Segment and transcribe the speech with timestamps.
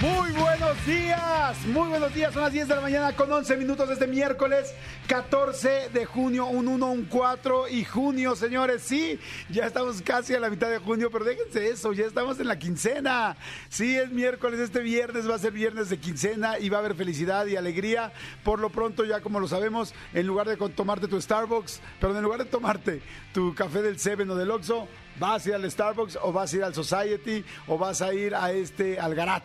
[0.00, 2.32] Muy buenos días, muy buenos días.
[2.32, 4.72] Son las 10 de la mañana con 11 minutos este miércoles
[5.08, 8.82] 14 de junio, un 1, un 4 y junio, señores.
[8.82, 9.18] Sí,
[9.48, 12.60] ya estamos casi a la mitad de junio, pero déjense eso, ya estamos en la
[12.60, 13.36] quincena.
[13.70, 16.94] Sí, es miércoles, este viernes va a ser viernes de quincena y va a haber
[16.94, 18.12] felicidad y alegría.
[18.44, 22.22] Por lo pronto, ya como lo sabemos, en lugar de tomarte tu Starbucks, pero en
[22.22, 23.02] lugar de tomarte
[23.34, 24.86] tu café del Seven o del Oxxo,
[25.18, 28.34] ¿Vas a ir al Starbucks o vas a ir al Society o vas a ir
[28.34, 29.42] a este al Garat?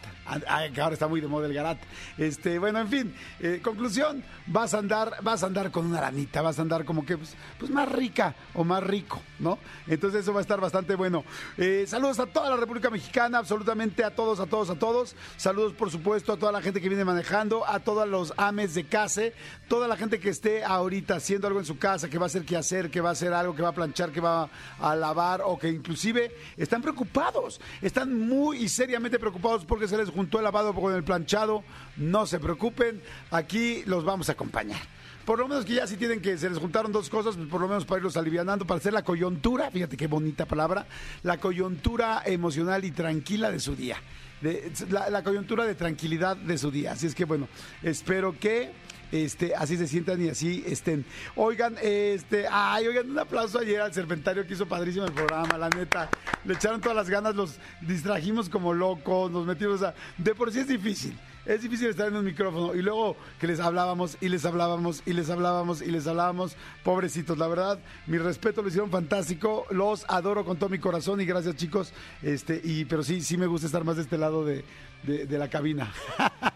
[0.74, 1.78] que ahora está muy de moda el Garat.
[2.18, 6.42] Este, bueno, en fin, eh, conclusión, vas a andar, vas a andar con una ranita,
[6.42, 9.60] vas a andar como que pues, pues, más rica o más rico, ¿no?
[9.88, 11.24] Entonces eso va a estar bastante bueno.
[11.58, 15.16] Eh, saludos a toda la República Mexicana, absolutamente a todos, a todos, a todos.
[15.38, 18.86] Saludos, por supuesto, a toda la gente que viene manejando, a todos los ames de
[18.86, 19.24] casa,
[19.68, 22.46] toda la gente que esté ahorita haciendo algo en su casa, que va a hacer
[22.46, 25.42] que hacer, que va a hacer algo, que va a planchar, que va a lavar
[25.46, 30.44] o que inclusive están preocupados, están muy y seriamente preocupados porque se les juntó el
[30.44, 31.64] lavado con el planchado.
[31.96, 33.02] No se preocupen,
[33.32, 34.82] aquí los vamos a acompañar
[35.26, 37.62] por lo menos que ya si tienen que, se les juntaron dos cosas, pues por
[37.62, 40.86] lo menos para irlos alivianando, para hacer la coyuntura, fíjate qué bonita palabra,
[41.24, 43.96] la coyuntura emocional y tranquila de su día.
[44.90, 46.92] la, la coyuntura de tranquilidad de su día.
[46.92, 47.48] Así es que bueno,
[47.84, 48.74] espero que
[49.14, 51.06] este, así se sientan y así estén.
[51.36, 55.70] Oigan, este, ay, oigan, un aplauso ayer al Serpentario que hizo padrísimo el programa, la
[55.70, 56.10] neta.
[56.44, 59.94] Le echaron todas las ganas, los distrajimos como locos, nos metimos a.
[60.18, 61.16] De por sí es difícil.
[61.46, 65.12] Es difícil estar en un micrófono y luego que les hablábamos y les hablábamos y
[65.12, 66.56] les hablábamos y les hablábamos.
[66.84, 69.68] Pobrecitos, la verdad, mi respeto, lo hicieron fantástico.
[69.70, 71.94] Los adoro con todo mi corazón y gracias, chicos.
[72.24, 74.64] Este, y, pero sí, sí me gusta estar más de este lado de,
[75.04, 75.92] de, la cabina.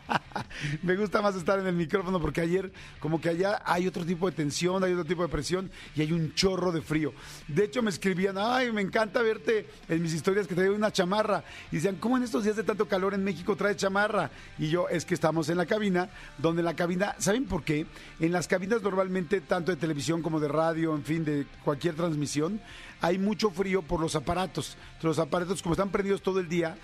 [0.83, 4.29] me gusta más estar en el micrófono porque ayer, como que allá hay otro tipo
[4.29, 7.13] de tensión, hay otro tipo de presión y hay un chorro de frío.
[7.47, 11.43] De hecho, me escribían, ay, me encanta verte en mis historias que trae una chamarra.
[11.71, 14.31] Y decían, ¿cómo en estos días de tanto calor en México trae chamarra?
[14.57, 17.85] Y yo, es que estamos en la cabina, donde la cabina, ¿saben por qué?
[18.19, 22.61] En las cabinas normalmente, tanto de televisión como de radio, en fin, de cualquier transmisión,
[23.01, 24.77] hay mucho frío por los aparatos.
[25.01, 26.77] Los aparatos, como están prendidos todo el día,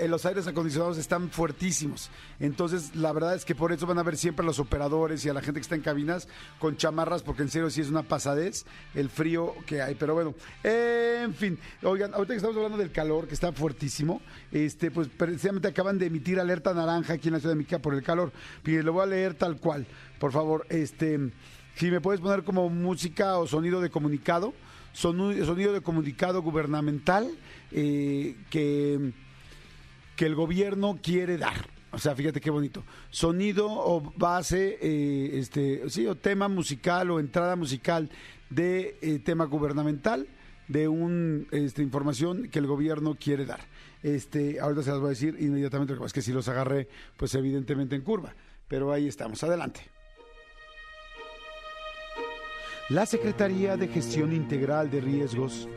[0.00, 2.10] eh, los aires acondicionados están fuertísimos.
[2.38, 5.28] Entonces, la verdad es que por eso van a ver siempre a los operadores y
[5.28, 6.28] a la gente que está en cabinas
[6.58, 9.94] con chamarras, porque en serio sí es una pasadez el frío que hay.
[9.94, 14.20] Pero bueno, en fin, oigan, ahorita que estamos hablando del calor, que está fuertísimo,
[14.52, 17.94] este, pues precisamente acaban de emitir alerta naranja aquí en la Ciudad de Mica por
[17.94, 18.32] el calor.
[18.64, 19.86] Y lo voy a leer tal cual.
[20.18, 21.32] Por favor, este,
[21.74, 24.54] si me puedes poner como música o sonido de comunicado
[24.96, 27.30] sonido de comunicado gubernamental
[27.70, 29.12] eh, que,
[30.16, 31.68] que el gobierno quiere dar.
[31.92, 32.82] O sea, fíjate qué bonito.
[33.10, 38.10] Sonido o base, eh, este, sí, o tema musical o entrada musical
[38.50, 40.26] de eh, tema gubernamental
[40.68, 43.60] de una este, información que el gobierno quiere dar.
[44.02, 47.94] Este, ahorita se las voy a decir inmediatamente, es que si los agarré, pues evidentemente
[47.94, 48.34] en curva.
[48.68, 49.95] Pero ahí estamos, adelante.
[52.88, 55.68] La Secretaría de Gestión Integral de Riesgos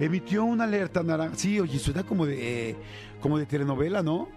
[0.00, 1.36] emitió una alerta naranja.
[1.36, 2.76] Sí, oye, suena como de
[3.20, 4.28] como de telenovela, ¿no?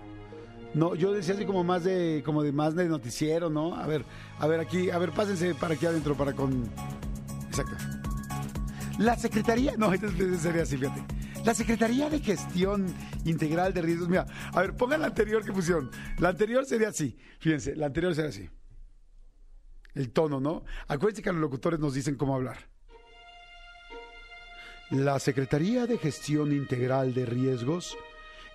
[0.76, 3.76] No, yo decía así como más de como de más de noticiero, ¿no?
[3.76, 4.06] A ver,
[4.38, 6.70] a ver aquí, a ver, pásense para aquí adentro para con
[7.48, 7.74] Exacto.
[9.00, 11.04] La Secretaría, no, este sería así, fíjate.
[11.44, 12.86] La Secretaría de Gestión
[13.24, 15.90] Integral de Riesgos, mira, a ver, pongan la anterior que pusieron.
[16.20, 18.48] La anterior sería así, fíjense, la anterior sería así
[19.96, 20.64] el tono, ¿no?
[20.88, 22.58] Acuérdense que los locutores nos dicen cómo hablar.
[24.92, 27.98] La Secretaría de Gestión Integral de Riesgos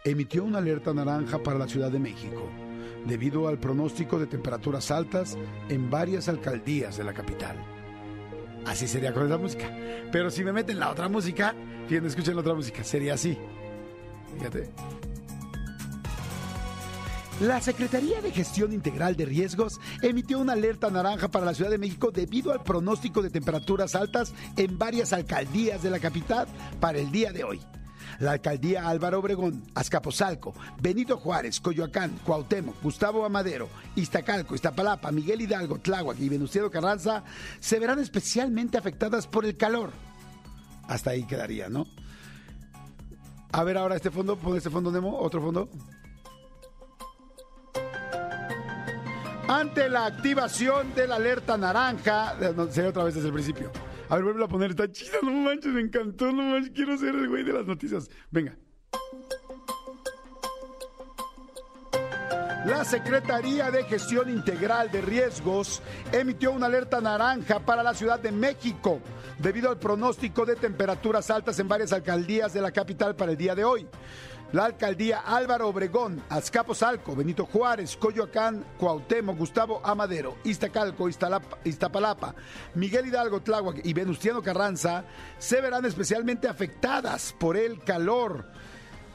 [0.04, 2.48] emitió una alerta naranja para la Ciudad de México
[3.06, 5.36] debido al pronóstico de temperaturas altas
[5.68, 7.56] en varias alcaldías de la capital.
[8.66, 9.74] Así sería con esa música.
[10.12, 11.54] Pero si me meten la otra música,
[11.88, 13.36] fíjense, escuchen la otra música, sería así.
[14.36, 14.70] Fíjate.
[17.40, 21.78] La Secretaría de Gestión Integral de Riesgos emitió una alerta naranja para la Ciudad de
[21.78, 26.46] México debido al pronóstico de temperaturas altas en varias alcaldías de la capital
[26.80, 27.58] para el día de hoy.
[28.18, 35.78] La alcaldía Álvaro Obregón, Azcapotzalco, Benito Juárez, Coyoacán, Cuauhtémoc, Gustavo Amadero, Iztacalco, Iztapalapa, Miguel Hidalgo,
[35.78, 37.24] Tláhuac y Venustiano Carranza
[37.58, 39.92] se verán especialmente afectadas por el calor.
[40.88, 41.86] Hasta ahí quedaría, ¿no?
[43.50, 45.70] A ver ahora este fondo, pon este fondo Nemo, otro fondo.
[49.50, 52.36] Ante la activación de la alerta naranja.
[52.56, 53.72] No, sería otra vez desde el principio.
[54.08, 57.16] A ver, vuelve a poner, está chido, no manches, me encantó, no manches, quiero ser
[57.16, 58.08] el güey de las noticias.
[58.30, 58.56] Venga.
[62.64, 65.82] La Secretaría de Gestión Integral de Riesgos
[66.12, 69.00] emitió una alerta naranja para la Ciudad de México
[69.38, 73.54] debido al pronóstico de temperaturas altas en varias alcaldías de la capital para el día
[73.56, 73.88] de hoy.
[74.52, 82.34] La alcaldía Álvaro Obregón, Azcapotzalco, Benito Juárez, Coyoacán, Cuauhtémoc, Gustavo Amadero, Iztacalco, Iztapalapa,
[82.74, 85.04] Miguel Hidalgo, Tláhuac y Venustiano Carranza
[85.38, 88.46] se verán especialmente afectadas por el calor.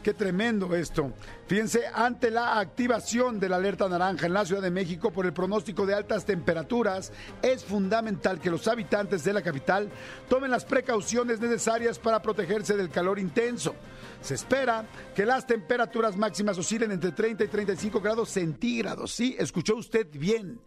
[0.05, 1.13] Qué tremendo esto.
[1.47, 5.33] Fíjense, ante la activación de la alerta naranja en la Ciudad de México por el
[5.33, 7.11] pronóstico de altas temperaturas,
[7.41, 9.89] es fundamental que los habitantes de la capital
[10.29, 13.73] tomen las precauciones necesarias para protegerse del calor intenso.
[14.21, 14.85] Se espera
[15.15, 19.11] que las temperaturas máximas oscilen entre 30 y 35 grados centígrados.
[19.11, 20.59] Sí, escuchó usted bien.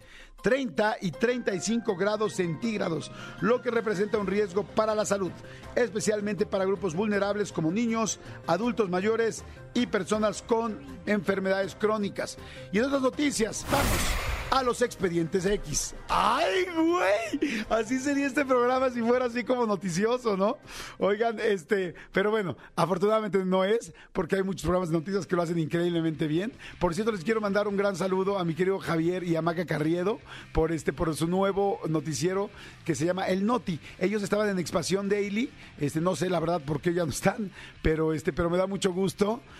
[0.43, 5.33] 30 y 35 grados centígrados, lo que representa un riesgo para la salud,
[5.75, 9.45] especialmente para grupos vulnerables como niños, adultos mayores
[9.79, 12.37] y personas con enfermedades crónicas.
[12.73, 15.95] Y en otras noticias, vamos a los expedientes X.
[16.09, 17.65] ¡Ay, güey!
[17.69, 20.57] Así sería este programa si fuera así como noticioso, ¿no?
[20.99, 25.43] Oigan, este, pero bueno, afortunadamente no es, porque hay muchos programas de noticias que lo
[25.43, 26.53] hacen increíblemente bien.
[26.79, 29.67] Por cierto, les quiero mandar un gran saludo a mi querido Javier y a Maca
[29.67, 30.19] Carriedo
[30.53, 32.51] por este, por su nuevo noticiero
[32.85, 33.81] que se llama El Noti.
[33.99, 37.51] Ellos estaban en Expansión Daily, este, no sé la verdad por qué ya no están,
[37.83, 39.41] pero este, pero me da mucho gusto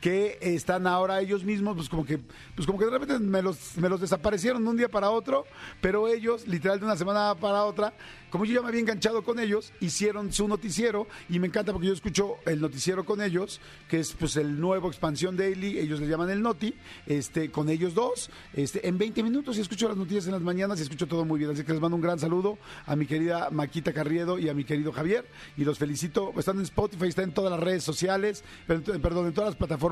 [0.00, 2.18] que están ahora ellos mismos, pues como que,
[2.54, 5.44] pues como que de repente me los, me los desaparecieron de un día para otro,
[5.80, 7.94] pero ellos, literal de una semana para otra,
[8.30, 11.88] como yo ya me había enganchado con ellos, hicieron su noticiero y me encanta porque
[11.88, 16.08] yo escucho el noticiero con ellos, que es pues el nuevo Expansión Daily, ellos le
[16.08, 16.74] llaman el Noti,
[17.06, 20.78] este, con ellos dos, este, en 20 minutos y escucho las noticias en las mañanas
[20.78, 21.50] y escucho todo muy bien.
[21.50, 24.64] Así que les mando un gran saludo a mi querida Maquita Carriedo y a mi
[24.64, 25.24] querido Javier
[25.56, 26.32] y los felicito.
[26.36, 29.85] Están en Spotify, están en todas las redes sociales, perdón, en todas las plataformas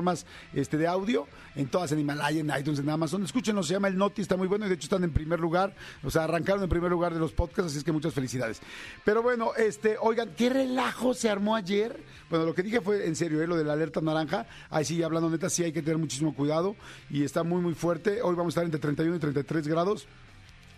[0.53, 3.23] este, de audio, en todas en Himalaya, en iTunes, en Amazon.
[3.23, 5.75] Escúchenlo, se llama el Noti, está muy bueno y de hecho están en primer lugar,
[6.03, 8.61] o sea, arrancaron en primer lugar de los podcasts, así es que muchas felicidades.
[9.03, 11.99] Pero bueno, este, oigan, qué relajo se armó ayer.
[12.29, 13.47] Bueno, lo que dije fue en serio, ¿eh?
[13.47, 14.47] lo de la alerta naranja.
[14.69, 16.75] Ahí sí, hablando neta, sí hay que tener muchísimo cuidado
[17.09, 18.21] y está muy, muy fuerte.
[18.21, 20.07] Hoy vamos a estar entre 31 y 33 grados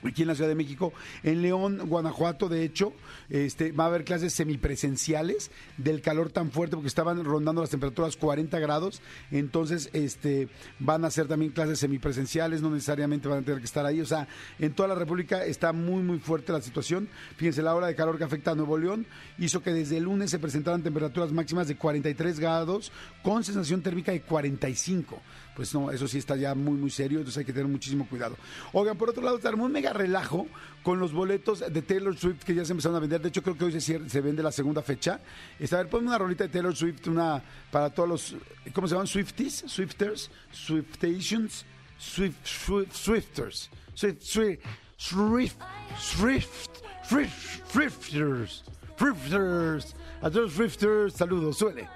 [0.03, 0.93] aquí en la Ciudad de México.
[1.23, 2.93] En León, Guanajuato, de hecho,
[3.29, 8.17] este, va a haber clases semipresenciales del calor tan fuerte porque estaban rondando las temperaturas
[8.17, 9.01] 40 grados.
[9.31, 10.49] Entonces, este,
[10.79, 14.01] van a ser también clases semipresenciales, no necesariamente van a tener que estar ahí.
[14.01, 14.27] O sea,
[14.59, 17.09] en toda la República está muy, muy fuerte la situación.
[17.37, 19.05] Fíjense, la ola de calor que afecta a Nuevo León
[19.37, 22.91] hizo que desde el lunes se presentaran temperaturas máximas de 43 grados
[23.23, 25.21] con sensación térmica de 45
[25.57, 28.37] pues no, eso sí está ya muy, muy serio, entonces hay que tener muchísimo cuidado.
[28.73, 30.45] Oigan, por otro lado, tenemos un mega relajo
[30.83, 33.19] con los boletos de Taylor Swift que ya se empezaron a vender.
[33.19, 35.19] De hecho, creo que hoy se, se vende la segunda fecha.
[35.59, 38.35] Está, a ver, ponme una rolita de Taylor Swift, una para todos los,
[38.71, 39.07] ¿cómo se llaman?
[39.07, 41.65] Swifties, Swifters, Swiftations,
[41.97, 44.61] Swift, Swift, Swifters, Swift, Swift,
[44.95, 45.57] Swift,
[45.97, 46.69] Swift,
[47.03, 48.63] Swift, Swifters,
[48.95, 49.95] Swifters.
[50.21, 51.89] A todos los Swifters, saludos, suele.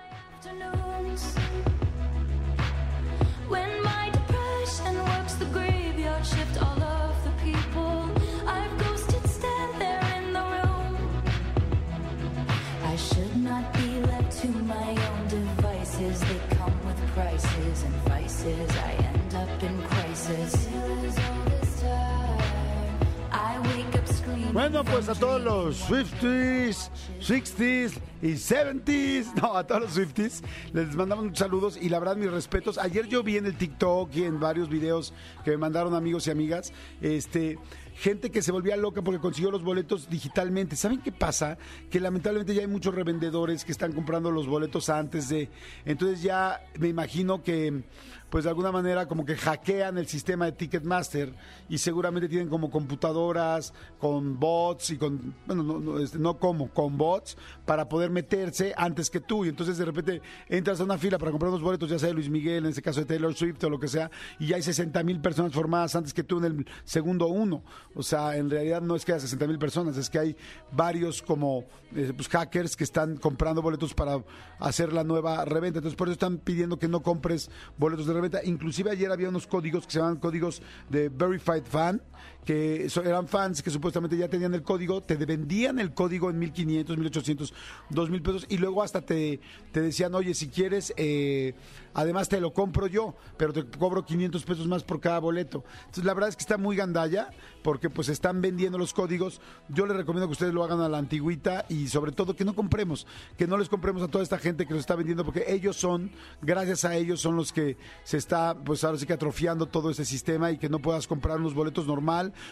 [24.54, 30.44] Bueno, pues a todos los Swifties, 60s y 70s, no, a todos los Swifties,
[30.74, 32.78] les mandamos muchos saludos y la verdad mis respetos.
[32.78, 35.14] Ayer yo vi en el TikTok y en varios videos
[35.46, 37.60] que me mandaron amigos y amigas, este,
[37.96, 40.76] gente que se volvía loca porque consiguió los boletos digitalmente.
[40.76, 41.58] ¿Saben qué pasa?
[41.90, 45.50] Que lamentablemente ya hay muchos revendedores que están comprando los boletos antes de...
[45.86, 47.84] Entonces ya me imagino que
[48.32, 51.34] pues de alguna manera como que hackean el sistema de Ticketmaster
[51.68, 56.70] y seguramente tienen como computadoras con bots y con, bueno, no, no, este, no como,
[56.70, 59.44] con bots para poder meterse antes que tú.
[59.44, 62.14] Y entonces de repente entras a una fila para comprar unos boletos, ya sea de
[62.14, 64.10] Luis Miguel, en este caso de Taylor Swift o lo que sea,
[64.40, 67.64] y hay 60 mil personas formadas antes que tú en el segundo uno.
[67.96, 70.38] O sea, en realidad no es que haya 60 mil personas, es que hay
[70.72, 74.24] varios como eh, pues, hackers que están comprando boletos para
[74.62, 75.80] hacer la nueva reventa.
[75.80, 79.86] Entonces por eso están pidiendo que no compres boletos de Inclusive ayer había unos códigos
[79.86, 82.02] que se llaman códigos de Verified Fan,
[82.46, 86.98] que eran fans que supuestamente ya tenían el código, te vendían el código en 1500,
[86.98, 87.54] 1800,
[87.90, 89.40] 2000 pesos y luego hasta te,
[89.72, 91.54] te decían, oye, si quieres, eh,
[91.94, 95.64] además te lo compro yo, pero te cobro 500 pesos más por cada boleto.
[95.82, 97.30] Entonces la verdad es que está muy gandalla
[97.64, 99.40] porque pues están vendiendo los códigos.
[99.70, 102.56] Yo les recomiendo que ustedes lo hagan a la antigüita y sobre todo que no
[102.56, 103.06] compremos,
[103.38, 106.12] que no les compremos a toda esta gente que los está vendiendo porque ellos son,
[106.42, 110.06] gracias a ellos son los que se está pues ahora sí que atrofiando todo este
[110.06, 111.86] sistema y que no puedas comprar unos boletos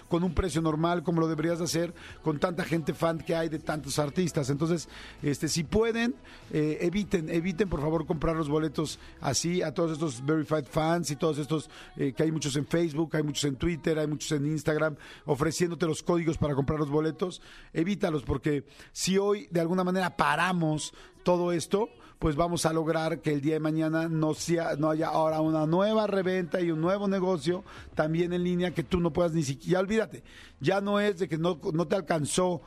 [0.07, 1.93] con un precio normal como lo deberías de hacer
[2.24, 4.50] con tanta gente fan que hay de tantos artistas.
[4.50, 4.88] Entonces,
[5.21, 6.15] este si pueden,
[6.51, 11.15] eh, eviten, eviten por favor comprar los boletos así a todos estos verified fans y
[11.15, 14.45] todos estos eh, que hay muchos en Facebook, hay muchos en Twitter, hay muchos en
[14.45, 14.95] Instagram
[15.25, 17.41] ofreciéndote los códigos para comprar los boletos.
[17.74, 20.93] Evítalos porque si hoy de alguna manera paramos
[21.24, 21.89] todo esto,
[22.20, 25.66] pues vamos a lograr que el día de mañana no, sea, no haya ahora una
[25.66, 27.64] nueva reventa y un nuevo negocio
[27.96, 30.24] también en línea que tú no puedas ni siquiera, olvídate,
[30.60, 32.62] ya no es de que no, no te alcanzó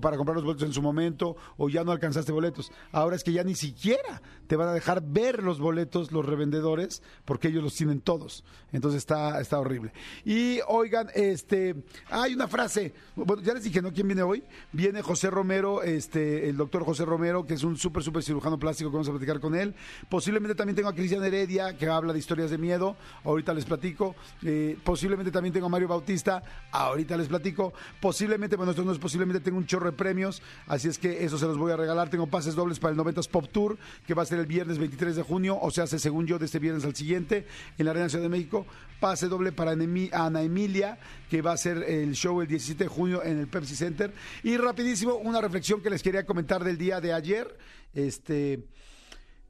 [0.00, 3.32] para comprar los boletos en su momento o ya no alcanzaste boletos, ahora es que
[3.32, 7.74] ya ni siquiera te van a dejar ver los boletos los revendedores porque ellos los
[7.74, 9.92] tienen todos, entonces está, está horrible.
[10.24, 11.74] Y oigan, este,
[12.08, 13.92] hay una frase, bueno, ya les dije, ¿no?
[13.92, 14.44] ¿Quién viene hoy?
[14.70, 18.91] Viene José Romero, este, el doctor José Romero, que es un súper, súper cirujano plástico
[18.92, 19.74] vamos a platicar con él.
[20.08, 22.96] Posiblemente también tengo a Cristian Heredia, que habla de historias de miedo.
[23.24, 24.14] Ahorita les platico.
[24.42, 26.42] Eh, posiblemente también tengo a Mario Bautista.
[26.70, 27.72] Ahorita les platico.
[28.00, 30.42] Posiblemente, bueno, esto no es posiblemente, tengo un chorro de premios.
[30.66, 32.08] Así es que eso se los voy a regalar.
[32.08, 35.16] Tengo pases dobles para el 90s Pop Tour, que va a ser el viernes 23
[35.16, 35.58] de junio.
[35.60, 37.46] O sea, según yo, de este viernes al siguiente,
[37.78, 38.66] en la Arena Ciudad de México.
[39.00, 43.22] Pase doble para Ana Emilia, que va a ser el show el 17 de junio
[43.24, 44.12] en el Pepsi Center.
[44.44, 47.58] Y rapidísimo, una reflexión que les quería comentar del día de ayer.
[47.94, 48.64] Este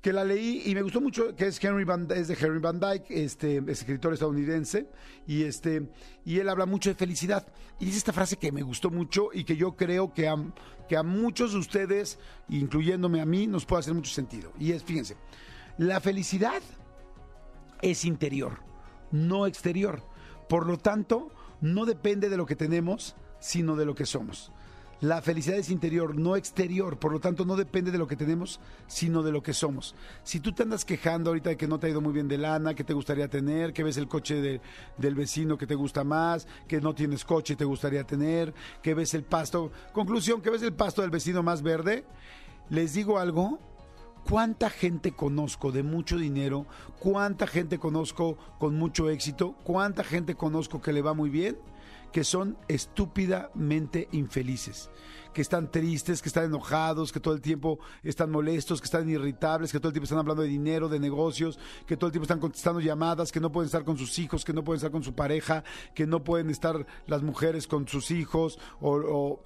[0.02, 2.80] que la leí y me gustó mucho, que es Henry Van, es de Henry Van
[2.80, 4.88] Dyke, este escritor estadounidense,
[5.28, 5.88] y este,
[6.24, 7.46] y él habla mucho de felicidad.
[7.78, 10.34] Y dice esta frase que me gustó mucho y que yo creo que a,
[10.88, 12.18] que a muchos de ustedes,
[12.48, 14.52] incluyéndome a mí, nos puede hacer mucho sentido.
[14.58, 15.16] Y es, fíjense,
[15.78, 16.60] la felicidad
[17.80, 18.58] es interior,
[19.12, 20.02] no exterior.
[20.48, 21.30] Por lo tanto,
[21.60, 24.50] no depende de lo que tenemos, sino de lo que somos.
[25.02, 28.60] La felicidad es interior, no exterior, por lo tanto no depende de lo que tenemos,
[28.86, 29.96] sino de lo que somos.
[30.22, 32.38] Si tú te andas quejando ahorita de que no te ha ido muy bien de
[32.38, 34.60] lana, que te gustaría tener, que ves el coche
[34.98, 38.94] del vecino que te gusta más, que no tienes coche y te gustaría tener, que
[38.94, 42.04] ves el pasto, conclusión, que ves el pasto del vecino más verde,
[42.70, 43.58] les digo algo,
[44.30, 46.64] ¿Cuánta gente conozco de mucho dinero?
[47.00, 49.56] ¿Cuánta gente conozco con mucho éxito?
[49.64, 51.58] ¿Cuánta gente conozco que le va muy bien?
[52.12, 54.90] Que son estúpidamente infelices,
[55.32, 59.72] que están tristes, que están enojados, que todo el tiempo están molestos, que están irritables,
[59.72, 62.40] que todo el tiempo están hablando de dinero, de negocios, que todo el tiempo están
[62.40, 65.14] contestando llamadas, que no pueden estar con sus hijos, que no pueden estar con su
[65.14, 65.64] pareja,
[65.94, 69.40] que no pueden estar las mujeres con sus hijos o,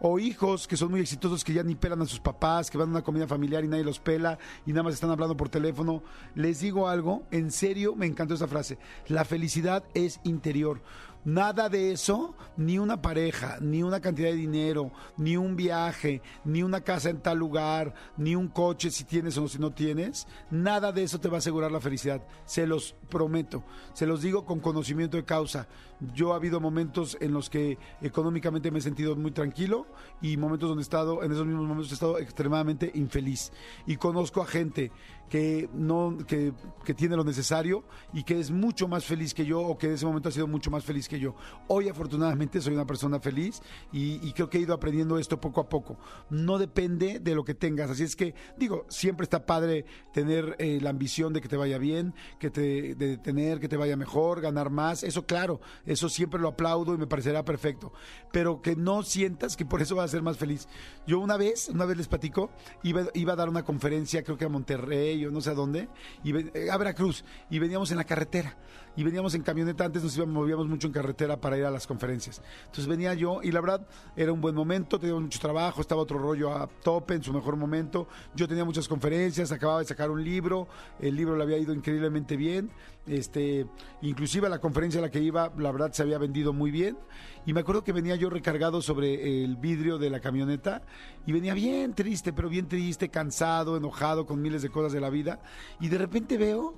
[0.00, 2.88] o, hijos que son muy exitosos que ya ni pelan a sus papás, que van
[2.88, 6.02] a una comida familiar y nadie los pela y nada más están hablando por teléfono.
[6.34, 8.78] Les digo algo, en serio me encantó esa frase,
[9.08, 10.80] la felicidad es interior.
[11.26, 16.62] Nada de eso, ni una pareja, ni una cantidad de dinero, ni un viaje, ni
[16.62, 20.92] una casa en tal lugar, ni un coche si tienes o si no tienes, nada
[20.92, 22.22] de eso te va a asegurar la felicidad.
[22.44, 25.66] Se los prometo, se los digo con conocimiento de causa.
[26.14, 29.88] Yo ha habido momentos en los que económicamente me he sentido muy tranquilo
[30.22, 33.50] y momentos donde he estado, en esos mismos momentos he estado extremadamente infeliz.
[33.84, 34.92] Y conozco a gente
[35.28, 36.52] que no que,
[36.84, 39.94] que, tiene lo necesario y que es mucho más feliz que yo o que en
[39.94, 41.34] ese momento ha sido mucho más feliz que yo.
[41.68, 43.60] Hoy afortunadamente soy una persona feliz
[43.92, 45.96] y, creo que he ido aprendiendo esto poco a poco.
[46.30, 50.78] No depende de lo que tengas, así es que digo, siempre está padre tener eh,
[50.80, 54.70] la ambición de que te vaya bien, que de tener que te vaya mejor, ganar
[54.70, 57.92] más, eso claro, eso siempre lo aplaudo y me parecerá perfecto,
[58.32, 60.68] pero que no sientas que por eso vas a ser más feliz.
[61.06, 62.50] Yo una vez, una vez les platico,
[62.82, 65.88] iba, iba a dar una conferencia, creo que a Monterrey yo no sé a dónde,
[66.24, 68.56] y eh, a Veracruz, y veníamos en la carretera,
[68.96, 71.86] y veníamos en camioneta, antes nos íbamos, movíamos mucho en carretera para ir a las
[71.86, 72.42] conferencias.
[72.60, 73.86] Entonces venía yo, y la verdad,
[74.16, 77.56] era un buen momento, teníamos mucho trabajo, estaba otro rollo a tope en su mejor
[77.56, 80.66] momento, yo tenía muchas conferencias, acababa de sacar un libro,
[80.98, 82.70] el libro le había ido increíblemente bien,
[83.06, 83.66] este,
[84.02, 86.96] inclusive la conferencia a la que iba, la verdad se había vendido muy bien,
[87.44, 90.82] y me acuerdo que venía yo recargado sobre el vidrio de la camioneta,
[91.26, 95.10] y venía bien triste, pero bien triste, cansado, enojado con miles de cosas de la
[95.10, 95.40] vida,
[95.80, 96.74] y de repente veo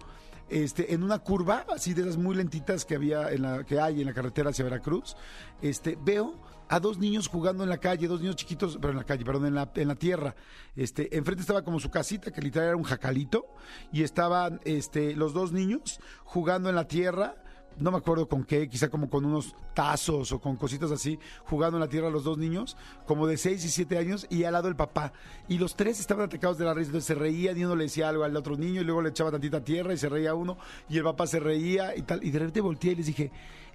[0.50, 4.00] este, en una curva, así de esas muy lentitas que había en la, que hay
[4.00, 5.16] en la carretera hacia Veracruz,
[5.62, 6.34] este, veo
[6.68, 9.46] a dos niños jugando en la calle, dos niños chiquitos, pero en la calle, perdón,
[9.46, 10.34] en la, en la tierra.
[10.76, 13.46] Este, enfrente estaba como su casita, que literal era un jacalito,
[13.92, 17.36] y estaban este, los dos niños jugando en la tierra
[17.80, 21.76] no me acuerdo con qué, quizá como con unos tazos o con cositas así, jugando
[21.76, 24.68] en la tierra los dos niños, como de 6 y 7 años, y al lado
[24.68, 25.12] el papá.
[25.48, 28.08] Y los tres estaban atacados de la risa, entonces se reían y uno le decía
[28.08, 30.58] algo al otro niño y luego le echaba tantita tierra y se reía uno,
[30.88, 32.24] y el papá se reía y tal.
[32.24, 33.30] Y de repente volteé y les dije,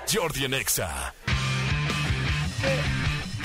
[0.06, 1.14] Jordi en Exa.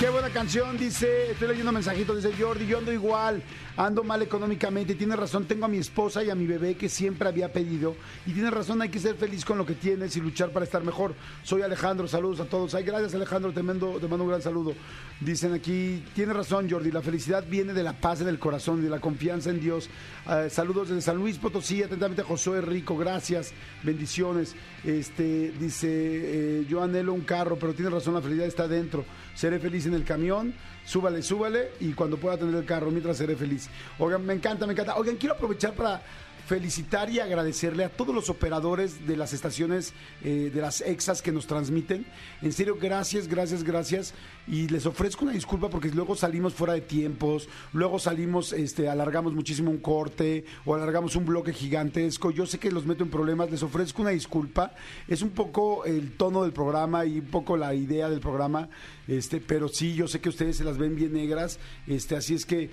[0.00, 3.42] Qué buena canción, dice, estoy leyendo mensajitos, dice Jordi, yo ando igual,
[3.76, 7.28] ando mal económicamente, tiene razón, tengo a mi esposa y a mi bebé que siempre
[7.28, 10.52] había pedido, y tiene razón, hay que ser feliz con lo que tienes y luchar
[10.52, 11.14] para estar mejor.
[11.42, 12.74] Soy Alejandro, saludos a todos.
[12.74, 14.72] Ay, gracias Alejandro, te mando, te mando un gran saludo.
[15.20, 18.88] Dicen aquí, tiene razón Jordi, la felicidad viene de la paz del corazón y de
[18.88, 19.90] la confianza en Dios.
[20.24, 23.52] Uh, saludos desde San Luis Potosí, atentamente Josué Rico, gracias,
[23.82, 24.56] bendiciones.
[24.82, 29.04] Este, dice, eh, yo anhelo un carro, pero tiene razón, la felicidad está dentro.
[29.34, 30.54] Seré feliz en el camión,
[30.84, 33.68] súbale, súbale y cuando pueda tener el carro mientras seré feliz.
[33.98, 34.96] Oigan, me encanta, me encanta.
[34.96, 36.02] Oigan, quiero aprovechar para
[36.50, 41.30] felicitar y agradecerle a todos los operadores de las estaciones eh, de las EXAS que
[41.30, 42.04] nos transmiten.
[42.42, 44.14] En serio, gracias, gracias, gracias.
[44.48, 49.32] Y les ofrezco una disculpa porque luego salimos fuera de tiempos, luego salimos, este, alargamos
[49.32, 52.32] muchísimo un corte o alargamos un bloque gigantesco.
[52.32, 54.74] Yo sé que los meto en problemas, les ofrezco una disculpa.
[55.06, 58.68] Es un poco el tono del programa y un poco la idea del programa,
[59.06, 61.60] este, pero sí, yo sé que ustedes se las ven bien negras.
[61.86, 62.70] Este, así es que eh,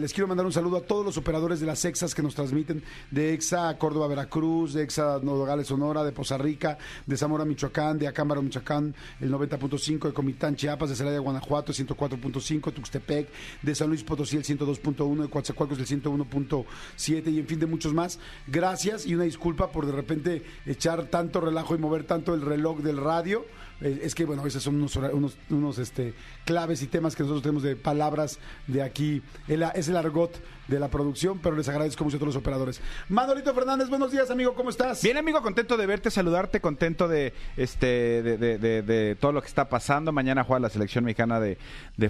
[0.00, 2.82] les quiero mandar un saludo a todos los operadores de las EXAS que nos transmiten
[3.18, 8.42] EXA Córdoba, Veracruz, de EXA Nodogales, Sonora, de Poza Rica, de Zamora, Michoacán, de Acámbaro,
[8.42, 13.28] Michoacán, el 90.5, de Comitán, Chiapas, de Celaya, Guanajuato, el 104.5, Tuxtepec,
[13.62, 17.94] de San Luis Potosí, el 102.1, de Coatzacoalcos, el 101.7 y en fin de muchos
[17.94, 18.18] más.
[18.46, 22.80] Gracias y una disculpa por de repente echar tanto relajo y mover tanto el reloj
[22.80, 23.44] del radio
[23.80, 27.42] eh, es que, bueno, esos son unos, unos, unos este, claves y temas que nosotros
[27.42, 29.22] tenemos de palabras de aquí.
[29.46, 30.32] es el argot
[30.68, 32.80] de la producción, pero les agradezco mucho a todos los operadores.
[33.08, 35.02] Manolito Fernández, buenos días, amigo, ¿cómo estás?
[35.02, 40.12] Bien, amigo, contento de verte, saludarte, contento de este de, todo lo que está pasando.
[40.12, 41.56] Mañana juega la selección mexicana de,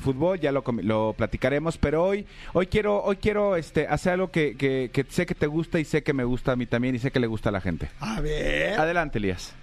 [0.01, 4.57] fútbol, ya lo, lo platicaremos, pero hoy hoy quiero hoy quiero este hacer algo que,
[4.57, 7.11] que sé que te gusta y sé que me gusta a mí también y sé
[7.11, 7.89] que le gusta a la gente.
[8.01, 8.79] A ver.
[8.79, 9.55] Adelante, Elías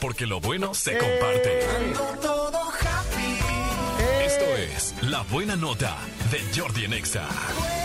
[0.00, 1.58] porque lo bueno se comparte.
[1.58, 1.98] Es
[5.02, 5.94] La Buena Nota
[6.30, 7.75] de Jordi Anexa.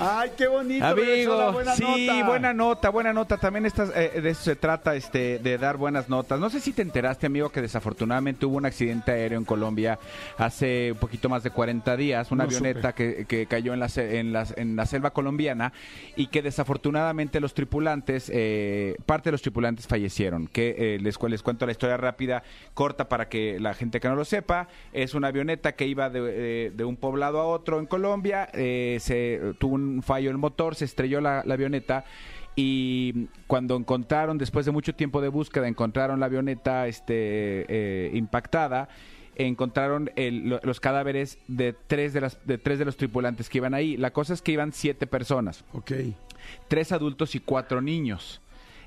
[0.00, 0.84] Ay, qué bonito.
[0.84, 3.36] Amigo, buena sí, buena nota, buena nota.
[3.36, 6.38] También estás, eh, de eso se trata, este, de dar buenas notas.
[6.38, 9.98] No sé si te enteraste, amigo, que desafortunadamente hubo un accidente aéreo en Colombia
[10.36, 14.76] hace un poquito más de 40 días, una avioneta que, cayó en la, en, en
[14.76, 15.72] la selva colombiana
[16.14, 20.46] y que desafortunadamente los tripulantes, eh, parte de los tripulantes fallecieron.
[20.46, 24.14] Que eh, les, les cuento la historia rápida, corta para que la gente que no
[24.14, 24.68] lo sepa.
[24.92, 29.74] Es una avioneta que iba de, de un poblado a otro en Colombia, se tuvo
[29.74, 32.04] un fallo en el motor, se estrelló la, avioneta
[32.56, 38.88] y cuando encontraron, después de mucho tiempo de búsqueda, encontraron la avioneta este, eh, impactada,
[39.36, 43.96] encontraron los cadáveres de tres de, las, de tres de los tripulantes que iban ahí.
[43.96, 45.64] La cosa es que iban siete personas.
[45.72, 45.92] Ok.
[46.66, 48.40] Tres adultos y cuatro niños.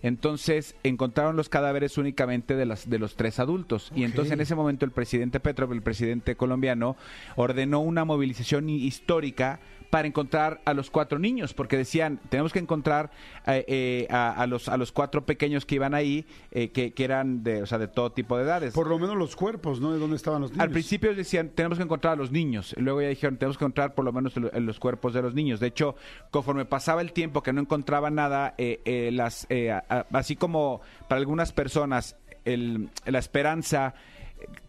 [0.03, 3.91] Entonces encontraron los cadáveres únicamente de, las, de los tres adultos.
[3.95, 6.97] Y entonces en ese momento el presidente Petro, el presidente colombiano,
[7.35, 9.59] ordenó una movilización histórica
[9.91, 13.12] para encontrar a los cuatro niños, porque decían, tenemos que encontrar
[13.45, 17.04] eh, eh, a, a los, a los cuatro pequeños que iban ahí, eh, que, que
[17.04, 18.73] eran de, o sea, de todo tipo de edades.
[18.73, 19.91] Por lo menos los cuerpos, ¿no?
[19.93, 20.63] De dónde estaban los niños.
[20.63, 22.73] Al principio decían, tenemos que encontrar a los niños.
[22.80, 25.60] Luego ya dijeron, tenemos que encontrar por lo menos el- los cuerpos de los niños.
[25.60, 25.95] De hecho,
[26.32, 30.80] conforme pasaba el tiempo que no encontraba nada, eh, eh, las, eh, a- así como
[31.10, 33.93] para algunas personas el- la esperanza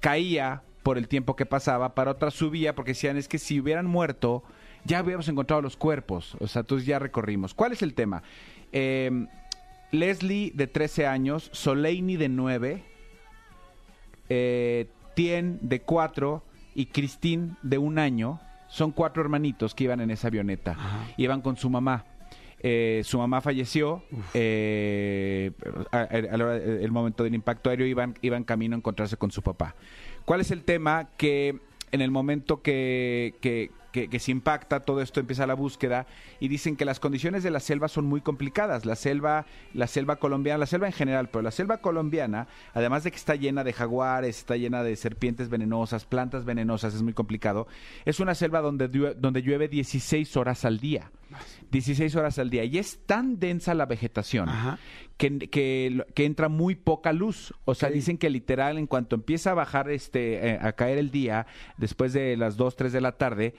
[0.01, 3.87] caía por el tiempo que pasaba, para otras subía porque decían, es que si hubieran
[3.87, 4.43] muerto,
[4.85, 6.37] ya hubiéramos encontrado los cuerpos.
[6.40, 7.55] O sea, entonces ya recorrimos.
[7.55, 8.23] ¿Cuál es el tema?
[8.73, 9.27] Eh,
[9.90, 12.83] Leslie de 13 años, Soleini de 9,
[14.29, 16.42] eh, Tien de cuatro
[16.75, 18.40] y Christine de un año.
[18.68, 20.75] Son cuatro hermanitos que iban en esa avioneta.
[21.18, 22.07] Iban con su mamá.
[22.64, 24.03] Eh, su mamá falleció.
[24.33, 25.51] eh,
[25.90, 29.18] a, a- a la hora- el momento del impacto aéreo iban, iban camino a encontrarse
[29.18, 29.75] con su papá.
[30.25, 31.09] ¿Cuál es el tema?
[31.18, 31.59] Que
[31.90, 36.07] en el momento que, que- que- que se impacta, todo esto empieza la búsqueda
[36.41, 38.85] y dicen que las condiciones de la selva son muy complicadas.
[38.87, 43.11] La selva, la selva colombiana, la selva en general, pero la selva colombiana, además de
[43.11, 47.69] que está llena de jaguares, está llena de serpientes venenosas, plantas venenosas, es muy complicado.
[48.05, 51.11] Es una selva donde, donde llueve 16 horas al día.
[51.71, 52.64] 16 horas al día.
[52.64, 54.49] Y es tan densa la vegetación
[55.16, 57.55] que, que, que entra muy poca luz.
[57.64, 61.11] O sea, dicen que literal, en cuanto empieza a bajar, este, eh, a caer el
[61.11, 63.55] día, después de las 2, 3 de la tarde,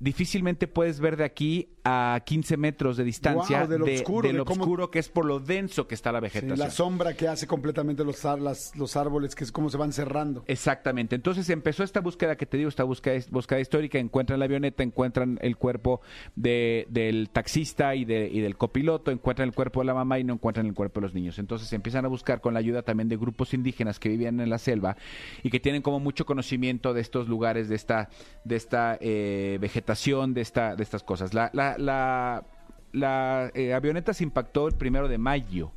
[0.00, 4.32] difícilmente puedes ver de aquí a 15 metros de distancia Guau, de lo oscuro, de
[4.32, 6.58] de lo cómo- oscuro que es por lo denso que está la Sí, vegetación.
[6.58, 10.44] la sombra que hace completamente los, las- los árboles, que es como se van cerrando.
[10.46, 11.14] Exactamente.
[11.14, 13.98] Entonces empezó esta búsqueda que te digo, esta búsqueda, búsqueda histórica.
[13.98, 16.00] Encuentran la avioneta, encuentran el cuerpo
[16.36, 20.24] de, del taxista y, de, y del copiloto, encuentran el cuerpo de la mamá y
[20.24, 21.38] no encuentran el cuerpo de los niños.
[21.38, 24.58] Entonces empiezan a buscar con la ayuda también de grupos indígenas que vivían en la
[24.58, 24.96] selva
[25.42, 28.08] y que tienen como mucho conocimiento de estos lugares, de esta,
[28.44, 31.34] de esta eh, vegetación, de esta, de estas cosas.
[31.34, 32.44] La, la, la,
[32.92, 35.72] la, eh, avioneta se impactó el primero de mayo.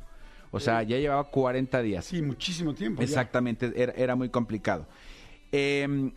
[0.50, 2.04] O sea, ya llevaba 40 días.
[2.06, 3.02] Sí, muchísimo tiempo.
[3.02, 4.86] Exactamente, era, era muy complicado.
[5.52, 6.10] Eh,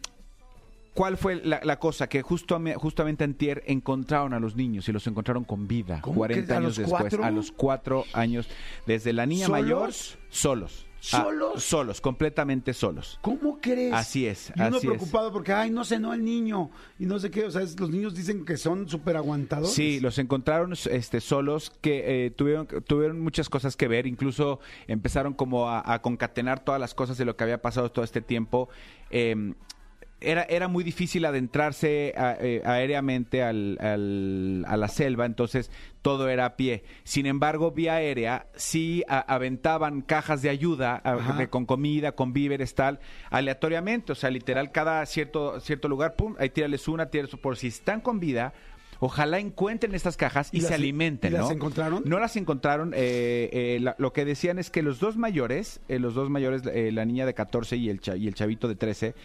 [0.94, 2.08] ¿Cuál fue la, la cosa?
[2.10, 6.48] Que justo, justamente antier encontraron a los niños y los encontraron con vida, ¿Cómo 40
[6.48, 7.02] que a años después.
[7.02, 7.24] cuatro?
[7.24, 8.50] A los cuatro años,
[8.86, 9.62] desde la niña ¿Solos?
[9.62, 9.92] mayor,
[10.30, 10.86] solos.
[11.14, 11.64] Ah, ¿Solos?
[11.64, 13.18] solos, completamente solos.
[13.22, 13.92] ¿Cómo crees?
[13.92, 14.94] Así es, Y uno así es.
[14.94, 16.70] preocupado porque, ay, no cenó el niño.
[17.00, 19.74] Y no sé qué, o sea, es- los niños dicen que son súper aguantadores.
[19.74, 25.34] Sí, los encontraron este, solos, que eh, tuvieron, tuvieron muchas cosas que ver, incluso empezaron
[25.34, 28.70] como a, a concatenar todas las cosas de lo que había pasado todo este tiempo.
[29.10, 29.54] Eh,
[30.22, 35.72] era, era muy difícil adentrarse a- eh, aéreamente al- al- a la selva, entonces
[36.04, 36.84] todo era a pie.
[37.04, 41.34] Sin embargo, vía aérea sí a- aventaban cajas de ayuda a- Ajá.
[41.34, 43.00] de- con comida, con víveres, tal,
[43.32, 44.12] aleatoriamente.
[44.12, 48.02] O sea, literal, cada cierto, cierto lugar, pum, ahí tírales una, tírales por si están
[48.02, 48.54] con vida.
[49.04, 51.52] Ojalá encuentren estas cajas y, ¿Y se alimenten, y las ¿no?
[51.52, 52.04] encontraron?
[52.06, 52.94] No las encontraron.
[52.96, 56.62] eh, eh, la- lo que decían es que los dos mayores, eh, los dos mayores,
[56.66, 59.16] la niña de 14 y el, cha- y el chavito de 13,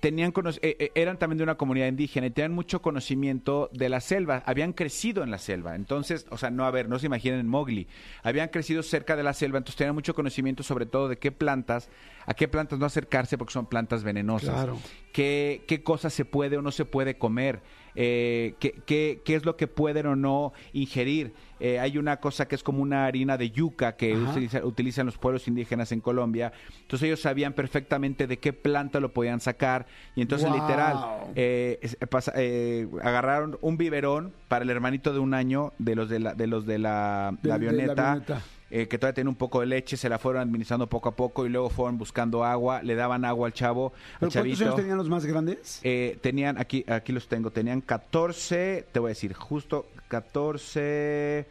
[0.00, 0.32] tenían
[0.62, 4.42] eh, eh, eran también de una comunidad indígena y tenían mucho conocimiento de la selva,
[4.46, 5.74] habían crecido en la selva.
[5.74, 7.86] Entonces, o sea, no a ver, no se imaginen en Mowgli.
[8.22, 11.90] Habían crecido cerca de la selva, entonces tenían mucho conocimiento sobre todo de qué plantas,
[12.26, 14.54] a qué plantas no acercarse porque son plantas venenosas.
[14.54, 14.78] Claro.
[15.12, 17.60] Qué, qué cosas se puede o no se puede comer,
[18.00, 21.32] eh, qué, qué- qué es lo que pueden o no ingerir.
[21.58, 25.18] Eh, hay una cosa que es como una harina de yuca que utiliza- utilizan los
[25.18, 26.52] pueblos indígenas en Colombia.
[26.82, 29.86] Entonces ellos sabían perfectamente de qué planta lo podían sacar.
[30.14, 30.60] Y entonces Wow.
[30.60, 30.96] literal,
[31.34, 36.20] eh, pasa- eh, agarraron un biberón para el hermanito de un año de los de
[36.20, 38.42] la, de los de la, De- la de la avioneta.
[38.70, 41.46] Eh, que todavía tenía un poco de leche, se la fueron administrando poco a poco
[41.46, 44.96] y luego fueron buscando agua, le daban agua al chavo, al ¿Pero cuántos años tenían
[44.98, 45.80] los más grandes?
[45.82, 51.46] Eh, tenían, aquí, aquí los tengo, tenían 14, te voy a decir, justo 14.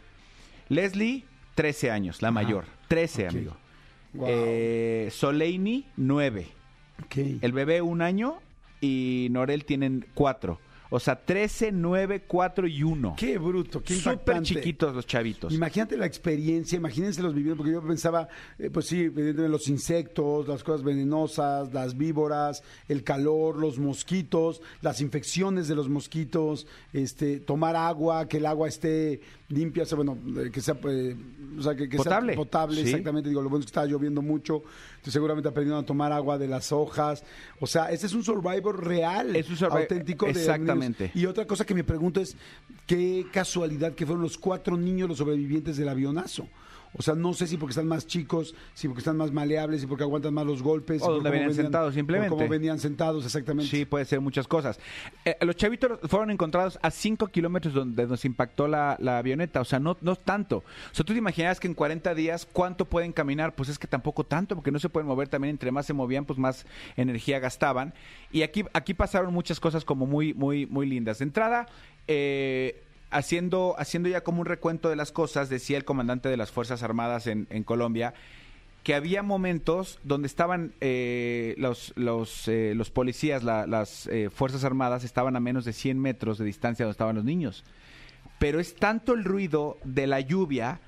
[0.70, 1.24] Leslie,
[1.56, 2.34] 13 años, la Ajá.
[2.34, 2.66] mayor.
[2.88, 3.30] 13, Ok.
[3.34, 3.58] amigo.
[4.14, 4.28] Wow.
[4.30, 6.48] Eh, Soleini, 9.
[7.04, 7.18] Ok.
[7.42, 8.40] El bebé, un año.
[8.80, 10.60] Y Norel tienen 4.
[10.90, 13.16] O sea, 13, 9, 4 y 1.
[13.18, 14.48] Qué bruto, qué Súper impactante.
[14.50, 15.54] chiquitos los chavitos.
[15.54, 20.48] Imagínate la experiencia, imagínense los viviendo, porque yo pensaba, eh, pues sí, evidentemente los insectos,
[20.48, 27.40] las cosas venenosas, las víboras, el calor, los mosquitos, las infecciones de los mosquitos, este,
[27.40, 30.18] tomar agua, que el agua esté limpia, o sea, bueno,
[30.52, 31.16] que sea, eh,
[31.58, 32.90] o sea, que, que Potable, sea potable, sí.
[32.90, 33.30] exactamente.
[33.30, 34.64] Digo, lo bueno es que estaba lloviendo mucho,
[34.96, 37.24] entonces seguramente aprendieron a tomar agua de las hojas.
[37.62, 41.12] O sea, este es un survivor real, Es un survi- auténtico de exactamente.
[41.16, 42.36] Y otra cosa que me pregunto es,
[42.86, 46.48] qué casualidad que fueron los cuatro niños los sobrevivientes del avionazo.
[46.98, 49.88] O sea, no sé si porque están más chicos, si porque están más maleables, si
[49.88, 51.02] porque aguantan más los golpes.
[51.04, 52.36] O donde venían sentados, simplemente.
[52.36, 53.70] Como venían sentados, exactamente.
[53.70, 54.80] Sí, puede ser muchas cosas.
[55.26, 59.66] Eh, los chavitos fueron encontrados a 5 kilómetros donde nos impactó la, la avioneta, o
[59.66, 60.58] sea, no, no tanto.
[60.58, 63.56] O sea, tú te imaginas que en 40 días, ¿cuánto pueden caminar?
[63.56, 66.26] Pues es que tampoco tanto, porque no se pueden mover también, entre más se movían,
[66.26, 67.94] pues más energía gastaban.
[68.32, 71.20] Y aquí, aquí pasaron muchas cosas como muy, muy, muy lindas.
[71.20, 71.68] De entrada,
[72.08, 76.52] eh, haciendo, haciendo ya como un recuento de las cosas, decía el comandante de las
[76.52, 78.14] Fuerzas Armadas en, en Colombia,
[78.84, 84.64] que había momentos donde estaban eh, los, los, eh, los policías, la- las eh, Fuerzas
[84.64, 87.64] Armadas, estaban a menos de 100 metros de distancia donde estaban los niños.
[88.40, 90.80] Pero es tanto el ruido de la lluvia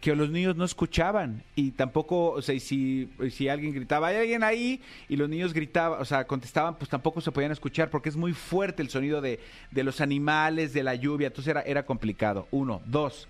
[0.00, 1.42] que los niños no escuchaban.
[1.54, 6.00] Y tampoco, o sea, si, si alguien gritaba, hay alguien ahí, y los niños gritaban,
[6.00, 9.40] o sea, contestaban, pues tampoco se podían escuchar porque es muy fuerte el sonido de,
[9.70, 12.46] de los animales, de la lluvia, entonces era, era complicado.
[12.50, 13.28] Uno, dos,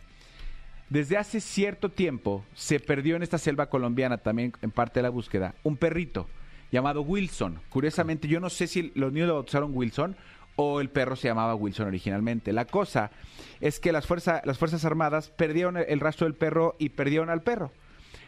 [0.91, 5.11] desde hace cierto tiempo se perdió en esta selva colombiana, también en parte de la
[5.11, 6.27] búsqueda, un perrito
[6.71, 7.61] llamado Wilson.
[7.69, 10.17] Curiosamente, yo no sé si los niños lo bautizaron Wilson
[10.61, 12.53] o el perro se llamaba Wilson originalmente.
[12.53, 13.13] La cosa
[13.61, 17.43] es que las, fuerza- las Fuerzas Armadas perdieron el, rastro del perro y perdieron al
[17.43, 17.71] perro.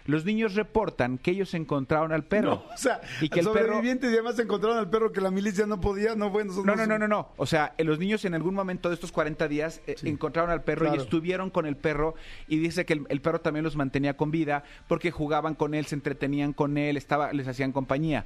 [0.06, 2.62] Los niños reportan que ellos encontraron al perro.
[2.68, 5.32] No, o sea, y que el perro sobrevivientes y además encontraron al perro que la
[5.32, 6.52] milicia no podía, no bueno.
[6.64, 7.30] no, no, no, no, no.
[7.36, 10.62] O sea, eh, los niños en algún momento de estos 40 días eh, encontraron al
[10.62, 10.96] perro claro.
[10.96, 12.14] y estuvieron con el perro
[12.46, 15.84] y dice que el, el perro también los mantenía con vida porque jugaban con él,
[15.86, 18.24] se entretenían con él, estaba, les hacían compañía.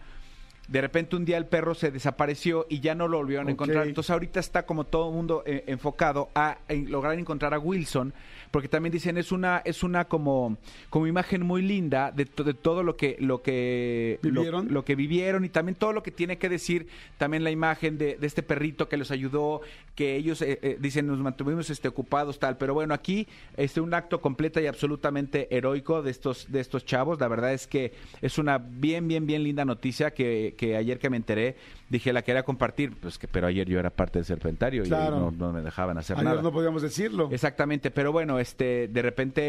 [0.68, 3.54] De repente un día el perro se desapareció y ya no lo volvieron a Ok.
[3.54, 3.86] encontrar.
[3.86, 8.14] Entonces ahorita está como todo el mundo eh, enfocado a, en lograr encontrar a Wilson,
[8.54, 12.54] porque también dicen es una es una como como imagen muy linda de, to- de
[12.54, 14.72] todo lo que lo que ¿Vivieron?
[14.72, 16.86] lo que vivieron y también todo lo que tiene que decir
[17.18, 19.60] también la imagen de, de este perrito que los ayudó,
[19.96, 23.92] que ellos eh, eh, dicen nos mantuvimos este, ocupados tal, pero bueno aquí este un
[23.92, 28.38] acto completo y absolutamente heroico de estos de estos chavos, la verdad es que es
[28.38, 31.56] una bien bien bien linda noticia que, que ayer que me enteré
[31.88, 35.16] dije la quería compartir, pues que pero ayer yo era parte del serpentario Claro.
[35.16, 36.42] y no, no me dejaban hacer Ayer nada.
[36.42, 37.28] no podíamos decirlo.
[37.32, 39.40] Exactamente, pero bueno, este, de repente,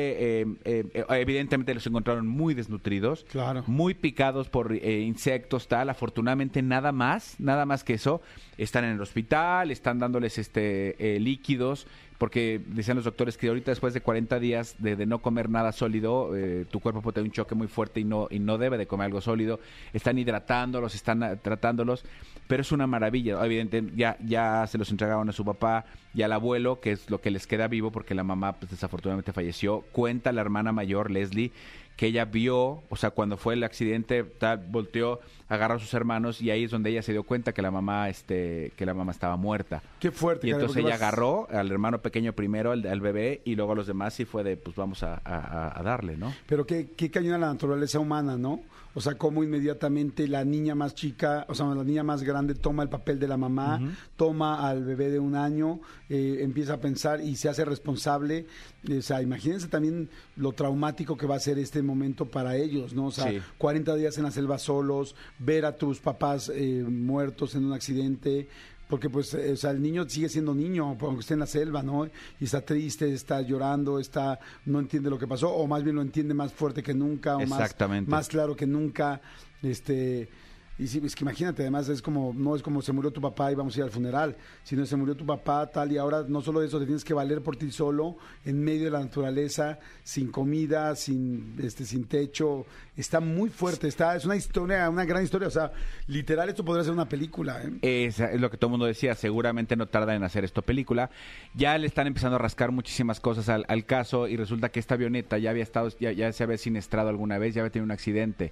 [0.41, 3.63] eh, eh, eh, evidentemente los encontraron muy desnutridos, Claro.
[3.67, 5.89] muy picados por eh, insectos, tal.
[5.89, 8.21] Afortunadamente nada más, nada más que eso.
[8.57, 13.71] Están en el hospital, están dándoles este eh, líquidos, porque decían los doctores que ahorita
[13.71, 17.29] después de 40 días de, de no comer nada sólido, eh, tu cuerpo puede tener
[17.29, 19.59] un choque muy fuerte y no y no debe de comer algo sólido.
[19.93, 22.05] Están hidratándolos, están ah, tratándolos,
[22.47, 23.43] pero es una maravilla.
[23.43, 27.19] Evidentemente ya ya se los entregaron a su papá y al abuelo, que es lo
[27.19, 29.81] que les queda vivo porque la mamá pues, desafortunadamente falleció.
[29.91, 31.51] Cuenta la hermana mayor Leslie
[31.95, 36.41] que ella vio, o sea, cuando fue el accidente, tal, volteó, agarró a sus hermanos
[36.41, 39.11] y ahí es donde ella se dio cuenta que la mamá, este, que la mamá
[39.13, 39.81] estaba muerta.
[39.99, 40.47] Qué fuerte.
[40.47, 43.75] Y entonces ella vas- agarró al hermano pequeño primero, al, al bebé, y luego a
[43.75, 46.33] los demás y fue de, pues vamos a, a- a darle, ¿no?
[46.47, 48.59] Pero qué, qué cañona la naturaleza humana, ¿no?
[48.97, 52.81] O sea, cómo inmediatamente la niña más chica, o sea, la niña más grande toma
[52.81, 53.79] el papel de la mamá,
[54.15, 58.47] toma al bebé de un año, eh, empieza a pensar y se hace responsable.
[58.89, 63.07] O sea, imagínense también lo traumático que va a ser este momento para ellos, ¿no?
[63.07, 63.41] O sea, Sí.
[63.57, 68.47] 40 días en la selva solos, ver a tus papás eh, muertos en un accidente.
[68.89, 71.81] Porque pues, eh, o sea, el niño sigue siendo niño, aunque esté en la selva,
[71.81, 72.05] ¿no?
[72.39, 76.01] Y está triste, está llorando, está, no entiende lo que pasó, o más bien lo
[76.01, 79.21] entiende más fuerte que nunca, o más, claro que nunca.
[79.63, 80.29] Este,
[80.77, 83.49] y sí, es que imagínate, además es como, no es como se murió tu papá
[83.49, 86.41] y vamos a ir al funeral, sino se murió tu papá tal y ahora no
[86.41, 90.29] solo eso, te tienes que valer por ti solo, en medio de la naturaleza, sin
[90.31, 92.65] comida, sin, este, sin techo.
[92.97, 95.47] Está muy fuerte, está, es una historia, una gran historia.
[95.47, 95.71] O sea,
[96.07, 98.09] literal, esto podría ser una película, ¿eh?
[98.09, 101.09] Es, lo que todo el mundo decía, seguramente no tarda en hacer esto película.
[101.53, 104.95] Ya le están empezando a rascar muchísimas cosas al, al caso y resulta que esta
[104.95, 107.91] avioneta ya había estado, ya, ya se había siniestrado alguna vez, ya había tenido un
[107.91, 108.51] accidente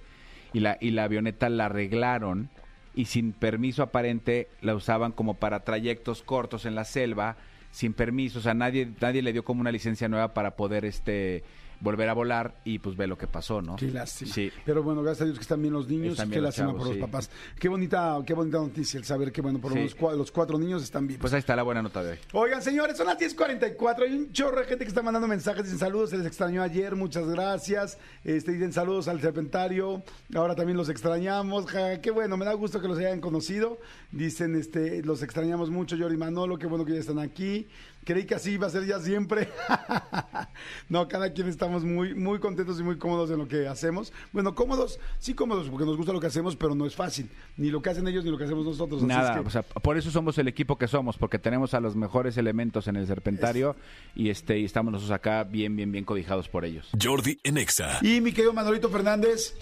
[0.54, 2.48] y la, y la avioneta la arreglaron
[2.94, 7.36] y sin permiso aparente la usaban como para trayectos cortos en la selva,
[7.72, 11.42] sin permiso, o sea, nadie, nadie le dio como una licencia nueva para poder este
[11.84, 13.76] volver a volar y pues ve lo que pasó, ¿no?
[13.76, 14.32] Qué lástima.
[14.32, 14.50] Sí.
[14.64, 16.12] Pero bueno, gracias a Dios que están bien los niños.
[16.14, 17.00] Están Qué los lástima chavos, por los sí.
[17.02, 17.30] papás.
[17.60, 19.78] Qué bonita, qué bonita noticia el saber que, bueno, por Sí.
[19.78, 21.20] menos cua- los cuatro niños están vivos.
[21.20, 22.18] Pues ahí está la buena nota de hoy.
[22.32, 24.04] Oigan, señores, son las 10.44.
[24.06, 25.62] Hay un chorro de gente que está mandando mensajes.
[25.64, 26.96] Dicen saludos, se les extrañó ayer.
[26.96, 27.98] Muchas gracias.
[28.24, 30.02] Este, dicen saludos al serpentario.
[30.34, 31.66] Ahora también los extrañamos.
[31.66, 33.78] Ja, qué bueno, me da gusto que los hayan conocido.
[34.10, 36.58] Dicen, este, los extrañamos mucho, Jordi Manolo.
[36.58, 37.68] Qué bueno que ya están aquí.
[38.04, 39.48] Creí que así iba a ser ya siempre.
[40.88, 44.12] no, cada quien estamos muy, muy contentos y muy cómodos en lo que hacemos.
[44.32, 47.28] Bueno, cómodos, sí cómodos, porque nos gusta lo que hacemos, pero no es fácil.
[47.56, 48.98] Ni lo que hacen ellos ni lo que hacemos nosotros.
[49.00, 51.74] Así Nada, es que- o sea, por eso somos el equipo que somos, porque tenemos
[51.74, 53.76] a los mejores elementos en el serpentario
[54.14, 56.88] y este y estamos nosotros acá bien, bien, bien cobijados por ellos.
[57.02, 57.98] Jordi en Exa.
[58.02, 59.54] Y mi querido Manolito Fernández,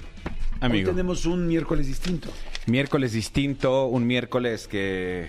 [0.61, 0.89] Amigo.
[0.91, 2.29] hoy tenemos un miércoles distinto.
[2.67, 5.29] Miércoles distinto, un miércoles que,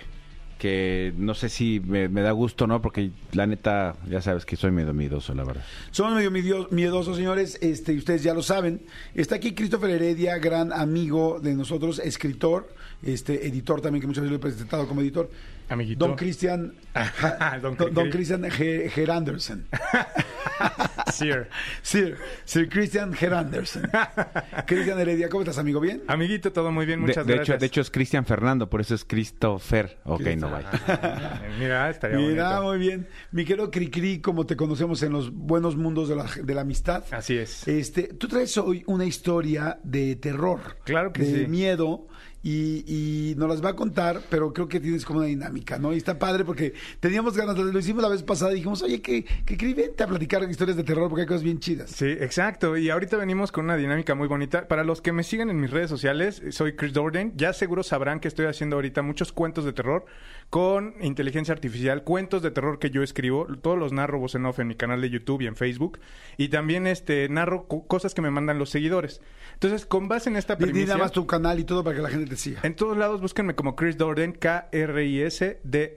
[0.64, 2.82] que no sé si me, da gusto, ¿no?
[2.82, 5.62] Porque la neta, ya sabes que soy medio miedoso, la verdad.
[5.92, 8.80] Somos medio miedosos, señores, este, ustedes ya lo saben.
[9.14, 14.32] Está aquí Christopher Heredia, gran amigo de nosotros, escritor, este, editor también, que muchas veces
[14.32, 15.30] lo he presentado como editor.
[15.70, 16.06] Amiguito.
[16.08, 16.74] Don Cristian
[17.62, 19.66] Don Don, Cri- Don Cristian Ge- Geranderson.
[21.12, 21.48] Sir.
[21.82, 23.90] Sir, Sir Christian Geranderson.
[24.66, 25.80] Cristian Heredia, ¿cómo estás, amigo?
[25.80, 26.02] ¿Bien?
[26.08, 27.60] Amiguito, todo muy bien, De, muchas de hecho, gracias.
[27.60, 30.00] de hecho es Cristian Fernando, por eso es Christopher.
[30.06, 30.70] Ok, no vaya.
[30.88, 32.64] Ah, Mira, estaría Mira, bonito.
[32.70, 33.08] muy bien.
[33.32, 37.04] Mi querido Cricri, como te conocemos en los buenos mundos de la, de la amistad.
[37.12, 37.68] Así es.
[37.68, 40.78] Este, tú traes hoy una historia de terror.
[40.84, 41.48] Claro que de sí.
[41.48, 42.08] miedo.
[42.44, 42.84] Y,
[43.32, 45.94] y nos las va a contar, pero creo que tienes como una dinámica, ¿no?
[45.94, 49.24] Y está padre porque teníamos ganas, lo hicimos la vez pasada y dijimos, oye, que,
[49.24, 49.56] que
[49.98, 51.90] a platicar historias de terror porque hay cosas bien chidas.
[51.90, 52.78] Sí, exacto.
[52.78, 54.68] Y ahorita venimos con una dinámica muy bonita.
[54.68, 57.34] Para los que me siguen en mis redes sociales, soy Chris Dorden.
[57.36, 60.06] Ya seguro sabrán que estoy haciendo ahorita muchos cuentos de terror
[60.54, 63.48] con inteligencia artificial, cuentos de terror que yo escribo.
[63.60, 66.00] Todos los narro voz en off en mi canal de YouTube y en Facebook.
[66.38, 69.20] Y también este narro co- cosas que me mandan los seguidores.
[69.56, 70.90] Entonces, con base en esta premisa...
[70.94, 72.60] nada más tu canal y todo para que la gente te siga.
[72.62, 74.34] En todos lados búsquenme como Chris Durden,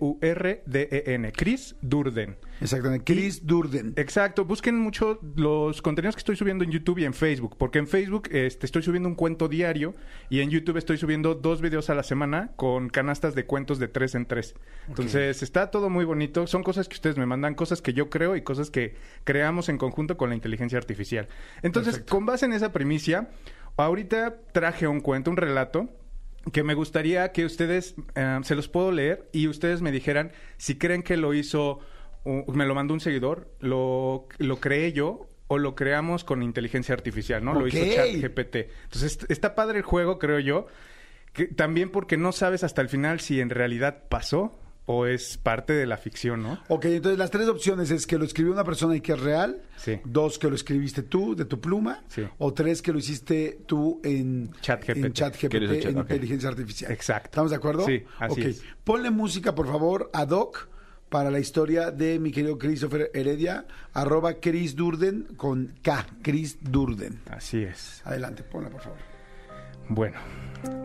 [0.07, 1.33] K-R-I-S-D-U-R-D-E-N.
[1.33, 2.37] Chris Durden.
[2.61, 3.05] Exactamente.
[3.05, 3.93] Chris Durden.
[3.97, 7.87] Exacto, busquen mucho los contenidos que estoy subiendo en YouTube y en Facebook, porque en
[7.87, 9.95] Facebook este, estoy subiendo un cuento diario
[10.31, 13.89] y en YouTube estoy subiendo dos videos a la semana con canastas de cuentos de
[13.89, 14.55] tres en tres.
[14.89, 18.37] Entonces está todo muy bonito, son cosas que ustedes me mandan, cosas que yo creo
[18.37, 21.29] y cosas que creamos en conjunto con la inteligencia artificial.
[21.63, 23.31] Entonces, con base en esa primicia,
[23.77, 25.89] ahorita traje un cuento, un relato
[26.53, 30.79] que me gustaría que ustedes eh, se los puedo leer y ustedes me dijeran si
[30.79, 31.81] creen que lo hizo,
[32.53, 37.45] me lo mandó un seguidor, lo, lo creé yo o lo creamos con inteligencia artificial,
[37.45, 37.55] ¿no?
[37.55, 38.57] Lo hizo ChatGPT.
[38.85, 40.67] Entonces est- está padre el juego, creo yo,
[41.33, 44.59] que también porque no sabes hasta el final si en realidad pasó
[44.89, 46.61] o es parte de la ficción, ¿no?
[46.69, 49.63] Ok, entonces las tres opciones es que lo escribió una persona y que es real.
[49.77, 49.99] Sí.
[50.05, 52.05] Dos, que lo escribiste tú, de tu pluma.
[52.09, 52.23] Sí.
[52.39, 54.97] O tres, que lo hiciste tú en ChatGPT.
[54.97, 55.43] en, Chat-
[55.87, 56.03] en ok.
[56.11, 56.93] inteligencia artificial.
[56.93, 57.27] Exacto.
[57.27, 57.85] ¿Estamos de acuerdo?
[57.85, 58.47] Sí, así Ok.
[58.47, 58.63] es.
[58.85, 60.69] Ponle música, por favor, ad hoc
[61.09, 67.21] para la historia de mi querido Christopher Heredia, arroba Chris Durden con K, Chris Durden.
[67.31, 68.03] Así es.
[68.05, 68.99] Adelante, ponla, por favor.
[69.89, 70.19] Bueno,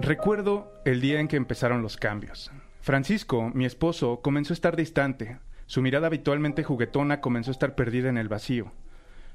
[0.01, 2.51] recuerdo el día en que empezaron los cambios.
[2.81, 5.39] Francisco, mi esposo, comenzó a estar distante.
[5.65, 8.71] Su mirada habitualmente juguetona comenzó a estar perdida en el vacío.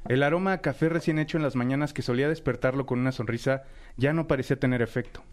[0.08, 3.64] El aroma a café recién hecho en las mañanas que solía despertarlo con una sonrisa
[3.96, 5.24] ya no parecía tener efecto.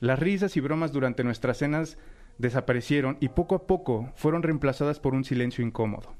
[0.00, 1.98] Las risas y bromas durante nuestras cenas
[2.38, 6.14] desaparecieron y poco a poco fueron reemplazadas por un silencio incómodo.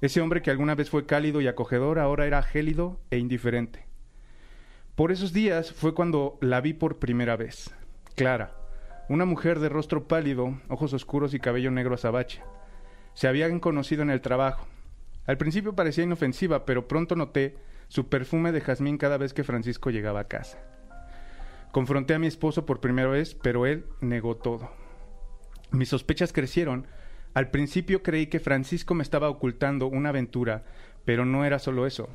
[0.00, 3.86] Ese hombre que alguna vez fue cálido y acogedor ahora era gélido e indiferente.
[4.94, 7.74] Por esos días fue cuando la vi por primera vez.
[8.14, 8.54] Clara,
[9.08, 12.42] una mujer de rostro pálido, ojos oscuros y cabello negro azabache.
[13.14, 14.66] Se habían conocido en el trabajo.
[15.26, 17.56] Al principio parecía inofensiva, pero pronto noté
[17.88, 20.58] su perfume de jazmín cada vez que Francisco llegaba a casa.
[21.72, 24.70] Confronté a mi esposo por primera vez, pero él negó todo.
[25.70, 26.86] Mis sospechas crecieron.
[27.34, 30.64] Al principio creí que Francisco me estaba ocultando una aventura,
[31.04, 32.08] pero no era solo eso.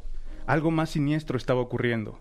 [0.48, 2.20] Algo más siniestro estaba ocurriendo.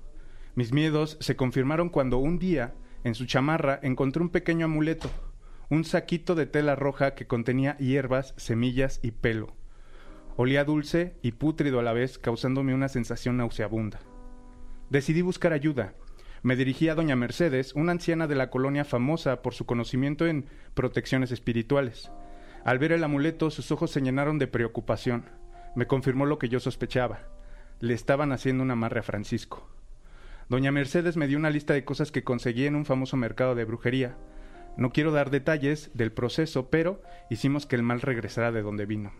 [0.54, 5.10] Mis miedos se confirmaron cuando un día, en su chamarra, encontré un pequeño amuleto,
[5.70, 9.54] un saquito de tela roja que contenía hierbas, semillas y pelo.
[10.36, 14.00] Olía dulce y pútrido a la vez, causándome una sensación nauseabunda.
[14.90, 15.94] Decidí buscar ayuda.
[16.42, 20.46] Me dirigí a doña Mercedes, una anciana de la colonia famosa por su conocimiento en
[20.74, 22.10] protecciones espirituales.
[22.64, 25.24] Al ver el amuleto, sus ojos se llenaron de preocupación.
[25.74, 27.20] Me confirmó lo que yo sospechaba.
[27.80, 29.68] Le estaban haciendo un amarre a Francisco.
[30.48, 33.64] Doña Mercedes me dio una lista de cosas que conseguí en un famoso mercado de
[33.64, 34.16] brujería.
[34.76, 39.12] No quiero dar detalles del proceso, pero hicimos que el mal regresara de donde vino.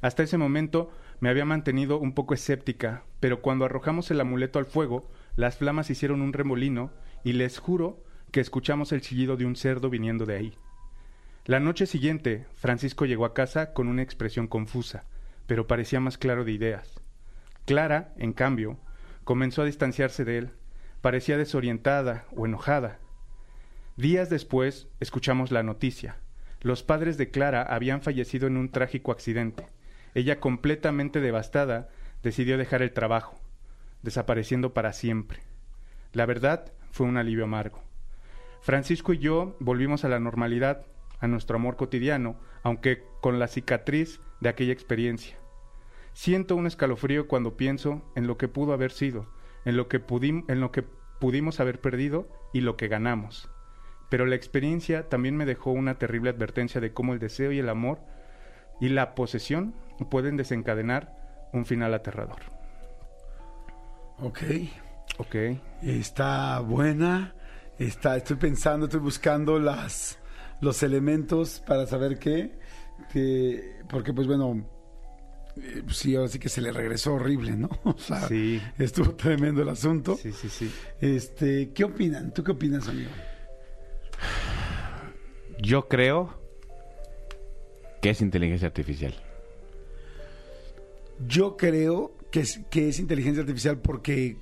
[0.00, 4.64] Hasta ese momento me había mantenido un poco escéptica, pero cuando arrojamos el amuleto al
[4.64, 6.90] fuego, las flamas hicieron un remolino
[7.24, 10.54] y les juro que escuchamos el chillido de un cerdo viniendo de ahí.
[11.46, 15.04] La noche siguiente, Francisco llegó a casa con una expresión confusa,
[15.46, 17.00] pero parecía más claro de ideas.
[17.64, 18.78] Clara, en cambio,
[19.24, 20.50] comenzó a distanciarse de él.
[21.00, 22.98] Parecía desorientada o enojada.
[23.96, 26.16] Días después, escuchamos la noticia.
[26.60, 29.66] Los padres de Clara habían fallecido en un trágico accidente.
[30.14, 31.88] ella completamente devastada
[32.22, 33.39] decidió dejar el trabajo,
[34.02, 35.40] desapareciendo para siempre.
[36.12, 37.82] La verdad fue un alivio amargo.
[38.60, 40.84] Francisco y yo volvimos a la normalidad,
[41.20, 45.36] a nuestro amor cotidiano, aunque con la cicatriz de aquella experiencia.
[46.12, 49.26] Siento un escalofrío cuando pienso en lo que pudo haber sido,
[49.64, 50.02] en lo que,
[50.48, 50.84] en lo que
[51.20, 53.48] pudimos haber perdido y lo que ganamos.
[54.08, 57.68] Pero la experiencia también me dejó una terrible advertencia de cómo el deseo y el
[57.68, 58.00] amor
[58.80, 59.74] y la posesión
[60.10, 62.59] pueden desencadenar un final aterrador.
[64.22, 64.38] Ok.
[65.18, 65.34] Ok.
[65.82, 67.34] Está buena.
[67.78, 70.18] Está, estoy pensando, estoy buscando las,
[70.60, 72.58] los elementos para saber qué.
[73.12, 74.68] Que, porque, pues bueno,
[75.56, 77.70] eh, sí, ahora sí que se le regresó horrible, ¿no?
[77.84, 78.60] O sea, Sí.
[78.78, 80.16] estuvo tremendo el asunto.
[80.16, 80.70] Sí, sí, sí.
[81.00, 82.32] Este, ¿qué opinan?
[82.34, 83.10] ¿Tú qué opinas, amigo?
[85.62, 86.38] Yo creo
[88.02, 89.14] que es inteligencia artificial.
[91.26, 94.36] Yo creo que es, que es inteligencia artificial porque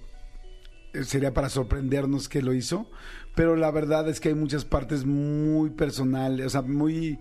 [1.04, 2.90] sería para sorprendernos que lo hizo,
[3.34, 7.18] pero la verdad es que hay muchas partes muy personales, o sea, muy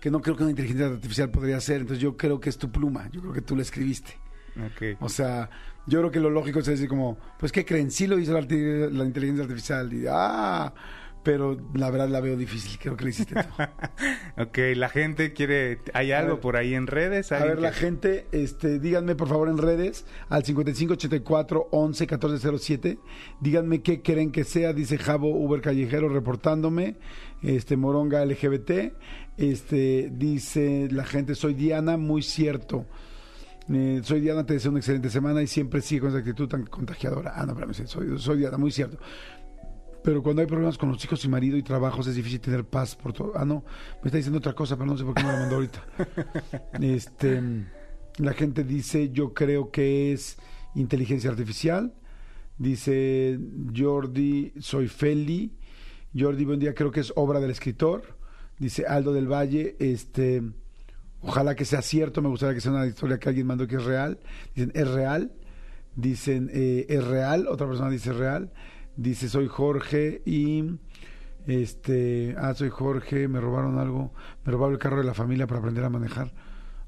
[0.00, 2.70] que no creo que una inteligencia artificial podría hacer, entonces yo creo que es tu
[2.70, 4.18] pluma, yo creo que tú la escribiste.
[4.56, 5.00] Ok.
[5.00, 5.48] O sea,
[5.86, 7.90] yo creo que lo lógico es decir como, pues ¿qué creen?
[7.90, 10.72] Sí lo hizo la, la inteligencia artificial y ah,
[11.24, 13.48] pero la verdad la veo difícil, creo que lo hiciste tú.
[14.42, 15.78] Ok, la gente quiere...
[15.92, 16.40] ¿Hay algo ver.
[16.40, 17.32] por ahí en redes?
[17.32, 22.98] A ¿Alguien ver, la gente, este, díganme por favor en redes al 5584 11 1407.
[23.40, 26.96] Díganme qué creen que sea, dice Javo Uber Callejero reportándome.
[27.42, 28.92] Este, Moronga LGBT.
[29.36, 32.86] Este, dice la gente, soy Diana, muy cierto.
[33.72, 36.66] Eh, soy Diana, te deseo una excelente semana y siempre sigue con esa actitud tan
[36.66, 37.32] contagiadora.
[37.34, 38.98] Ah, no, espérame, soy, soy Diana, muy cierto.
[40.04, 42.94] Pero cuando hay problemas con los hijos y marido y trabajos es difícil tener paz
[42.94, 43.32] por todo.
[43.34, 43.64] Ah, no,
[44.02, 45.82] me está diciendo otra cosa, pero no sé por qué me la mandó ahorita.
[46.82, 47.42] Este,
[48.18, 50.36] la gente dice, yo creo que es
[50.74, 51.94] inteligencia artificial.
[52.58, 53.40] Dice
[53.74, 55.56] Jordi, soy Feli.
[56.14, 58.18] Jordi, buen día, creo que es obra del escritor.
[58.58, 60.42] Dice Aldo del Valle, este,
[61.22, 63.84] ojalá que sea cierto, me gustaría que sea una historia que alguien mandó que es
[63.84, 64.20] real.
[64.54, 65.32] Dicen, es real.
[65.96, 67.48] Dicen, eh, es real.
[67.48, 68.52] Otra persona dice real.
[68.96, 70.78] Dice, soy Jorge y
[71.46, 74.12] este, ah, soy Jorge, me robaron algo,
[74.44, 76.32] me robaron el carro de la familia para aprender a manejar.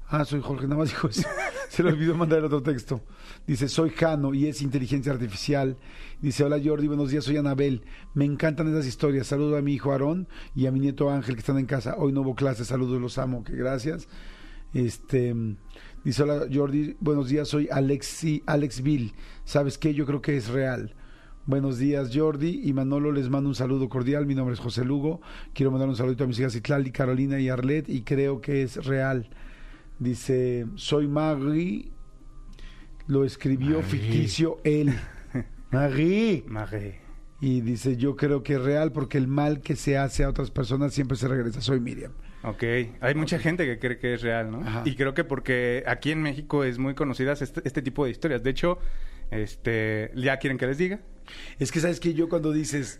[0.09, 1.27] Ah, soy Jorge, nada más dijo eso.
[1.69, 3.01] Se le olvidó mandar el otro texto.
[3.45, 5.77] Dice, soy Jano y es inteligencia artificial.
[6.21, 7.83] Dice, hola Jordi, buenos días, soy Anabel.
[8.13, 9.27] Me encantan esas historias.
[9.27, 11.95] Saludo a mi hijo Aarón y a mi nieto Ángel que están en casa.
[11.97, 14.07] Hoy no hubo clase, saludos, los amo, que gracias.
[14.73, 15.35] Este,
[16.03, 19.13] dice, hola Jordi, buenos días, soy Alexi, Alex Bill.
[19.43, 19.93] ¿Sabes qué?
[19.93, 20.95] Yo creo que es real.
[21.47, 23.13] Buenos días, Jordi y Manolo.
[23.13, 24.25] Les mando un saludo cordial.
[24.25, 25.21] Mi nombre es José Lugo.
[25.53, 28.85] Quiero mandar un saludito a mis hijas Itlali, Carolina y Arlet y creo que es
[28.85, 29.29] real.
[29.97, 31.89] Dice, soy Maggie.
[33.07, 34.93] Lo escribió ficticio él.
[35.71, 36.43] Maggie.
[36.49, 36.99] Mague.
[37.39, 40.51] Y dice, yo creo que es real porque el mal que se hace a otras
[40.51, 41.61] personas siempre se regresa.
[41.61, 42.11] Soy Miriam.
[42.43, 42.63] Ok,
[42.99, 44.59] hay mucha gente que cree que es real, ¿no?
[44.63, 44.81] Ajá.
[44.83, 48.43] Y creo que porque aquí en México es muy conocidas este, este tipo de historias.
[48.43, 48.79] De hecho,
[49.31, 50.99] este, ¿ya quieren que les diga?
[51.59, 52.99] Es que sabes que yo cuando dices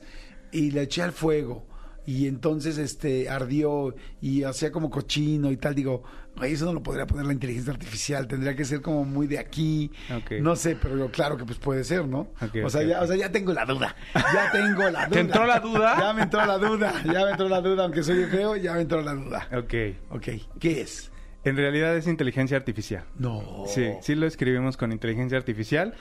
[0.52, 1.66] y la eché al fuego
[2.06, 6.04] y entonces este ardió y hacía como cochino y tal, digo,
[6.38, 9.38] "Ay, eso no lo podría poner la inteligencia artificial, tendría que ser como muy de
[9.40, 9.92] aquí.
[10.40, 12.30] No sé, pero yo, claro que pues puede ser, ¿no?
[12.64, 13.94] O, sea, ya, o sea, ya tengo la duda.
[14.16, 15.10] Ya tengo la duda.
[15.10, 15.96] ¿Te entró la duda?
[16.00, 17.04] Ya me entró la duda.
[17.04, 19.48] Ya me entró la duda, aunque soy yo creo, ya me entró la duda.
[19.52, 19.74] Ok.
[20.12, 20.28] Ok,
[20.62, 21.12] ¿qué es?
[21.44, 23.04] En realidad es inteligencia artificial.
[23.18, 23.64] No.
[23.68, 25.94] Sí, sí lo escribimos con inteligencia artificial,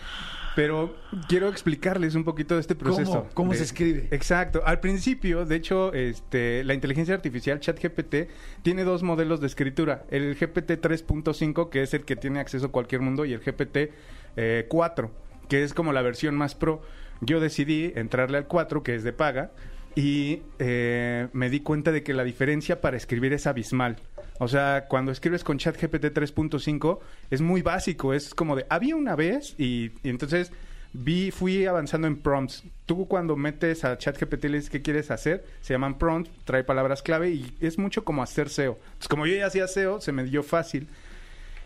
[0.57, 0.97] pero
[1.29, 3.13] quiero explicarles un poquito de este proceso.
[3.13, 3.35] ¿Cómo?
[3.35, 4.09] ¿Cómo De- se escribe?
[4.11, 4.63] Exacto.
[4.65, 8.15] Al principio, de hecho, este, la inteligencia artificial ChatGPT
[8.63, 10.05] tiene dos modelos de escritura.
[10.11, 13.93] El GPT 3.5, que es el que tiene acceso a cualquier mundo, y el GPT
[14.37, 15.11] eh, 4,
[15.49, 16.83] que es como la versión más pro.
[17.21, 19.53] Yo decidí entrarle al 4, que es de paga,
[19.95, 23.97] y eh, me di cuenta de que la diferencia para escribir es abismal.
[24.39, 26.99] O sea, cuando escribes con ChatGPT 3.5
[27.31, 30.53] es muy básico, es como de había una vez y, entonces
[30.93, 32.65] vi fui avanzando en prompts.
[32.87, 37.03] Tú cuando metes a ChatGPT le dices qué quieres hacer, se llaman prompts, trae palabras
[37.03, 38.79] clave y es mucho como hacer SEO.
[38.85, 40.89] Entonces, como yo ya hacía SEO, se me dio fácil.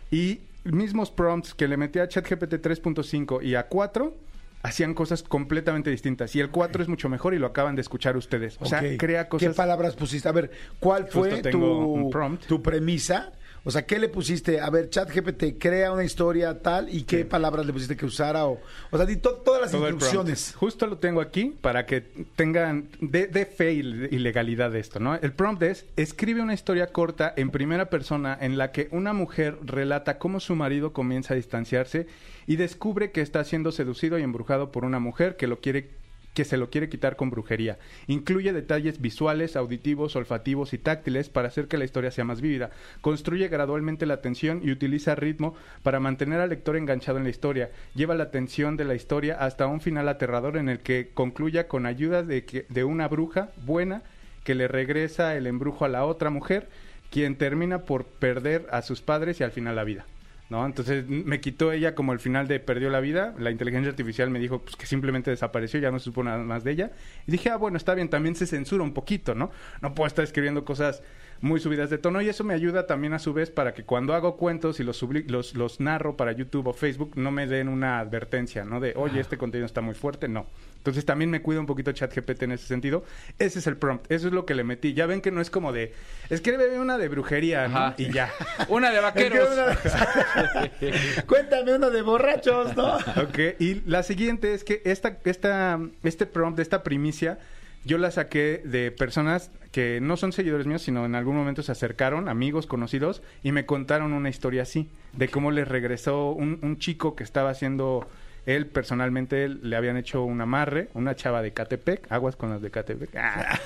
[0.09, 4.15] Y mismos prompts que le metí a ChatGPT 3.5 y a 4
[4.63, 6.35] hacían cosas completamente distintas.
[6.35, 8.57] Y el 4 es mucho mejor y lo acaban de escuchar ustedes.
[8.59, 9.49] O sea, crea cosas...
[9.49, 10.27] ¿Qué palabras pusiste?
[10.29, 12.09] A ver, ¿cuál fue tu,
[12.47, 13.31] tu premisa?
[13.63, 14.59] O sea, ¿qué le pusiste?
[14.59, 18.59] A ver, ChatGPT crea una historia tal y qué palabras le pusiste que usara o,
[18.89, 20.55] o sea, di to- todas las Todo instrucciones.
[20.55, 22.01] Justo lo tengo aquí para que
[22.35, 25.13] tengan de, de fe y, y legalidad de esto, ¿no?
[25.13, 29.57] El prompt es escribe una historia corta en primera persona en la que una mujer
[29.63, 32.07] relata cómo su marido comienza a distanciarse
[32.47, 36.00] y descubre que está siendo seducido y embrujado por una mujer que lo quiere
[36.33, 37.77] que se lo quiere quitar con brujería.
[38.07, 42.71] Incluye detalles visuales, auditivos, olfativos y táctiles para hacer que la historia sea más vívida.
[43.01, 47.69] Construye gradualmente la atención y utiliza ritmo para mantener al lector enganchado en la historia.
[47.95, 51.85] Lleva la atención de la historia hasta un final aterrador en el que concluya con
[51.85, 54.03] ayuda de, que- de una bruja buena
[54.43, 56.67] que le regresa el embrujo a la otra mujer,
[57.11, 60.05] quien termina por perder a sus padres y al final la vida.
[60.51, 60.65] ¿No?
[60.65, 63.33] Entonces me quitó ella como el final de perdió la vida.
[63.39, 66.65] La inteligencia artificial me dijo pues, que simplemente desapareció, ya no se supo nada más
[66.65, 66.91] de ella.
[67.25, 69.49] Y dije, ah, bueno, está bien, también se censura un poquito, ¿no?
[69.81, 71.03] No puedo estar escribiendo cosas
[71.41, 74.13] muy subidas de tono y eso me ayuda también a su vez para que cuando
[74.13, 77.99] hago cuentos y los, los, los narro para YouTube o Facebook no me den una
[77.99, 78.79] advertencia, ¿no?
[78.79, 80.45] De, oye, este contenido está muy fuerte, no.
[80.77, 83.03] Entonces también me cuida un poquito ChatGPT en ese sentido.
[83.37, 84.93] Ese es el prompt, eso es lo que le metí.
[84.93, 85.93] Ya ven que no es como de,
[86.29, 87.93] escríbeme una de brujería, ¿no?
[87.97, 88.31] Y ya.
[88.69, 89.49] Una de vaqueros.
[91.27, 92.97] Cuéntame uno de borrachos, ¿no?
[93.21, 97.39] Ok, y la siguiente es que esta, esta, este prompt, esta primicia,
[97.83, 101.71] yo la saqué de personas que no son seguidores míos, sino en algún momento se
[101.71, 106.77] acercaron, amigos, conocidos, y me contaron una historia así, de cómo les regresó un, un
[106.77, 108.07] chico que estaba haciendo,
[108.45, 112.61] él personalmente, él, le habían hecho un amarre, una chava de Catepec, aguas con las
[112.61, 113.15] de Catepec.
[113.15, 113.59] Ah.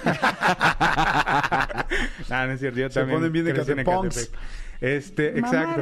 [2.30, 3.74] no, no es cierto, yo Se también ponen bien de crecí
[4.82, 5.82] Este, exacto.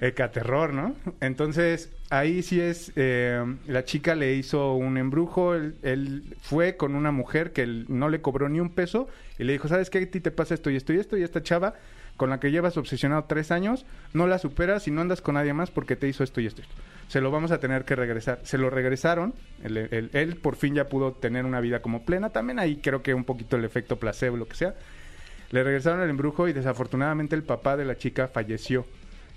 [0.00, 0.94] Ecaterror, ¿no?
[1.20, 6.94] Entonces, ahí sí es, eh, la chica le hizo un embrujo, él, él fue con
[6.94, 9.08] una mujer que él no le cobró ni un peso
[9.38, 9.98] y le dijo, ¿sabes qué?
[9.98, 11.74] A ti te pasa esto y esto y esto y esta chava
[12.16, 15.52] con la que llevas obsesionado tres años, no la superas y no andas con nadie
[15.52, 16.62] más porque te hizo esto y esto.
[16.62, 16.74] y esto.
[17.08, 18.40] Se lo vamos a tener que regresar.
[18.42, 22.30] Se lo regresaron, él, él- él por fin ya pudo tener una vida como plena,
[22.30, 24.74] también ahí creo que un poquito el efecto placebo, lo que sea.
[25.50, 28.86] Le regresaron el embrujo y desafortunadamente el papá de la chica falleció.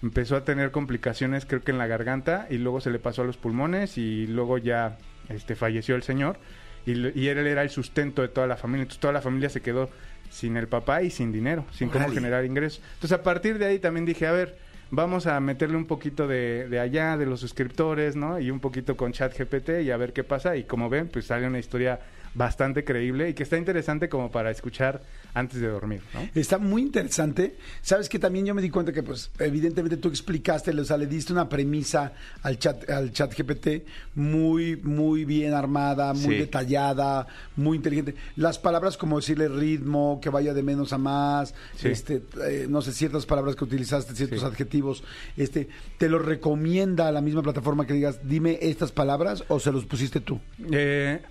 [0.01, 3.25] Empezó a tener complicaciones, creo que en la garganta, y luego se le pasó a
[3.25, 4.97] los pulmones y luego ya
[5.27, 6.37] este, falleció el señor.
[6.85, 8.83] Y, él era el sustento de toda la familia.
[8.83, 9.89] Entonces toda la familia se quedó
[10.29, 12.81] sin el papá y sin dinero, sin cómo generar ingresos.
[12.95, 14.57] Entonces a partir de ahí también dije, a ver,
[14.89, 18.39] vamos a meterle un poquito de, de allá, de los suscriptores, ¿no?
[18.39, 20.55] Y un poquito con ChatGPT y a ver qué pasa.
[20.55, 21.99] Y como ven, pues sale una historia
[22.43, 25.01] bastante creíble y que está interesante como para escuchar
[25.33, 26.21] antes de dormir, ¿no?
[26.33, 27.57] Está muy interesante.
[27.81, 31.05] Sabes que también yo me di cuenta que, pues, evidentemente tú explicaste, o sea, le
[31.05, 33.85] diste una premisa al chat, al chat GPT
[34.15, 36.39] muy, muy bien armada, muy Sí.
[36.39, 37.27] detallada,
[37.57, 38.15] muy inteligente.
[38.37, 41.89] Las palabras como decirle ritmo, que vaya de menos a más, Sí.
[41.89, 45.03] este, eh, no sé, ciertas palabras que utilizaste, ciertos adjetivos,
[45.35, 45.67] este,
[45.97, 49.83] ¿te lo recomienda a la misma plataforma que digas, dime estas palabras o se los
[49.85, 50.39] pusiste tú?
[50.71, 51.21] Eh,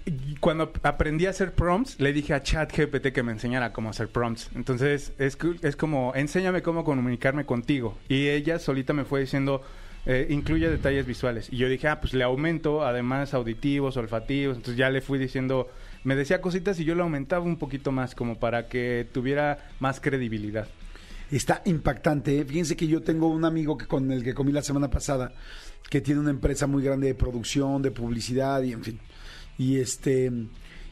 [0.40, 4.50] cuando aprendí a hacer prompts, le dije a ChatGPT que me enseñara cómo hacer prompts.
[4.56, 7.96] Entonces, es, es como, enséñame cómo comunicarme contigo.
[8.08, 9.62] Y ella solita me fue diciendo,
[10.06, 11.52] eh, incluye detalles visuales.
[11.52, 14.56] Y yo dije, ah, pues le aumento, además, auditivos, olfativos.
[14.56, 15.68] Entonces ya le fui diciendo,
[16.02, 20.00] me decía cositas y yo le aumentaba un poquito más, como para que tuviera más
[20.00, 20.66] credibilidad.
[21.30, 22.40] Está impactante.
[22.40, 22.44] ¿eh?
[22.44, 25.30] Fíjense que yo tengo un amigo que con el que comí la semana pasada,
[25.88, 28.98] que tiene una empresa muy grande de producción, de publicidad y en fin.
[29.58, 30.32] Y este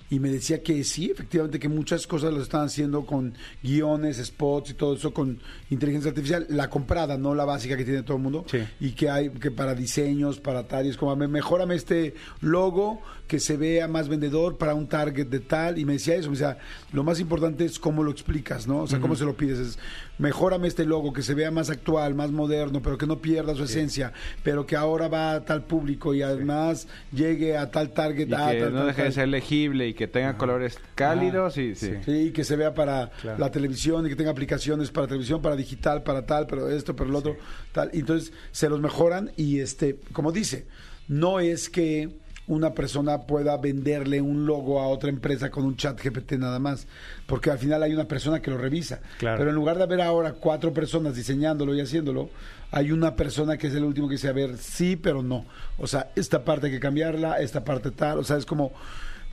[0.08, 4.70] y me decía que sí, efectivamente, que muchas cosas lo están haciendo con guiones, spots
[4.70, 5.40] y todo eso con
[5.70, 8.44] inteligencia artificial, la comprada, no la básica que tiene todo el mundo.
[8.50, 8.58] Sí.
[8.80, 13.00] Y que hay que para diseños, para tal, y es como, "Me- mejórame este logo
[13.26, 15.78] que se vea más vendedor para un target de tal.
[15.78, 16.58] Y me decía eso, me decía,
[16.92, 18.82] lo más importante es cómo lo explicas, ¿no?
[18.82, 19.58] O sea, cómo se lo pides.
[19.58, 19.78] Es,
[20.18, 23.64] mejórame este logo, que se vea más actual, más moderno, pero que no pierda su
[23.64, 24.12] esencia,
[24.42, 28.28] pero que ahora va a tal público y además llegue a tal target.
[28.28, 31.58] Y a que tal, no tal, deje de ser legible y que tenga colores cálidos
[31.58, 31.86] y sí.
[32.04, 32.26] Sí.
[32.26, 33.38] Sí, que se vea para Claro.
[33.38, 37.10] la televisión y que tenga aplicaciones para televisión, para digital, para tal, pero esto, pero
[37.10, 37.36] el otro,
[37.72, 37.90] tal.
[37.92, 40.66] Y entonces se los mejoran y este, como dice,
[41.08, 42.10] no es que
[42.48, 46.86] una persona pueda venderle un logo a otra empresa con un chat GPT nada más,
[47.26, 49.00] porque al final hay una persona que lo revisa.
[49.18, 49.38] Claro.
[49.38, 52.30] Pero en lugar de haber ahora cuatro personas diseñándolo y haciéndolo,
[52.70, 55.44] hay una persona que es el último que dice, a ver, sí, pero no.
[55.78, 58.72] O sea, esta parte hay que cambiarla, esta parte tal, o sea, es como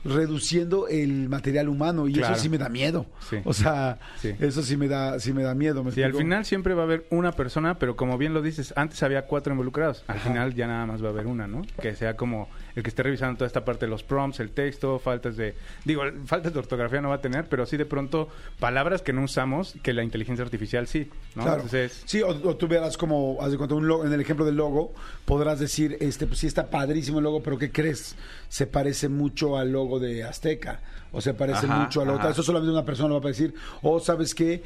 [0.04, 2.34] reduciendo el material humano y Claro.
[2.34, 3.06] eso sí me da miedo.
[3.28, 3.36] Sí.
[3.44, 4.34] O sea, Sí.
[4.38, 5.82] eso sí me da, sí me da miedo.
[5.82, 6.24] ¿me Sí, al explico?
[6.28, 9.52] final siempre va a haber una persona, pero como bien lo dices, antes había cuatro
[9.52, 10.04] involucrados.
[10.06, 11.62] Al final ya nada más va a haber una, ¿no?
[11.80, 14.98] Que sea como el que esté revisando toda esta parte de los prompts, el texto,
[14.98, 15.54] faltas de...
[15.84, 18.28] Digo, faltas de ortografía no va a tener, pero sí de pronto
[18.58, 21.42] palabras que no usamos, que la inteligencia artificial sí, ¿no?
[21.44, 21.56] Claro.
[21.62, 24.44] Entonces, Sí, o, o tú verás como, haz de cuenta, un logo- en el ejemplo
[24.44, 24.92] del logo,
[25.24, 28.16] podrás decir, este, pues sí está padrísimo el logo, pero ¿qué crees?
[28.48, 30.80] Se parece mucho al logo de Azteca,
[31.12, 32.22] o se parece Ajá, mucho al otro.
[32.22, 32.30] ajá.
[32.30, 33.54] Eso solamente una persona lo va a decir.
[33.82, 34.62] O sabes que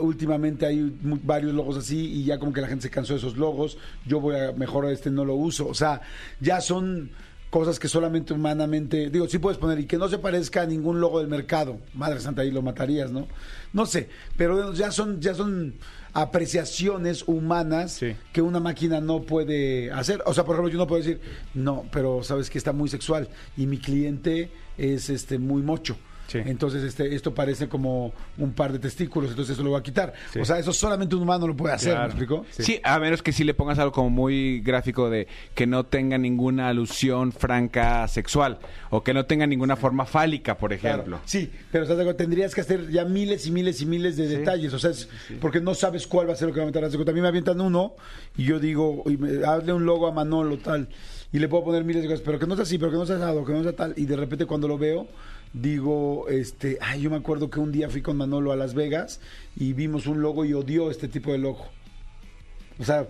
[0.00, 3.36] últimamente hay varios logos así y ya como que la gente se cansó de esos
[3.36, 3.76] logos,
[4.06, 5.66] yo voy a mejor este no lo uso.
[5.66, 6.00] O sea,
[6.40, 7.10] ya son
[7.54, 10.98] cosas que solamente humanamente, digo, sí puedes poner y que no se parezca a ningún
[11.00, 11.78] logo del mercado.
[11.94, 13.28] Madre santa, ahí lo matarías, ¿no?
[13.72, 15.74] No sé, pero ya son ya son
[16.14, 18.16] apreciaciones humanas Sí.
[18.32, 20.20] que una máquina no puede hacer.
[20.26, 21.20] O sea, por ejemplo, yo no puedo decir,
[21.54, 25.96] no, pero sabes que está muy sexual y mi cliente es este muy mocho.
[26.26, 26.38] Sí.
[26.44, 30.14] Entonces, este, esto parece como un par de testículos, entonces eso lo va a quitar.
[30.32, 30.38] Sí.
[30.40, 32.04] O sea, eso solamente un humano lo puede hacer, Claro.
[32.04, 32.46] ¿me explico?
[32.50, 32.80] Sí.
[32.82, 36.68] a menos que sí le pongas algo como muy gráfico de que no tenga ninguna
[36.68, 38.58] alusión franca sexual
[38.90, 40.96] o que no tenga ninguna forma fálica, por Claro.
[41.02, 41.20] ejemplo.
[41.24, 44.90] Sí, pero tendrías que hacer ya miles y miles y miles de detalles, o sea,
[44.90, 45.08] es-
[45.40, 46.84] porque no sabes cuál va a ser lo que va a meter.
[46.94, 47.94] Cuenta, A mí me avientan uno
[48.36, 50.88] y yo digo, y me- hazle un logo a Manolo tal,
[51.32, 53.06] y le puedo poner miles de cosas, pero que no sea así, pero que no
[53.06, 55.06] sea asado, que no sea tal, y de repente cuando lo veo,
[55.54, 59.20] digo, este, ay, yo me acuerdo que un día fui con Manolo a Las Vegas
[59.56, 61.66] y vimos un logo y odió este tipo de logo.
[62.78, 63.06] O sea,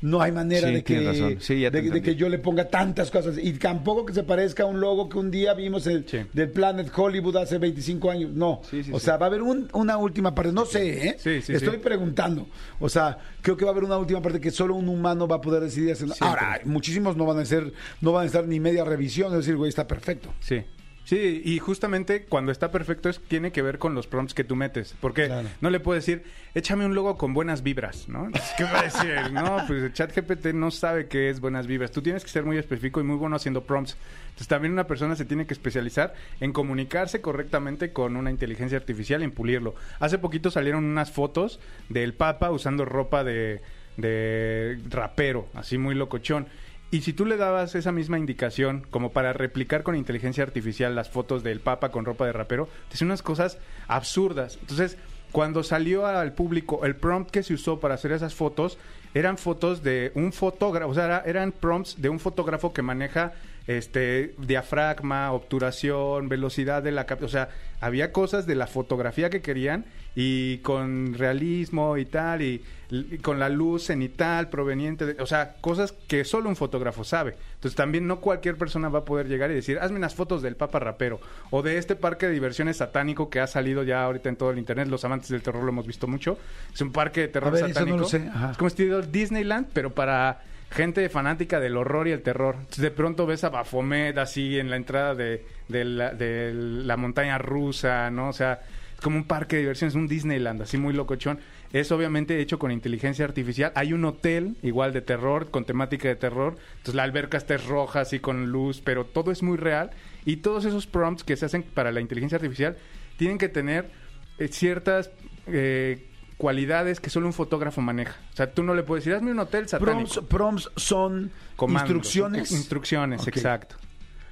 [0.00, 1.36] no hay manera Sí, de, que.
[1.40, 3.36] Sí, de, que yo le ponga tantas cosas.
[3.36, 6.04] Y tampoco que se parezca a un logo que un día vimos Sí.
[6.32, 8.30] del Planet Hollywood hace 25 años.
[8.32, 8.62] No.
[8.92, 10.52] O sea, va a haber un- una última parte.
[10.52, 11.16] No sé, ¿eh?
[11.48, 12.46] Estoy preguntando.
[12.78, 15.36] O sea, creo que va a haber una última parte que solo un humano va
[15.36, 16.08] a poder decidir hacer.
[16.20, 19.32] Ahora, muchísimos no van a ser, no van a estar ni media revisión.
[19.32, 20.32] Es decir, güey, está perfecto.
[20.38, 20.62] Sí.
[21.08, 24.56] Sí, y justamente cuando está perfecto es, tiene que ver con los prompts que tú
[24.56, 24.94] metes.
[25.00, 25.48] Porque Claro.
[25.62, 26.22] no le puedes decir,
[26.54, 28.28] échame un logo con buenas vibras, ¿no?
[28.58, 29.14] ¿Qué va a decir?
[29.32, 31.92] No, pues el chat GPT no sabe qué es buenas vibras.
[31.92, 33.96] Tú tienes que ser muy específico y muy bueno haciendo prompts.
[34.26, 39.22] Entonces también una persona se tiene que especializar en comunicarse correctamente con una inteligencia artificial
[39.22, 39.74] y en pulirlo.
[40.00, 43.62] Hace poquito salieron unas fotos del Papa usando ropa de,
[43.96, 46.48] de rapero, así muy locochón.
[46.90, 51.10] Y si tú le dabas esa misma indicación como para replicar con inteligencia artificial las
[51.10, 53.58] fotos del Papa con ropa de rapero, te hacen unas cosas
[53.88, 54.56] absurdas.
[54.62, 54.96] Entonces,
[55.30, 58.78] cuando salió al público el prompt que se usó para hacer esas fotos,
[59.12, 63.34] eran fotos de un fotógrafo, o sea, era- eran prompts de un fotógrafo que maneja
[63.68, 67.48] este diafragma, obturación, velocidad de la cap- o sea,
[67.80, 69.84] había cosas de la fotografía que querían
[70.16, 75.54] y con realismo y tal y, y con la luz cenital proveniente de, o sea,
[75.60, 77.36] cosas que solo un fotógrafo sabe.
[77.54, 80.56] Entonces también no cualquier persona va a poder llegar y decir, "Hazme unas fotos del
[80.56, 84.36] Papa rapero o de este parque de diversiones satánico que ha salido ya ahorita en
[84.36, 86.36] todo el internet, los amantes del terror lo hemos visto mucho.
[86.74, 87.98] Es un parque de terror A ver, eso no satánico.
[87.98, 88.50] lo sé, ajá.
[88.52, 90.40] Es como estilo Disneyland, pero para
[90.70, 92.56] gente fanática del horror y el terror.
[92.58, 96.96] Entonces, de pronto ves a Baphomet así en la entrada de, de la, de la
[96.96, 98.28] montaña rusa, ¿no?
[98.28, 98.60] O sea,
[98.94, 101.38] es como un parque de diversiones, un Disneyland, así muy locochón.
[101.72, 103.72] Es obviamente hecho con inteligencia artificial.
[103.74, 106.56] Hay un hotel igual de terror, con temática de terror.
[106.72, 109.90] Entonces la alberca está roja, así con luz, pero todo es muy real.
[110.24, 112.76] Y todos esos prompts que se hacen para la inteligencia artificial
[113.16, 113.90] tienen que tener
[114.38, 115.10] eh, ciertas
[115.46, 116.07] eh,
[116.38, 118.16] cualidades que solo un fotógrafo maneja.
[118.32, 120.24] O sea, tú no le puedes decir, hazme un hotel satánico.
[120.26, 121.82] Prompts, prompts son Comandos.
[121.90, 122.52] instrucciones.
[122.52, 123.76] Instrucciones, exacto.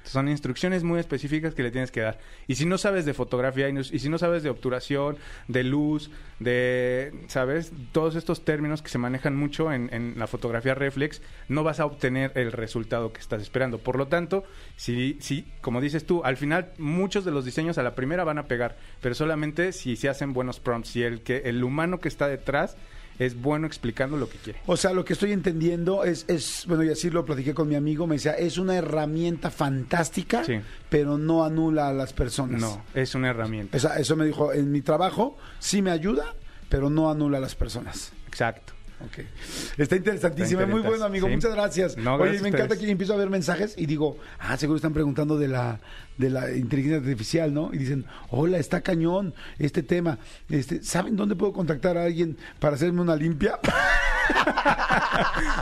[0.07, 2.19] Son instrucciones muy específicas que le tienes que dar.
[2.47, 7.13] Y si no sabes de fotografía y, si no sabes de obturación, de luz, de,
[7.27, 7.71] ¿sabes?
[7.91, 11.85] Todos estos términos que se manejan mucho en, en la fotografía reflex, no vas a
[11.85, 13.79] obtener el resultado que estás esperando.
[13.79, 14.43] Por lo tanto,
[14.75, 18.37] si, si, como dices tú, al final muchos de los diseños a la primera van
[18.37, 20.89] a pegar, pero solamente si se hacen buenos prompts.
[20.89, 22.77] Si el, que, el humano que está detrás
[23.19, 24.59] es bueno explicando lo que quiere.
[24.65, 27.75] O sea, lo que estoy entendiendo es, es, bueno, y así lo platiqué con mi
[27.75, 30.59] amigo, me decía, es una herramienta fantástica, Sí.
[30.89, 32.61] pero no anula a las personas.
[32.61, 33.75] No, es una herramienta.
[33.77, 36.35] O sea, eso me dijo, en mi trabajo sí me ayuda,
[36.69, 38.11] pero no anula a las personas.
[38.27, 38.73] Exacto.
[39.05, 39.19] Ok.
[39.77, 41.27] Está interesantísimo, Está muy bueno, amigo.
[41.27, 41.33] sí.
[41.35, 41.97] Muchas gracias.
[41.97, 45.37] No, Oye, me encanta que empiezo a ver mensajes y digo, ah, seguro están preguntando
[45.37, 45.79] de la
[46.17, 47.69] de la inteligencia artificial, ¿no?
[47.71, 50.17] Y dicen, hola, está cañón este tema.
[50.49, 53.59] Este, ¿Saben dónde puedo contactar a alguien para hacerme una limpia?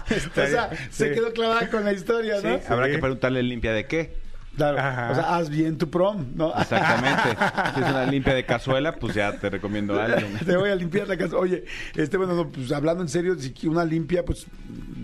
[0.07, 1.13] o sea, se sí.
[1.13, 2.59] quedó clavada con la historia, ¿no?
[2.69, 4.24] Habrá que preguntarle limpia de qué.
[4.55, 4.79] Claro.
[4.79, 5.11] Ajá.
[5.11, 6.53] O sea, haz bien tu prom, ¿no?
[6.57, 7.29] Exactamente.
[7.73, 10.37] si es una limpia de cazuela, pues ya te recomiendo a alguien.
[10.45, 11.37] Te voy a limpiar la casa.
[11.37, 14.47] Oye, este, bueno, no, pues hablando en serio, si una limpia, pues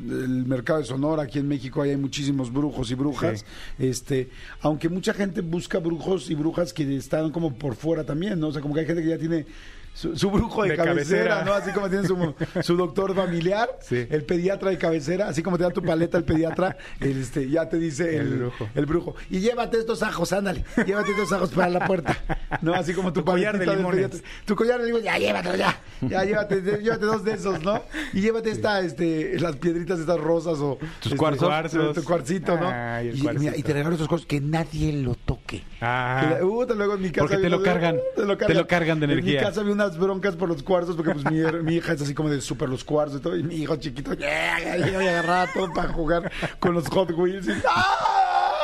[0.09, 3.45] el mercado de Sonora, aquí en México hay muchísimos brujos y brujas.
[3.77, 4.29] Este,
[4.61, 8.47] aunque mucha gente busca brujos y brujas que están como por fuera también, ¿no?
[8.47, 9.45] O sea, como que hay gente que ya tiene
[9.93, 11.43] su, su brujo de, De cabecera, cabecera.
[11.45, 11.53] ¿no?
[11.53, 14.07] Así como tiene su, su doctor familiar, Sí.
[14.09, 17.67] el pediatra de cabecera, así como te da tu paleta el pediatra, el, este, ya
[17.69, 18.69] te dice el, El brujo.
[18.75, 19.15] el brujo.
[19.29, 22.17] Y llévate estos ajos, ándale, llévate estos ajos para la puerta.
[22.61, 24.23] No, así como tu, Tu collar de limones.
[24.45, 25.79] Tu collar de limones, ya llévatelo, ya.
[26.01, 27.81] Ya llévate, llévate dos de esos, ¿no?
[28.13, 31.93] Y llévate esta, este, las piedritas estas rosas o Tus este, cuarzos.
[31.93, 32.69] Tu cuarcito, ¿no?
[33.03, 35.63] Y, mira, y te regalo esas cosas que nadie lo toque.
[35.81, 36.37] Ah.
[36.39, 37.97] La- uh, luego en mi casa Porque te lo cargan.
[38.15, 39.39] Te lo cargan de En energía.
[39.41, 42.01] mi casa había unas broncas por los cuarzos porque pues mi, her- mi hija es
[42.01, 43.35] así como de súper los cuarzos y todo.
[43.35, 47.11] Y mi hijo chiquito, ya, ya, ya, ya agarraba todo para jugar con los Hot
[47.11, 47.47] Wheels.
[47.47, 48.07] y, ¡ah!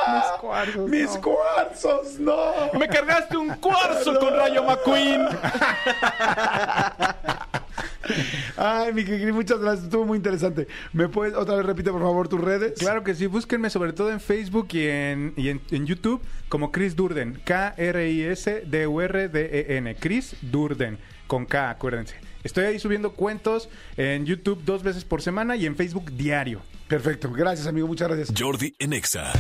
[0.08, 1.22] Mis cuarzos, ¡Mis no.
[1.22, 2.38] cuarzos, no!
[2.80, 5.28] ¡Me cargaste un cuarzo con Rayo McQueen!
[8.58, 9.86] Ay, mi Kikri, muchas gracias.
[9.86, 10.68] Estuvo muy interesante.
[10.94, 12.74] ¿Me puedes otra vez repite, por favor, tus redes?
[12.80, 16.72] Claro que sí, búsquenme sobre todo en Facebook y en, y en, en YouTube como
[16.72, 17.96] Chris Durden, K-R-I-S-D-U-R-D-E-N,
[19.96, 20.98] Chris Durden,
[21.28, 22.16] con K, acuérdense.
[22.44, 26.62] Estoy ahí subiendo cuentos en YouTube dos veces por semana y en Facebook diario.
[26.88, 27.30] Perfecto.
[27.32, 27.88] Gracias, amigo.
[27.88, 28.34] Muchas gracias.
[28.38, 29.34] Jordi en Exa.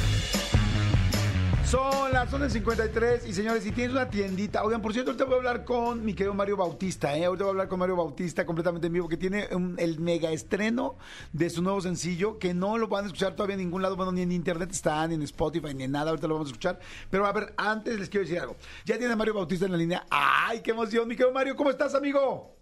[1.69, 5.37] Son las 11.53 y señores, si tienes una tiendita, oigan, por cierto, ahorita voy a
[5.39, 7.25] hablar con mi querido Mario Bautista, ¿eh?
[7.25, 10.95] Ahorita voy a hablar con Mario Bautista completamente en vivo, que tiene el mega estreno
[11.33, 14.13] de su nuevo sencillo, que no lo van a escuchar todavía en ningún lado, bueno,
[14.13, 16.79] ni en internet está, ni en Spotify, ni en nada, ahorita lo vamos a escuchar.
[17.11, 18.55] Pero a ver, antes les quiero decir algo.
[18.85, 20.05] Ya tiene Mario Bautista en la línea.
[20.09, 21.57] ¡Ay, qué emoción, mi querido Mario!
[21.57, 22.56] ¿Cómo estás, amigo?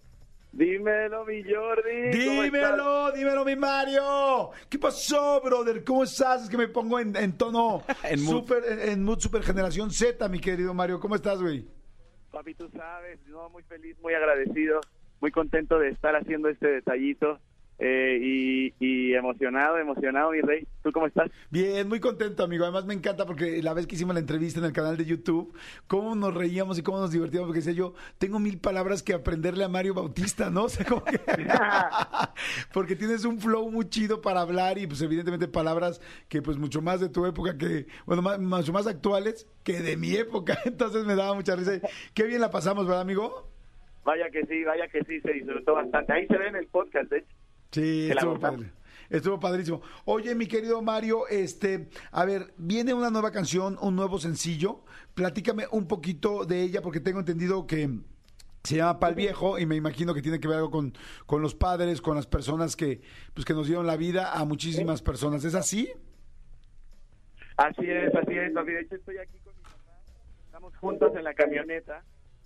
[0.56, 2.12] Dímelo, mi Jordi.
[2.18, 4.52] Dímelo, dímelo, mi Mario.
[4.70, 5.84] ¿Qué pasó, brother?
[5.84, 6.44] ¿Cómo estás?
[6.44, 8.40] Es que me pongo en, en tono En mood.
[8.40, 11.02] super, en, en mood super generación Z, mi querido Mario.
[11.02, 11.68] ¿Cómo estás, güey?
[12.32, 14.80] Papi, tú sabes, no, muy feliz, muy agradecido,
[15.20, 17.38] muy contento de estar haciendo este detallito
[17.78, 20.68] eh, y, y emocionado, emocionado, mi rey.
[20.82, 21.30] ¿Tú cómo estás?
[21.50, 22.64] Bien, muy contento, amigo.
[22.64, 25.54] Además me encanta porque la vez que hicimos la entrevista en el canal de YouTube,
[25.88, 29.64] cómo nos reíamos y cómo nos divertíamos, porque decía yo, tengo mil palabras que aprenderle
[29.64, 30.66] a Mario Bautista, ¿no?
[30.66, 31.20] O sea, como que...
[32.74, 36.82] porque tienes un flow muy chido para hablar y pues evidentemente palabras que pues mucho
[36.82, 40.58] más de tu época que, bueno, más, mucho más actuales que de mi época.
[40.66, 41.80] Entonces me daba mucha risa.
[42.14, 43.50] Qué bien la pasamos, ¿verdad, amigo?
[44.04, 46.14] Vaya que sí, vaya que sí, se disfrutó bastante.
[46.14, 47.35] Ahí se ve en el podcast, de hecho.
[47.76, 48.72] Sí, estuvo padre.
[49.10, 49.82] Estuvo padrísimo.
[50.06, 54.86] Oye, mi querido Mario, este, a ver, viene una nueva canción, un nuevo sencillo.
[55.14, 57.90] Platícame un poquito de ella, porque tengo entendido que
[58.64, 60.94] se llama Pal Viejo y me imagino que tiene que ver algo con,
[61.26, 63.02] con los padres, con las personas que,
[63.34, 65.44] pues, que nos dieron la vida a muchísimas personas.
[65.44, 65.92] ¿Es así?
[67.58, 68.54] Así es, así es.
[68.54, 69.76] De hecho, estoy aquí con mi papá.
[70.46, 72.06] Estamos juntos en la camioneta.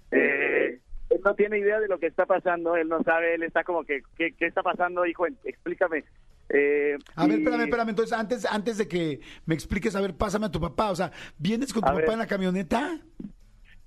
[0.10, 2.76] Eh, él no tiene idea de lo que está pasando.
[2.76, 3.36] Él no sabe.
[3.36, 5.26] Él está como que, ¿qué, qué está pasando, hijo?
[5.44, 6.04] Explícame.
[6.50, 7.90] Eh, A ver, espérame, espérame.
[7.90, 10.92] Entonces, antes, antes de que me expliques, a ver, pásame a tu papá.
[10.92, 12.12] O sea, ¿vienes con tu A papá ver.
[12.14, 13.00] en la camioneta?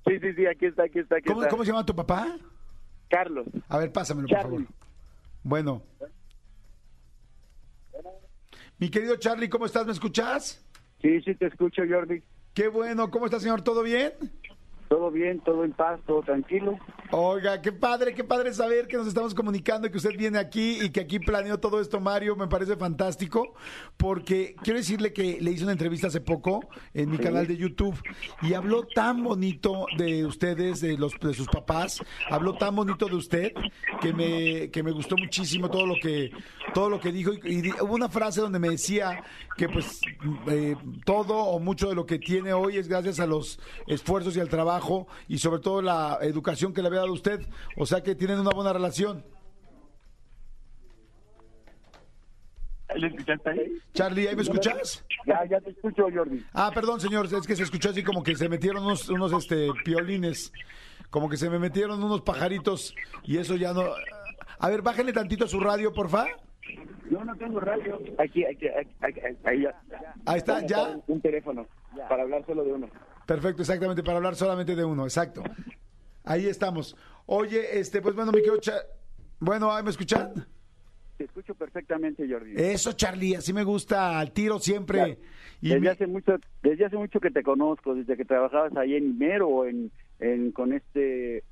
[0.06, 1.50] Sí, sí, sí, aquí está, aquí está, aquí ¿Cómo, está.
[1.50, 2.36] cómo se llama tu papá?
[3.08, 3.46] Carlos.
[3.68, 4.62] A ver, pásamelo, por favor.
[5.42, 5.82] Bueno.
[8.78, 9.86] Mi querido Charlie, ¿cómo estás?
[9.86, 10.64] ¿Me escuchas?
[11.00, 12.22] Sí, sí, te escucho, Jordi.
[12.54, 13.10] Qué bueno.
[13.10, 13.62] ¿Cómo está, señor?
[13.62, 14.12] ¿Todo bien?
[14.92, 16.78] Todo bien, todo en paz, todo tranquilo.
[17.12, 20.82] Oiga, qué padre, qué padre saber que nos estamos comunicando y que usted viene aquí
[20.82, 22.36] y que aquí planeó todo esto, Mario.
[22.36, 23.54] Me parece fantástico
[23.96, 27.98] porque quiero decirle que le hice una entrevista hace poco en mi canal de YouTube
[28.42, 33.14] y habló tan bonito de ustedes, de los de sus papás, habló tan bonito de
[33.14, 33.52] usted
[34.02, 36.32] que me que me gustó muchísimo todo lo que
[36.74, 39.24] todo lo que dijo y, hubo una frase donde me decía
[39.56, 40.02] que pues
[40.48, 40.76] eh,
[41.06, 44.50] todo o mucho de lo que tiene hoy es gracias a los esfuerzos y al
[44.50, 44.81] trabajo
[45.28, 47.46] y sobre todo la educación que le había dado usted.
[47.76, 49.24] O sea que tienen una buena relación.
[52.94, 53.72] ¿Le escuchaste ahí?
[53.94, 55.04] Charlie, ¿ahí me escuchas?
[55.26, 56.44] Ya, ya te escucho, Jordi.
[56.52, 59.68] Ah, perdón, señor, es que se escuchó así como que se metieron unos, unos este,
[59.84, 60.52] piolines,
[61.10, 63.84] como que se me metieron unos pajaritos y eso ya no...
[64.58, 66.26] A ver, bájenle tantito a su radio, porfa.
[67.10, 67.98] Yo no tengo radio.
[68.18, 69.82] Aquí, aquí, aquí, aquí, ahí ya.
[70.26, 70.96] Ahí está, ya.
[71.06, 71.66] Un teléfono
[72.08, 72.88] para hablar solo de uno.
[73.32, 75.42] Perfecto, exactamente, para hablar solamente de uno, exacto.
[76.24, 76.94] Ahí estamos.
[77.24, 78.84] Oye, este, pues bueno, mi querido Cha-
[79.40, 80.46] Bueno, ¿ahí me escuchan?
[81.16, 82.52] Te escucho perfectamente, Jordi.
[82.56, 85.18] Eso, Charlie, así me gusta, al tiro siempre.
[85.62, 89.06] Y desde hace mucho, desde hace mucho que te conozco, desde que trabajabas ahí en
[89.06, 91.42] Imero en, en con este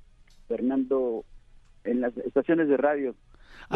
[0.48, 1.24] Fernando
[1.84, 3.14] en las estaciones de radio.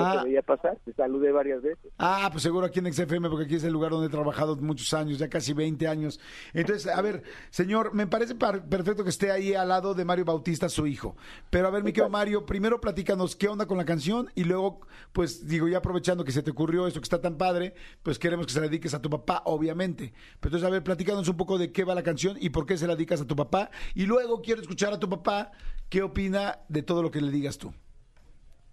[0.03, 0.19] Ah.
[0.23, 1.93] te veía pasar, te saludé varias veces.
[1.99, 4.93] Ah, pues seguro aquí en XFM, porque aquí es el lugar donde he trabajado muchos
[4.95, 6.19] años, ya casi 20 años.
[6.53, 10.25] Entonces, a ver, señor, me parece par- perfecto que esté ahí al lado de Mario
[10.25, 11.17] Bautista, su hijo.
[11.51, 14.81] Pero a ver, mi querido Mario, primero platícanos qué onda con la canción y luego,
[15.13, 18.47] pues digo, ya aprovechando que se te ocurrió esto que está tan padre, pues queremos
[18.47, 20.13] que se la dediques a tu papá, obviamente.
[20.41, 22.77] Pero entonces, a ver, platícanos un poco de qué va la canción y por qué
[22.77, 23.71] se la dedicas a tu papá.
[23.95, 25.53] Y luego quiero escuchar a tu papá
[25.89, 27.73] qué opina de todo lo que le digas tú.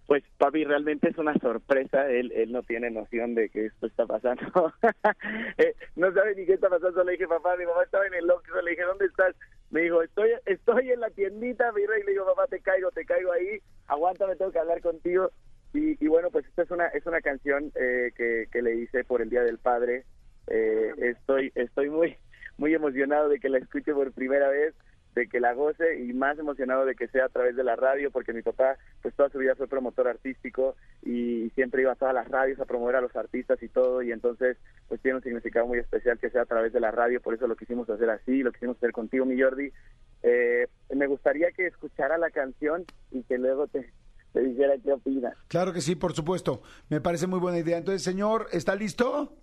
[0.06, 2.08] Pues papi, realmente es una sorpresa.
[2.10, 4.42] Él, él no tiene noción de que esto está pasando.
[5.58, 7.04] Eh, no sabe ni qué está pasando.
[7.04, 8.60] Le dije, papá, mi mamá estaba en el Oxxo.
[8.62, 9.34] Le dije, ¿dónde estás?
[9.70, 12.02] Me dijo, estoy estoy en la tiendita, mi rey.
[12.04, 13.60] Le digo, papá, te caigo, te caigo ahí.
[13.86, 15.30] Aguántame, tengo que hablar contigo.
[15.74, 19.04] Y, y bueno, pues esta es una es una canción eh, que, que le hice
[19.04, 20.04] por el Día del Padre.
[20.48, 22.16] Eh, estoy estoy muy
[22.58, 24.74] muy emocionado de que la escuche por primera vez
[25.14, 28.10] de que la goce y más emocionado de que sea a través de la radio
[28.10, 32.14] porque mi papá pues toda su vida fue promotor artístico y siempre iba a todas
[32.14, 34.56] las radios a promover a los artistas y todo y entonces
[34.88, 37.46] pues tiene un significado muy especial que sea a través de la radio por eso
[37.46, 39.70] lo quisimos hacer así lo quisimos hacer contigo mi Jordi
[40.22, 43.90] Eh, me gustaría que escuchara la canción y que luego te,
[44.32, 46.62] te dijera qué opina Claro que sí, por supuesto.
[46.88, 47.76] Me parece muy buena idea.
[47.76, 49.36] Entonces, señor, ¿está listo?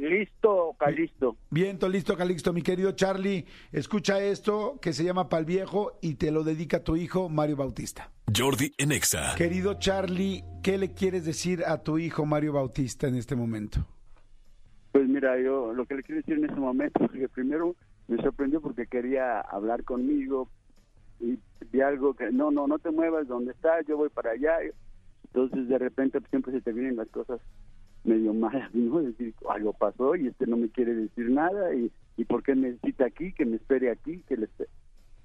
[0.00, 1.36] Listo, Calisto.
[1.50, 2.54] Bien, to- listo, Calixto.
[2.54, 6.84] Mi querido Charlie, escucha esto que se llama Pal Viejo y te lo dedica a
[6.84, 8.10] tu hijo, Mario Bautista.
[8.34, 9.34] Jordi en Exa.
[9.36, 13.86] Querido Charlie, ¿qué le quieres decir a tu hijo, Mario Bautista, en este momento?
[14.92, 17.76] Pues mira, yo lo que le quiero decir en este momento es que primero
[18.08, 20.48] me sorprendió porque quería hablar conmigo
[21.20, 21.38] y
[21.70, 24.56] vi algo que no, no, no te muevas donde estás, yo voy para allá.
[25.26, 27.38] Entonces de repente pues, siempre se te vienen las cosas
[28.04, 29.00] medio malas, ¿no?
[29.00, 32.54] Es decir, algo pasó y este no me quiere decir nada y, y por qué
[32.54, 34.70] necesita aquí, que me espere aquí, que le espere.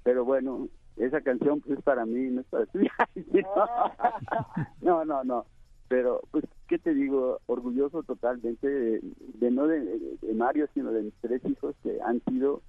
[0.04, 0.68] Pero bueno,
[0.98, 2.80] esa canción pues es para mí, no es para ti.
[4.82, 5.46] no, no, no.
[5.88, 7.40] Pero, pues, ¿qué te digo?
[7.46, 9.02] Orgulloso totalmente de,
[9.40, 12.62] de no de, de Mario, sino de mis tres hijos que han sido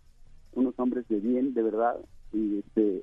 [0.53, 1.97] unos hombres de bien, de verdad.
[2.33, 3.03] Y este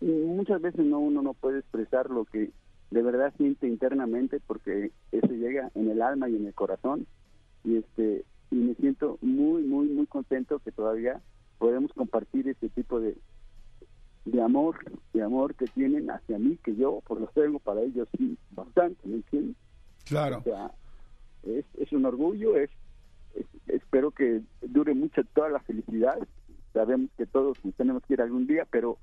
[0.00, 2.50] muchas veces no uno no puede expresar lo que
[2.90, 7.06] de verdad siente internamente porque eso llega en el alma y en el corazón
[7.64, 11.20] y este y me siento muy muy muy contento que todavía
[11.58, 13.16] podemos compartir este tipo de
[14.24, 14.76] de amor
[15.12, 18.98] de amor que tienen hacia mí que yo por lo tengo para ellos sí bastante
[19.06, 19.56] ¿me entiendes?
[20.06, 20.38] Claro.
[20.38, 20.72] O sea,
[21.44, 22.70] es, es un orgullo, es,
[23.34, 26.18] es- espero que dure mucho toda la felicidad.
[26.72, 28.98] Sabemos que todos tenemos que ir algún día, pero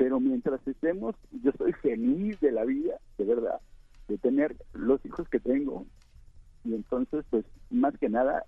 [0.00, 3.60] pero mientras estemos, yo soy feliz de la vida, de verdad,
[4.08, 5.84] de tener los hijos que tengo.
[6.64, 8.42] Y entonces, pues, más que nada,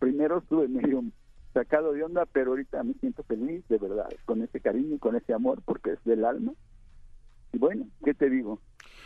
[0.00, 1.04] primero estuve medio
[1.54, 5.32] sacado de onda, pero ahorita me siento feliz, de verdad, con ese cariño, con ese
[5.32, 6.54] amor, porque es del alma.
[7.52, 8.60] Y bueno, ¿qué te digo?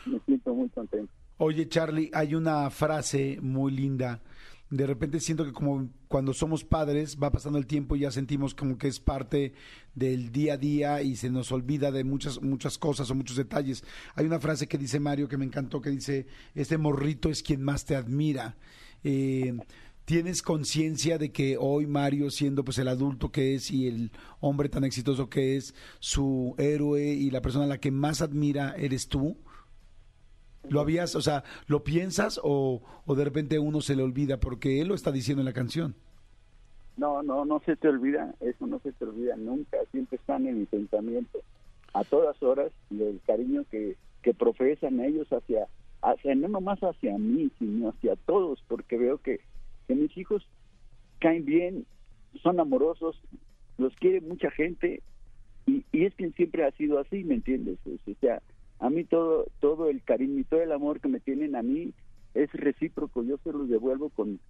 [0.06, 1.12] Me siento muy contento.
[1.36, 4.22] Oye, Charlie, hay una frase muy linda.
[4.70, 8.54] De repente siento que como cuando somos padres va pasando el tiempo y ya sentimos
[8.54, 9.52] como que es parte
[9.96, 13.82] del día a día y se nos olvida de muchas muchas cosas o muchos detalles.
[14.14, 17.62] Hay una frase que dice Mario que me encantó que dice, este morrito es quien
[17.62, 18.56] más te admira.
[19.02, 19.58] Eh,
[20.04, 24.10] ¿Tienes conciencia de que hoy Mario, siendo pues el adulto que es y el
[24.40, 28.74] hombre tan exitoso que es, su héroe y la persona a la que más admira
[28.76, 29.36] eres tú?
[30.68, 34.80] ¿Lo habías, o sea, lo piensas o, o de repente uno se le olvida porque
[34.80, 35.94] él lo está diciendo en la canción?
[36.96, 40.58] No, no, no se te olvida, eso no se te olvida nunca, siempre están en
[40.58, 41.40] mi pensamiento,
[41.94, 45.66] a todas horas, y el cariño que, que profesan ellos hacia,
[46.02, 49.40] hacia, no nomás hacia mí, sino hacia todos, porque veo que,
[49.88, 50.46] que mis hijos
[51.20, 51.86] caen bien,
[52.42, 53.18] son amorosos,
[53.78, 55.02] los quiere mucha gente,
[55.66, 57.78] y, y es que siempre ha sido así, ¿me entiendes?
[57.86, 58.42] O sea,
[58.80, 61.92] a mí todo, todo el cariño y todo el amor que me tienen a mí
[62.34, 64.40] es recíproco, yo se los devuelvo con,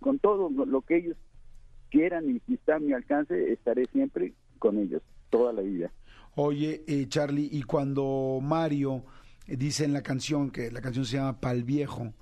[0.00, 1.16] con todo lo que ellos
[1.90, 5.92] quieran y si está a mi alcance, estaré siempre con ellos, toda la vida.
[6.34, 9.04] Oye, eh, Charlie, y cuando Mario
[9.46, 12.14] dice en la canción, que la canción se llama Pal Viejo,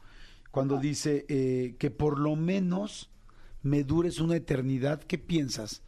[0.50, 3.10] cuando dice eh, que por lo menos
[3.62, 5.82] me dures una eternidad, ¿qué piensas?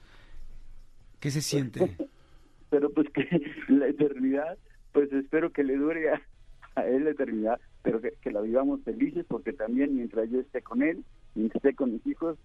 [1.18, 1.96] ¿Qué se siente?
[2.70, 3.26] Pero pues que
[3.68, 4.56] la eternidad,
[4.92, 6.10] pues espero que le dure
[6.76, 10.62] a, él la eternidad, pero que, que la vivamos felices, porque también mientras yo esté
[10.62, 12.38] con él, mientras esté con mis hijos,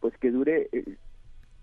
[0.00, 0.96] pues que dure eh,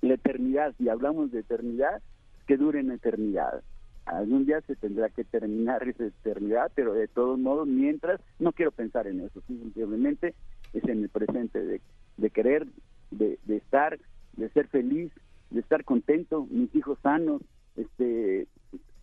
[0.01, 0.73] la eternidad.
[0.77, 2.01] Si hablamos de eternidad,
[2.47, 3.61] que dure en eternidad.
[4.05, 8.71] Algún día se tendrá que terminar esa eternidad, pero de todos modos, mientras, no quiero
[8.71, 10.33] pensar en eso, simplemente
[10.73, 11.81] es en el presente, de,
[12.17, 12.65] de querer,
[13.11, 13.99] de, de estar,
[14.37, 15.11] de ser feliz,
[15.51, 17.41] de estar contento, mis hijos sanos.
[17.75, 18.47] este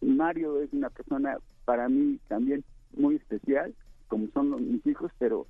[0.00, 2.64] Mario es una persona para mí también
[2.96, 3.74] muy especial,
[4.08, 5.46] como son los- mis hijos, pero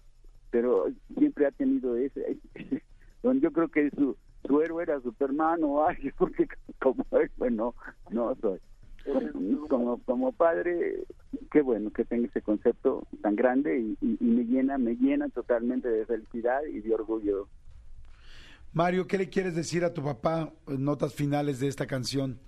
[0.51, 0.87] pero
[1.19, 2.39] siempre ha tenido ese,
[3.23, 6.49] donde yo creo que su, su héroe era Superman o algo, porque
[6.81, 7.75] como héroe no,
[8.11, 8.59] no soy.
[9.69, 11.05] Como, como padre,
[11.51, 15.89] qué bueno que tenga ese concepto tan grande y, y- me llena, me llena totalmente
[15.89, 17.49] de felicidad y de orgullo.
[18.73, 22.39] Mario, ¿qué le quieres decir a tu papá notas finales de esta canción?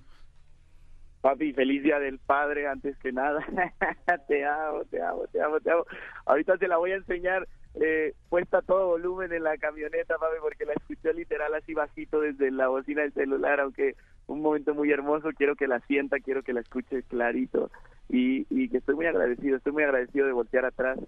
[1.21, 3.45] Papi, feliz día del padre antes que nada.
[4.29, 5.85] te amo, te amo, te amo, te amo.
[6.25, 10.65] Ahorita te la voy a enseñar eh, puesta todo volumen en la camioneta, papi, porque
[10.65, 13.97] la escuché literal así bajito desde la bocina del celular, aunque
[14.27, 17.71] un momento muy hermoso, quiero que la sienta, quiero que la escuche clarito
[18.09, 20.99] y, y que estoy muy agradecido, estoy muy agradecido de voltear atrás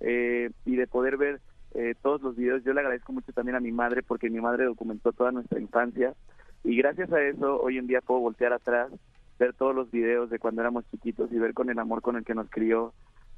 [0.00, 1.40] eh, y de poder ver
[1.74, 2.62] eh, todos los videos.
[2.64, 6.14] Yo le agradezco mucho también a mi madre porque mi madre documentó toda nuestra infancia
[6.62, 8.92] y gracias a eso hoy en día puedo voltear atrás
[9.42, 12.24] ver todos los videos de cuando éramos chiquitos y ver con el amor con el
[12.24, 12.92] que nos crió,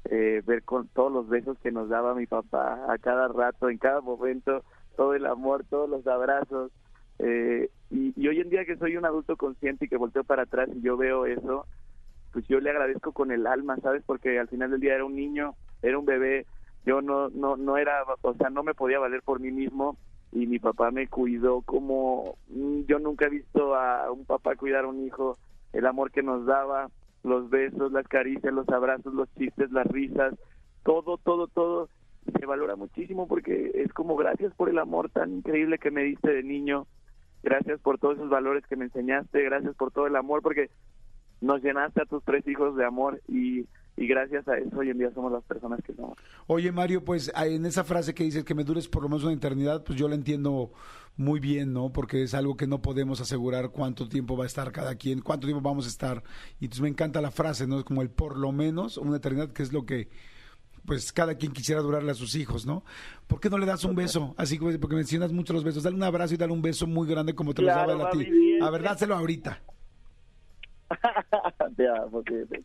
[0.05, 3.79] eh, ver con todos los besos que nos daba mi papá a cada rato, en
[3.79, 4.63] cada momento,
[4.95, 6.71] todo el amor, todos los abrazos.
[7.17, 10.43] eh, y, y hoy en día que soy un adulto consciente y que volteo para
[10.43, 11.65] atrás y yo veo eso,
[12.31, 14.03] pues yo le agradezco con el alma, ¿sabes?
[14.05, 16.45] Porque al final del día era un niño, era un bebé,
[16.85, 19.97] yo no, no, no era, o sea, no me podía valer por mí mismo
[20.31, 22.37] y mi papá me cuidó como
[22.87, 25.37] yo nunca he visto a un papá cuidar a un hijo,
[25.75, 26.89] el amor que nos daba,
[27.23, 30.33] los besos, las caricias, los abrazos, los chistes, las risas,
[30.83, 31.89] todo, todo, todo
[32.39, 36.31] se valora muchísimo porque es como gracias por el amor tan increíble que me diste
[36.31, 36.87] de niño,
[37.43, 40.69] gracias por todos esos valores que me enseñaste, gracias por todo el amor porque
[41.41, 43.67] nos llenaste a tus tres hijos de amor y,
[43.97, 46.17] y gracias a eso hoy en día somos las personas que somos.
[46.47, 49.33] Oye, Mario, pues en esa frase que dices que me dures por lo menos una
[49.33, 50.71] eternidad, pues yo la entiendo
[51.17, 51.91] muy bien, ¿no?
[51.93, 55.47] Porque es algo que no podemos asegurar cuánto tiempo va a estar cada quien, cuánto
[55.47, 56.23] tiempo vamos a estar.
[56.59, 57.79] Y entonces me encanta la frase, ¿no?
[57.79, 60.09] Es como el por lo menos una eternidad, que es lo que
[60.85, 62.83] pues cada quien quisiera durarle a sus hijos, ¿no?
[63.27, 64.35] ¿Por qué no le das un beso?
[64.37, 65.83] Así como porque mencionas mucho los besos.
[65.83, 68.11] Dale un abrazo y dale un beso muy grande como te Claro, los daba a
[68.11, 68.59] ti.
[68.61, 69.61] A ver, dáselo ahorita.
[72.05, 72.63] Amo, fíjate.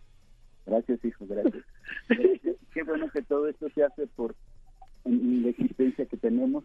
[0.67, 1.65] Gracias, hijo, gracias.
[2.09, 2.57] Gracias.
[2.73, 4.35] Qué bueno que todo esto se hace por
[5.05, 6.65] en la existencia que tenemos,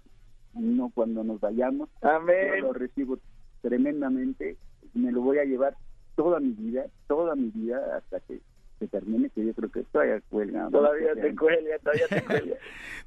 [0.54, 1.90] no cuando nos vayamos.
[2.02, 2.60] Amén.
[2.60, 3.18] Yo lo recibo
[3.62, 4.58] tremendamente,
[4.94, 5.76] me lo voy a llevar
[6.16, 8.42] toda mi vida, toda mi vida hasta que
[8.86, 10.70] se termine, que yo creo que todavía cuelga.
[10.70, 12.56] Todavía te cuelga, todavía te cuelga.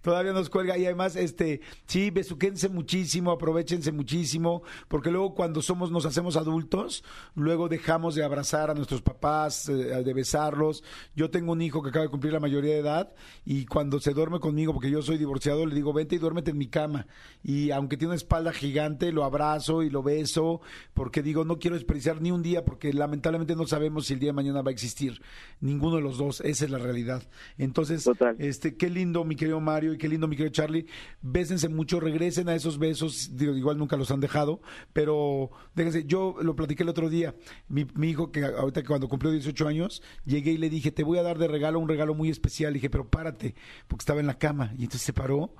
[0.02, 5.90] Todavía nos cuelga y además, este, sí, besuquense muchísimo, aprovechense muchísimo, porque luego cuando somos,
[5.90, 7.04] nos hacemos adultos,
[7.34, 10.84] luego dejamos de abrazar a nuestros papás, eh, de besarlos.
[11.14, 13.12] Yo tengo un hijo que acaba de cumplir la mayoría de edad
[13.44, 16.58] y cuando se duerme conmigo, porque yo soy divorciado, le digo, vente y duérmete en
[16.58, 17.06] mi cama.
[17.42, 20.60] Y aunque tiene una espalda gigante, lo abrazo y lo beso,
[20.94, 24.30] porque digo, no quiero desperdiciar ni un día, porque lamentablemente no sabemos si el día
[24.30, 25.20] de mañana va a existir.
[25.68, 27.22] Ninguno de los dos, esa es la realidad.
[27.58, 28.34] Entonces, Total.
[28.38, 30.86] este, qué lindo, mi querido Mario, y qué lindo, mi querido Charlie.
[31.20, 33.36] Bésense mucho, regresen a esos besos.
[33.36, 34.60] Digo, igual nunca los han dejado,
[34.92, 37.34] pero déjense, yo lo platiqué el otro día.
[37.68, 41.18] Mi, mi hijo, que ahorita cuando cumplió 18 años, llegué y le dije, te voy
[41.18, 42.72] a dar de regalo un regalo muy especial.
[42.72, 43.54] Le dije, pero párate,
[43.86, 44.72] porque estaba en la cama.
[44.78, 45.54] Y entonces se paró.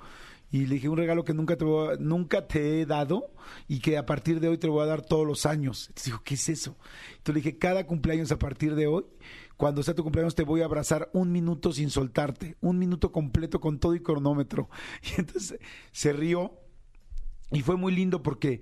[0.51, 3.31] Y le dije un regalo que nunca te, voy a- nunca te he dado
[3.67, 5.89] y que a partir de hoy te lo voy a dar todos los años.
[5.89, 6.75] Entonces dijo, ¿qué es eso?
[7.17, 9.05] Entonces le dije, cada cumpleaños a partir de hoy,
[9.59, 13.59] cuando sea tu cumpleaños te voy a abrazar un minuto sin soltarte, un minuto completo
[13.59, 14.69] con todo y cronómetro.
[15.03, 15.59] Y entonces
[15.91, 16.53] se rió
[17.51, 18.61] y fue muy lindo porque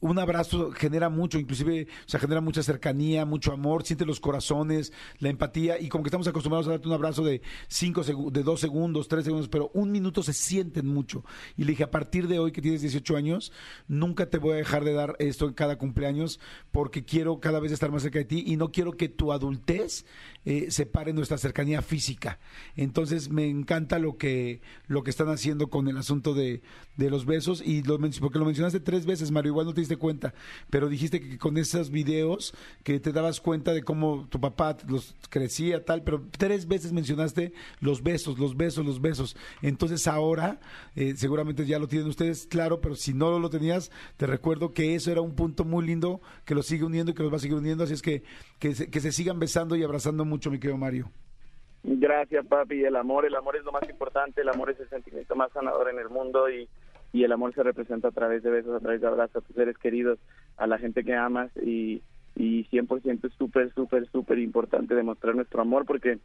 [0.00, 5.28] un abrazo genera mucho, inclusive, o genera mucha cercanía, mucho amor, siente los corazones, la
[5.28, 9.08] empatía, y como que estamos acostumbrados a darte un abrazo de cinco de dos segundos,
[9.08, 11.24] tres segundos, pero un minuto se sienten mucho.
[11.56, 13.52] Y le dije, a partir de hoy que tienes 18 años,
[13.88, 16.40] nunca te voy a dejar de dar esto en cada cumpleaños,
[16.72, 20.06] porque quiero cada vez estar más cerca de ti y no quiero que tu adultez
[20.44, 22.38] eh, separe nuestra cercanía física.
[22.76, 26.62] Entonces me encanta lo que, lo que están haciendo con el asunto de,
[26.96, 30.34] de los besos, y lo, porque lo mencionaste tres veces, Mario, igual no te cuenta,
[30.70, 35.14] pero dijiste que con esos videos que te dabas cuenta de cómo tu papá los
[35.28, 39.36] crecía, tal, pero tres veces mencionaste los besos, los besos, los besos.
[39.62, 40.60] Entonces ahora,
[40.96, 44.94] eh, seguramente ya lo tienen ustedes claro, pero si no lo tenías, te recuerdo que
[44.94, 47.40] eso era un punto muy lindo que los sigue uniendo y que los va a
[47.40, 48.22] seguir uniendo, así es que
[48.58, 51.10] que se, que se sigan besando y abrazando mucho, mi querido Mario.
[51.82, 52.84] Gracias, papi.
[52.84, 54.42] El amor, el amor es lo más importante.
[54.42, 56.68] El amor es el sentimiento más sanador en el mundo y,
[57.12, 59.56] y el amor se representa a través de besos, a través de abrazos a tus
[59.56, 60.18] seres queridos,
[60.56, 62.02] a la gente que amas y,
[62.36, 66.18] y 100% es súper, súper, súper importante demostrar nuestro amor porque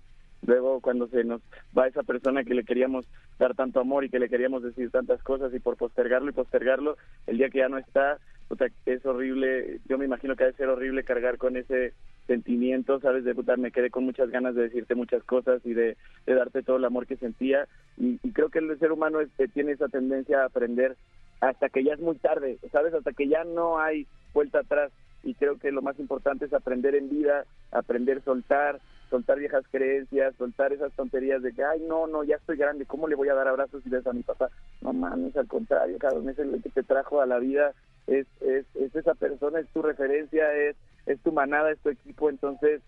[0.45, 1.41] luego cuando se nos
[1.77, 3.05] va esa persona que le queríamos
[3.39, 6.97] dar tanto amor y que le queríamos decir tantas cosas y por postergarlo y postergarlo,
[7.27, 9.79] el día que ya no está, puta, es horrible.
[9.89, 11.93] Yo me imagino que ha de ser horrible cargar con ese
[12.27, 13.23] sentimientos, ¿sabes?
[13.23, 16.77] De puta, me quedé con muchas ganas de decirte muchas cosas y de, darte todo
[16.77, 17.67] el amor que sentía.
[17.97, 20.95] Y, creo que el ser humano eh, tiene esa tendencia a aprender
[21.41, 22.93] hasta que ya es muy tarde, ¿sabes?
[22.93, 24.91] Hasta que ya no hay vuelta atrás.
[25.23, 30.35] Y creo que lo más importante es aprender en vida, aprender soltar, soltar viejas creencias,
[30.35, 33.33] soltar esas tonterías de que, ay, no, no, ya estoy grande, ¿cómo le voy a
[33.33, 34.49] dar abrazos y besos a mi papá?
[34.81, 37.73] No mames, al contrario, cabrón, es el que te trajo a la vida,
[38.07, 42.29] es, es, es esa persona, es tu referencia, es, es tu manada, es tu equipo,
[42.29, 42.81] entonces,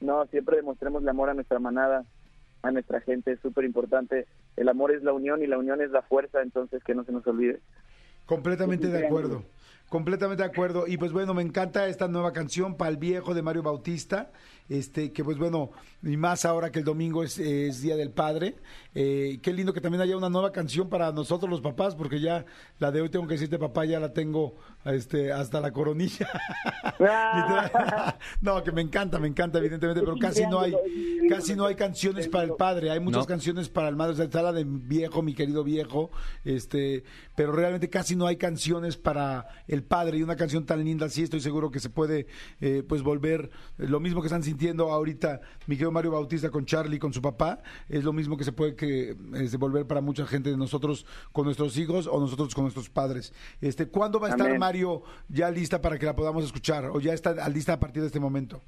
[0.00, 2.04] no, siempre demostremos el amor a nuestra manada,
[2.62, 4.26] a nuestra gente, es súper importante.
[4.56, 7.12] El amor es la unión y la unión es la fuerza, entonces que no se
[7.12, 7.60] nos olvide.
[8.26, 9.44] Completamente de acuerdo.
[9.88, 10.86] Completamente de acuerdo.
[10.86, 14.30] Y pues bueno, me encanta esta nueva canción, Pal Viejo de Mario Bautista.
[14.68, 15.70] Este, que pues bueno,
[16.02, 18.56] y más ahora que el domingo es, es Día del Padre.
[18.94, 22.46] Eh, qué lindo que también haya una nueva canción para nosotros los papás, porque ya
[22.78, 24.54] la de hoy tengo que decirte papá, ya la tengo
[24.86, 26.28] este, hasta la coronilla.
[28.40, 30.74] No, que me encanta, me encanta, evidentemente, pero casi no hay,
[31.28, 33.26] casi no hay canciones para el padre, hay muchas No.
[33.26, 36.10] canciones para el madre, o sea, está la de viejo, mi querido viejo,
[36.44, 37.04] este,
[37.34, 41.22] pero realmente casi no hay canciones para el padre y una canción tan linda así,
[41.22, 42.26] estoy seguro que se puede
[42.60, 44.53] eh, pues volver eh, lo mismo que están sintiendo
[44.90, 48.52] ahorita mi querido Mario Bautista con Charlie, con su papá, es lo mismo que se
[48.52, 52.64] puede que este, volver para mucha gente de nosotros con nuestros hijos o nosotros con
[52.64, 53.32] nuestros padres.
[53.60, 54.60] Este, ¿cuándo va a estar Amén.
[54.60, 58.08] Mario ya lista para que la podamos escuchar o ya está lista a partir de
[58.08, 58.62] este momento?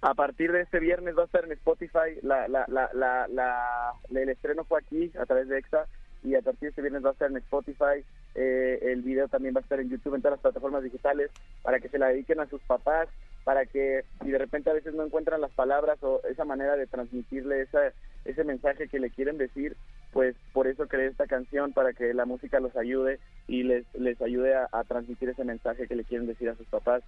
[0.00, 3.92] A partir de este viernes va a estar en Spotify, la, la, la, la, la-
[4.10, 5.86] el estreno fue aquí a través de EXA
[6.22, 8.04] y a partir de este viernes va a estar en Spotify,
[8.34, 11.30] eh, el video también va a estar en YouTube, en todas las plataformas digitales,
[11.62, 13.08] para que se la dediquen a sus papás,
[13.44, 16.86] para que si de repente a veces no encuentran las palabras o esa manera de
[16.86, 17.92] transmitirle esa,
[18.24, 19.76] ese mensaje que le quieren decir,
[20.12, 24.20] pues por eso creé esta canción, para que la música los ayude y les, les
[24.22, 27.02] ayude a, transmitir ese mensaje que le quieren decir a sus papás.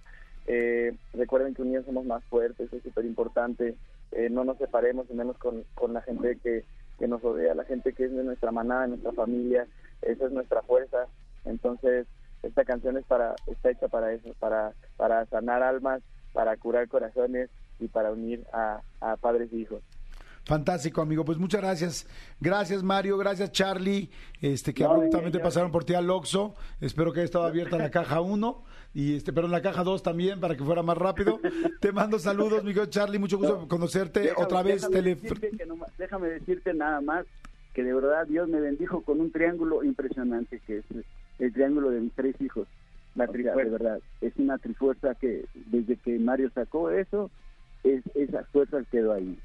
[0.45, 3.75] Eh, recuerden que unidos somos más fuertes, es súper importante.
[4.11, 6.63] Eh, no nos separemos, y menos con, con la gente que,
[6.99, 9.67] que nos rodea, la gente que es de nuestra manada, de nuestra familia.
[10.01, 11.07] Esa es nuestra fuerza.
[11.45, 12.05] Entonces,
[12.43, 16.01] esta canción es para, está hecha para eso, para, para sanar almas,
[16.37, 19.81] para curar corazones y para unir a, a padres y hijos.
[20.45, 21.25] Fantástico, amigo.
[21.25, 22.07] Pues muchas gracias.
[22.39, 23.17] Gracias, Mario.
[23.17, 24.11] Gracias, Charlie.
[24.39, 26.53] Este, que No, abruptamente pasaron por ti al Oxxo.
[26.79, 28.63] Espero que haya estado abierta la caja 1
[28.93, 31.39] y este, pero en la caja 2 también para que fuera más rápido.
[31.81, 33.17] Te mando saludos, mi querido Charlie.
[33.19, 34.81] Mucho gusto conocerte Déjame- otra vez.
[34.87, 37.25] déjame decirte no- déjame decirte nada más
[37.73, 40.85] que de verdad Dios me bendijo con un triángulo impresionante que es
[41.39, 42.67] el triángulo de mis tres hijos.
[43.17, 47.31] La O sea, de verdad, es una trifuerza que desde que Mario sacó eso,
[47.83, 49.37] es, esa fuerza quedó ahí.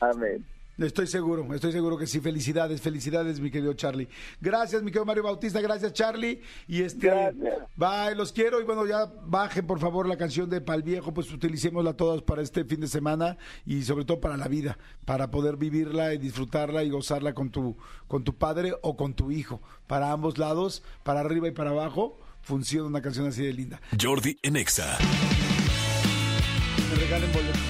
[0.00, 0.44] Amén.
[0.86, 2.20] Estoy seguro, estoy seguro que sí.
[2.20, 4.08] Felicidades, felicidades, mi querido Charlie.
[4.40, 5.60] Gracias, mi querido Mario Bautista.
[5.60, 6.40] Gracias, Charlie.
[6.66, 7.58] Y este, Gracias.
[7.76, 8.60] bye, los quiero.
[8.60, 11.12] Y bueno, ya bajen, por favor, la canción de Pal Viejo.
[11.12, 13.36] Pues utilicémosla todas para este fin de semana
[13.66, 17.76] y sobre todo para la vida, para poder vivirla y disfrutarla y gozarla con tu,
[18.08, 19.60] con tu padre o con tu hijo.
[19.86, 23.80] Para ambos lados, para arriba y para abajo, funciona una canción así de linda.
[24.00, 24.98] Jordi en Exa.
[26.88, 27.60] Me regalen boletos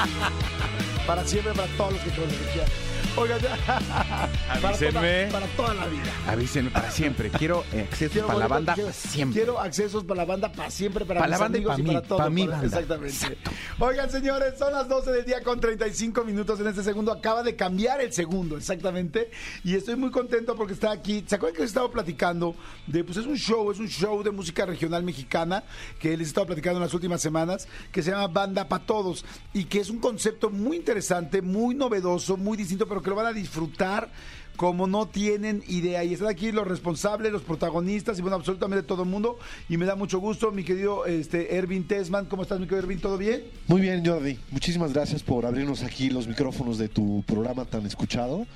[1.06, 2.89] para siempre, para todos los que quieran.
[3.20, 3.38] Oigan.
[3.40, 4.90] Para Avísenme.
[5.26, 6.12] toda- Para toda la vida.
[6.26, 7.30] Avísenme para siempre.
[7.30, 9.40] Quiero eh, acceso Quiero para la banda quiero, siempre.
[9.40, 12.00] quiero accesos para la banda para siempre, para, Para mis la banda y amigos para
[12.00, 12.18] mí, todo.
[12.18, 12.66] para mi banda.
[12.66, 13.38] Exactamente.
[13.78, 17.12] Oigan, señores, son las 12 del día con 35 minutos en este segundo.
[17.12, 19.30] Acaba de cambiar el segundo, exactamente.
[19.64, 21.22] Y estoy muy contento porque está aquí.
[21.26, 22.54] ¿Se acuerdan que les estaba platicando
[22.86, 25.62] de, pues es un show, es un show de música regional mexicana
[25.98, 29.24] que les he estado platicando en las últimas semanas, que se llama Banda para Todos
[29.52, 33.26] y que es un concepto muy interesante, muy novedoso, muy distinto, pero que lo van
[33.26, 34.08] a disfrutar
[34.56, 36.04] como no tienen idea.
[36.04, 39.38] Y están aquí los responsables, los protagonistas y bueno, absolutamente todo el mundo.
[39.70, 42.26] Y me da mucho gusto, mi querido este, Ervin Tesman.
[42.26, 43.00] ¿Cómo estás, mi querido Ervin?
[43.00, 43.42] ¿Todo bien?
[43.68, 44.38] Muy bien, Jordi.
[44.50, 48.46] Muchísimas gracias por abrirnos aquí los micrófonos de tu programa tan escuchado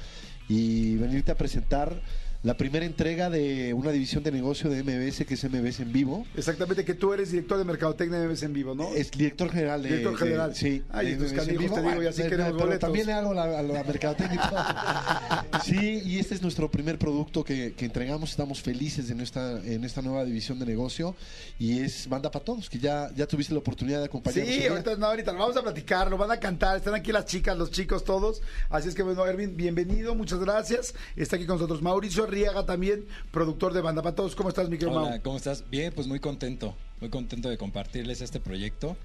[0.46, 2.02] y venirte a presentar
[2.44, 6.26] la primera entrega de una división de negocio de MBS que es MBS en vivo.
[6.36, 8.94] Exactamente, que tú eres director de Mercadotecnia de MBS en vivo, ¿no?
[8.94, 9.88] Es director general de.
[9.88, 10.54] Director de- general.
[10.54, 10.82] sí.
[10.90, 11.74] Ay, de en canijos, vivo.
[11.74, 12.80] te digo, y así queremos pero boletos.
[12.80, 14.42] También le hago la, a la mercadotecnia.
[15.64, 18.30] sí, y este es nuestro primer producto que, que entregamos.
[18.30, 21.16] Estamos felices en esta, en esta nueva división de negocio
[21.58, 24.54] y es Banda para Todos, que ya, ya tuviste la oportunidad de acompañarnos.
[24.54, 27.24] Sí, ahorita, no, ahorita lo vamos a platicar, lo van a cantar, están aquí las
[27.24, 28.42] chicas, los chicos, todos.
[28.68, 30.94] Así es que bueno, Ervin, bienvenido, muchas gracias.
[31.16, 34.34] Está aquí con nosotros Mauricio Arriaga también, productor de Banda para Todos.
[34.34, 35.22] ¿Cómo estás, mi querido Hola, Mau?
[35.22, 35.62] ¿cómo estás?
[35.70, 38.96] Bien, pues muy contento, muy contento de compartirles este proyecto,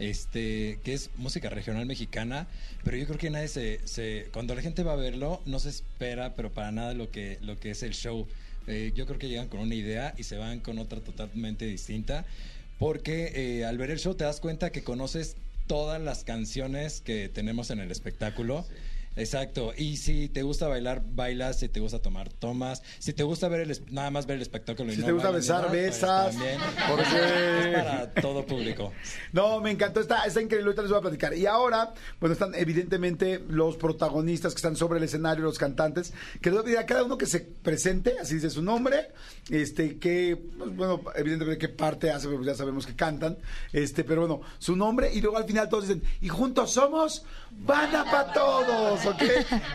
[0.00, 2.48] este, que es música regional mexicana,
[2.82, 5.68] pero yo creo que nadie se, se- cuando la gente va a verlo, no se
[5.68, 8.26] espera, pero para nada lo que, lo que es el show.
[8.66, 12.24] Eh, yo creo que llegan con una idea y se van con otra totalmente distinta,
[12.80, 13.30] porque
[13.60, 15.36] eh, al ver el show te das cuenta que conoces
[15.68, 18.66] todas las canciones que tenemos en el espectáculo.
[19.16, 19.72] Exacto.
[19.76, 21.58] Y si te gusta bailar, bailas.
[21.58, 22.82] Si te gusta tomar, tomas.
[22.98, 25.30] Si te gusta ver el, nada más ver el espectáculo y Si no te gusta
[25.30, 26.30] besar, nada, pues besas.
[26.34, 26.58] también.
[26.88, 27.02] Porque-
[27.72, 28.92] Es para todo público.
[29.32, 31.34] No, me encantó, está, está increíble, ahorita les voy a platicar.
[31.36, 36.50] Y ahora, bueno, están evidentemente los protagonistas que están sobre el escenario, los cantantes, que
[36.50, 39.08] les voy a pedir a cada uno que se presente, así dice su nombre,
[39.50, 43.38] este, que, pues, bueno, evidentemente qué parte hace, pues ya sabemos que cantan,
[43.72, 48.04] este, pero bueno, su nombre, y luego al final todos dicen, y juntos somos Banda
[48.04, 49.22] para Todos, ¿ok?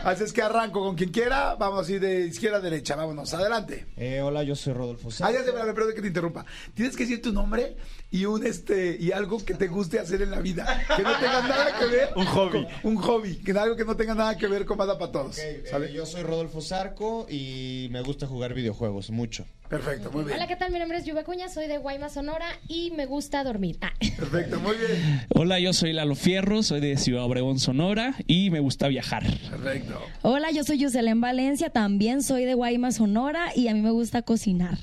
[0.04, 3.86] Así es que arranco con quien quiera, vamos así de izquierda a derecha, vámonos, adelante.
[3.96, 6.44] Eh, hola, yo soy Rodolfo Ah, ya se me perdón que te interrumpa.
[6.74, 7.76] Tienes que decir tu nombre
[8.10, 10.64] y un este y algo que te guste hacer en la vida.
[10.96, 12.10] Que no tenga nada que ver.
[12.16, 12.50] Un hobby.
[12.50, 13.36] con- un hobby.
[13.36, 15.38] Que algo que no tenga nada que ver con Banda para Todos.
[15.38, 19.44] Eh, yo soy Rodolfo Zarco y me gusta jugar videojuegos mucho.
[19.68, 20.36] Perfecto, muy bien.
[20.36, 20.72] Hola, ¿qué tal?
[20.72, 23.76] Mi nombre es Yuba Cuña, soy de Guaymas, Sonora y me gusta dormir.
[23.82, 23.92] Ah.
[24.16, 25.26] Perfecto, muy bien.
[25.34, 29.24] Hola, yo soy Lalo Fierro, soy de Ciudad Obregón, Sonora y me gusta viajar.
[29.50, 30.00] Perfecto.
[30.22, 34.22] Hola, yo soy Yuselén Valencia, también soy de Guaymas, Sonora y a mí me gusta
[34.22, 34.78] cocinar.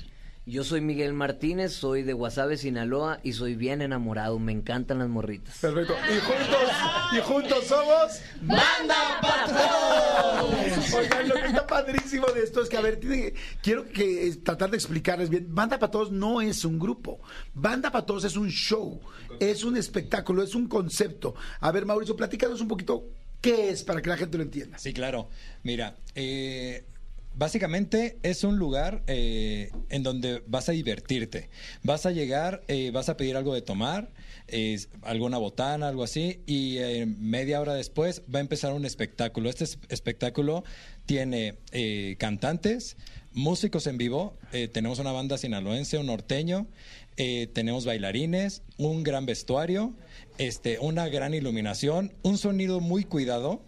[0.48, 4.38] Yo soy Miguel Martínez, soy de Guasave, Sinaloa y soy bien enamorado.
[4.38, 5.58] Me encantan las morritas.
[5.58, 5.94] Perfecto.
[6.08, 6.70] Y juntos,
[7.16, 12.80] y juntos somos Banda para Oigan, lo que está padrísimo de esto es que, a
[12.80, 15.46] ver, tiene- quiero que eh, tratar de explicarles bien.
[15.52, 17.18] Banda para Todos no es un grupo.
[17.52, 19.00] Banda para Todos es un show,
[19.40, 21.34] es un espectáculo, es un concepto.
[21.58, 23.04] A ver, Mauricio, platícanos un poquito
[23.40, 24.78] qué es para que la gente lo entienda.
[24.78, 25.28] Sí, claro.
[25.64, 26.84] Mira, eh,
[27.36, 31.48] básicamente es un lugar eh, en donde vas a divertirte.
[31.82, 34.10] Vas a llegar, eh, vas a pedir algo de tomar,
[35.02, 39.50] alguna botana, algo así, y eh, media hora después va a empezar un espectáculo.
[39.50, 40.64] Este es- espectáculo
[41.04, 42.96] tiene eh, cantantes,
[43.32, 46.66] músicos en vivo, eh, tenemos una banda sinaloense, un norteño,
[47.54, 49.94] tenemos bailarines, un gran vestuario,
[50.36, 53.62] este, una gran iluminación, un sonido muy cuidado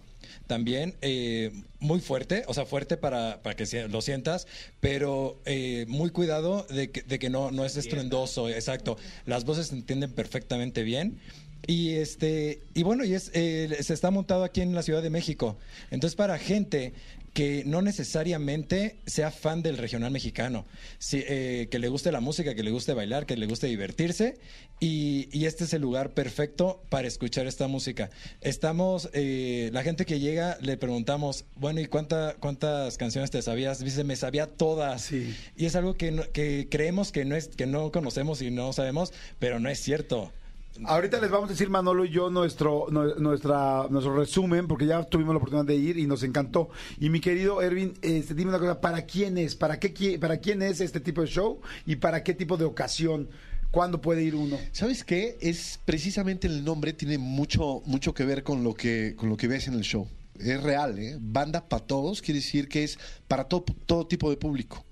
[0.49, 4.49] también eh, muy fuerte, o sea, fuerte para, para que lo sientas,
[4.81, 8.97] pero eh, muy cuidado de que, de que no, no es estruendoso, exacto.
[9.27, 11.21] Las voces se entienden perfectamente bien.
[11.67, 15.11] Y este, y bueno, y es, eh, se está montado aquí en la Ciudad de
[15.11, 15.59] México.
[15.91, 16.95] Entonces, para gente
[17.39, 20.67] que no necesariamente sea fan del regional mexicano,
[21.13, 24.39] eh, que le guste la música, que le guste bailar, que le guste divertirse,
[24.81, 28.11] y, y este es el lugar perfecto para escuchar esta música.
[28.41, 33.79] Estamos, eh, la gente que llega le preguntamos, bueno, ¿y cuánta, cuántas canciones te sabías?
[33.85, 35.05] Dice, me sabía todas.
[35.57, 38.73] Y es algo que, no- que creemos que no, es, que no conocemos y no
[38.73, 40.33] sabemos, pero no es cierto.
[40.85, 45.03] Ahorita les vamos a decir Manolo y yo nuestro nue- nuestra nuestro resumen porque ya
[45.05, 46.71] tuvimos la oportunidad de ir y nos encantó.
[47.01, 49.55] Y mi querido Ervin, este, dime una cosa, ¿para quién es?
[49.55, 53.29] ¿Para qué para quién es este tipo de show y para qué tipo de ocasión?
[53.71, 54.57] ¿Cuándo puede ir uno?
[54.73, 55.37] ¿Sabes qué?
[55.41, 59.49] Es precisamente el nombre tiene mucho mucho que ver con lo que con lo que
[59.49, 60.09] ves en el show.
[60.39, 61.17] Es real, ¿eh?
[61.21, 64.85] Banda para todos quiere decir que es para to- todo tipo de público.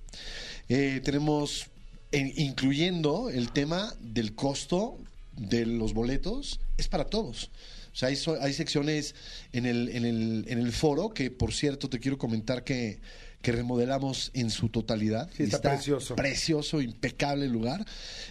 [0.69, 1.69] Eh, tenemos
[2.11, 4.99] en- incluyendo el tema del costo
[5.37, 7.51] de los boletos es para todos.
[7.93, 9.15] O sea, hay, hay secciones
[9.53, 13.01] en el, en, el, en el foro que, por cierto, te quiero comentar que,
[13.41, 15.31] que remodelamos en su totalidad.
[15.35, 16.15] Sí, está precioso.
[16.15, 17.87] Precioso, impecable lugar.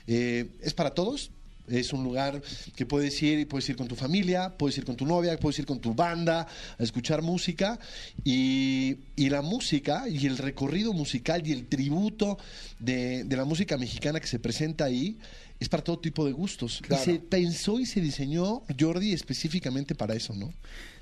[0.06, 1.32] Eh, es para todos.
[1.68, 2.44] Es un lugar
[2.76, 5.58] que puedes ir y puedes ir con tu familia, puedes ir con tu novia, puedes
[5.58, 7.80] ir con tu banda a escuchar música.
[8.24, 12.38] Y, y la música y el recorrido musical y el tributo
[12.78, 15.18] de, de la música mexicana que se presenta ahí
[15.60, 16.82] es para todo tipo de gustos.
[16.82, 17.02] Claro.
[17.02, 20.54] Y se pensó y se diseñó Jordi específicamente para eso, ¿no?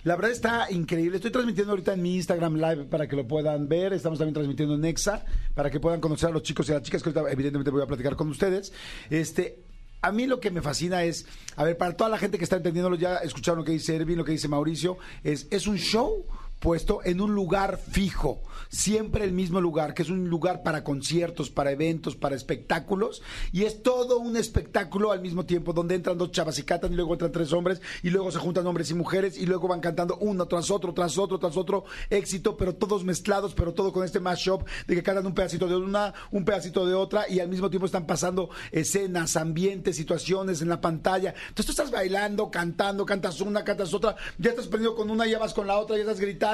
[0.03, 1.17] La verdad está increíble.
[1.17, 3.93] Estoy transmitiendo ahorita en mi Instagram Live para que lo puedan ver.
[3.93, 5.25] Estamos también transmitiendo en Exa
[5.55, 7.81] para que puedan conocer a los chicos y a las chicas que ahorita evidentemente voy
[7.81, 8.73] a platicar con ustedes.
[9.09, 9.63] Este,
[10.01, 11.25] a mí lo que me fascina es,
[11.55, 14.17] a ver, para toda la gente que está entendiéndolo, ya escucharon lo que dice Ervin,
[14.17, 16.25] lo que dice Mauricio, es, es un show
[16.59, 21.49] puesto en un lugar fijo, siempre el mismo lugar, que es un lugar para conciertos,
[21.49, 23.21] para eventos, para espectáculos,
[23.51, 26.95] y es todo un espectáculo al mismo tiempo, donde entran dos chavas y cantan, y
[26.95, 30.17] luego entran tres hombres, y luego se juntan hombres y mujeres, y luego van cantando
[30.21, 34.19] uno tras otro, tras otro, tras otro, éxito, pero todos mezclados, pero todo con este
[34.19, 37.69] mashup de que cantan un pedacito de una, un pedacito de otra, y al mismo
[37.69, 41.35] tiempo están pasando escenas, ambientes, situaciones en la pantalla.
[41.49, 45.39] Entonces tú estás bailando, cantando, cantas una, cantas otra, ya estás prendido con una, ya
[45.39, 46.52] vas con la otra, ya estás gritando,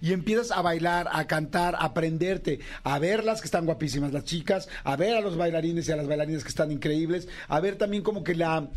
[0.00, 4.68] y empiezas a bailar, a cantar, a aprenderte, a verlas que están guapísimas las chicas,
[4.84, 8.02] a ver a los bailarines y a las bailarinas que están increíbles, a ver también
[8.02, 8.68] como que la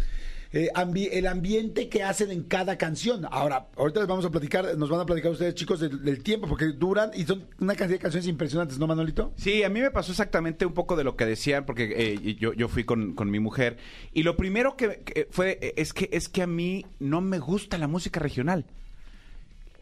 [0.53, 0.69] eh,
[1.11, 3.25] el ambiente que hacen en cada canción.
[3.31, 6.65] Ahora, ahorita les vamos a platicar, nos van a platicar ustedes, chicos, del, tiempo, porque
[6.67, 9.33] duran y son una cantidad de canciones impresionantes, ¿no, Manolito?
[9.35, 12.53] Sí, a mí me pasó exactamente un poco de lo que decían, porque eh, yo,
[12.53, 13.77] yo fui con, con mi mujer,
[14.13, 17.39] y lo primero que, que fue eh, es que, es que a mí no me
[17.39, 18.65] gusta la música regional.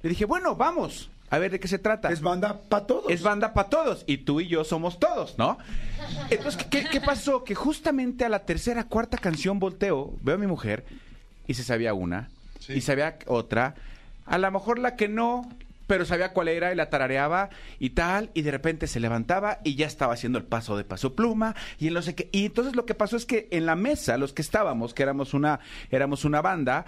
[0.02, 2.10] Le dije, bueno, vamos, a ver de qué se trata.
[2.10, 3.12] Es banda para todos.
[3.12, 5.58] Es banda para todos, y tú y yo somos todos, ¿no?
[6.30, 7.44] Entonces, ¿qué, qué pasó?
[7.44, 10.86] Que justamente a la tercera, cuarta canción volteo, veo a mi mujer,
[11.48, 12.30] y se sabía una,
[12.68, 13.76] y sabía otra,
[14.26, 15.50] a lo mejor la que no,
[15.88, 19.76] pero sabía cuál era y la tarareaba y tal, y de repente se levantaba y
[19.76, 22.30] ya estaba haciendo el paso de paso pluma y en no sé qué.
[22.32, 25.34] Y entonces lo que pasó es que en la mesa, los que estábamos, que éramos
[25.34, 25.60] una,
[25.90, 26.86] éramos una banda,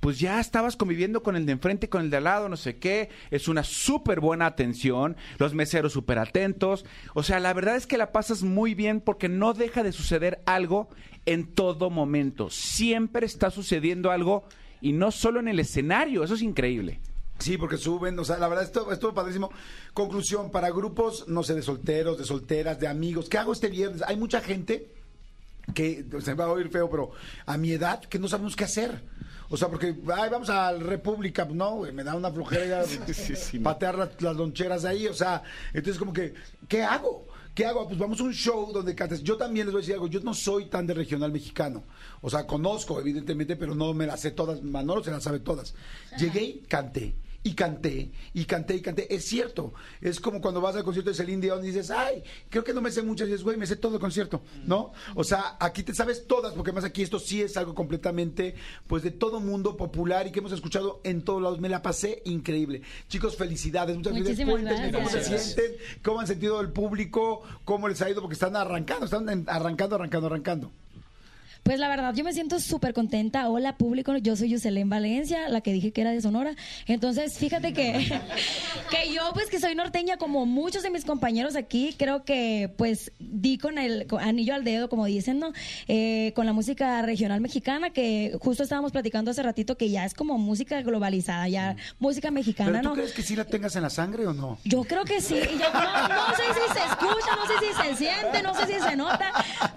[0.00, 2.78] pues ya estabas conviviendo con el de enfrente, con el de al lado, no sé
[2.78, 3.10] qué.
[3.30, 6.86] Es una súper buena atención, los meseros súper atentos.
[7.14, 10.42] O sea, la verdad es que la pasas muy bien porque no deja de suceder
[10.46, 10.88] algo
[11.26, 12.48] en todo momento.
[12.48, 14.44] Siempre está sucediendo algo
[14.80, 16.24] y no solo en el escenario.
[16.24, 17.00] Eso es increíble.
[17.38, 19.50] Sí, porque suben, o sea, la verdad, esto, esto padrísimo.
[19.94, 24.02] Conclusión, para grupos, no sé, de solteros, de solteras, de amigos, ¿qué hago este viernes?
[24.06, 24.92] Hay mucha gente
[25.74, 27.12] que se va a oír feo, pero
[27.46, 29.02] a mi edad que no sabemos qué hacer.
[29.50, 32.84] O sea, porque ay, vamos a la República, pues, no, güey, me da una flojera
[32.84, 35.42] ya patear las, las loncheras ahí, o sea,
[35.74, 36.34] entonces como que,
[36.68, 37.26] ¿qué hago?
[37.52, 37.86] ¿Qué hago?
[37.86, 39.24] Pues vamos a un show donde cantes.
[39.24, 41.82] Yo también les voy a decir algo, yo no soy tan de regional mexicano.
[42.20, 44.62] O sea, conozco, evidentemente, pero no me las sé todas.
[44.62, 45.74] Manolo se las sabe todas.
[46.16, 47.16] Llegué, canté.
[47.42, 49.14] Y canté, y canté, y canté.
[49.14, 49.72] Es cierto.
[50.02, 52.82] Es como cuando vas al concierto de Celine Dion y dices, ay, creo que no
[52.82, 53.28] me sé muchas.
[53.28, 54.92] Y dices, güey, me sé todo el concierto, ¿no?
[55.14, 58.56] O sea, aquí te sabes todas, porque además aquí esto sí es algo completamente,
[58.86, 61.60] pues, de todo mundo popular y que hemos escuchado en todos lados.
[61.60, 62.82] Me la pasé increíble.
[63.08, 63.96] Chicos, felicidades.
[63.96, 64.46] Muchas gracias.
[64.46, 65.42] Muchísimas Cuéntenme cómo se gracias.
[65.54, 69.96] sienten, cómo han sentido el público, cómo les ha ido, porque están arrancando, están arrancando,
[69.96, 70.72] arrancando, arrancando.
[71.62, 73.48] Pues la verdad, yo me siento súper contenta.
[73.48, 74.16] Hola, público.
[74.16, 76.54] Yo soy Yuselén Valencia, la que dije que era de Sonora.
[76.86, 77.92] Entonces, fíjate que,
[78.90, 83.12] que yo, pues que soy norteña, como muchos de mis compañeros aquí, creo que pues
[83.18, 85.52] di con el con anillo al dedo, como dicen, ¿no?
[85.86, 90.14] Eh, con la música regional mexicana, que justo estábamos platicando hace ratito, que ya es
[90.14, 92.94] como música globalizada, ya música mexicana, ¿Pero tú ¿no?
[92.94, 94.58] crees que sí la tengas en la sangre o no?
[94.64, 95.34] Yo creo que sí.
[95.36, 98.66] Y yo- no, no sé si se escucha, no sé si se siente, no sé
[98.66, 99.30] si se nota,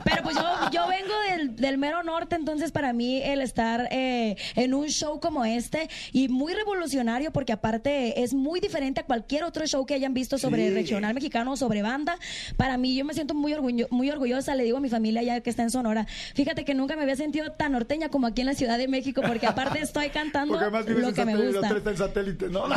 [0.03, 4.35] pero pues yo, yo vengo del, del mero norte, entonces para mí el estar eh,
[4.55, 9.43] en un show como este y muy revolucionario porque aparte es muy diferente a cualquier
[9.43, 10.73] otro show que hayan visto sobre Sí.
[10.73, 12.17] regional mexicano o sobre banda,
[12.57, 15.41] para mí yo me siento muy, orgullo- muy orgullosa, le digo a mi familia ya
[15.41, 18.47] que está en Sonora, fíjate que nunca me había sentido tan norteña como aquí en
[18.47, 21.35] la Ciudad de México porque aparte estoy cantando Porque además vives lo en que me
[21.35, 21.69] gusta.
[21.69, 22.63] el está en satélite, ¿no?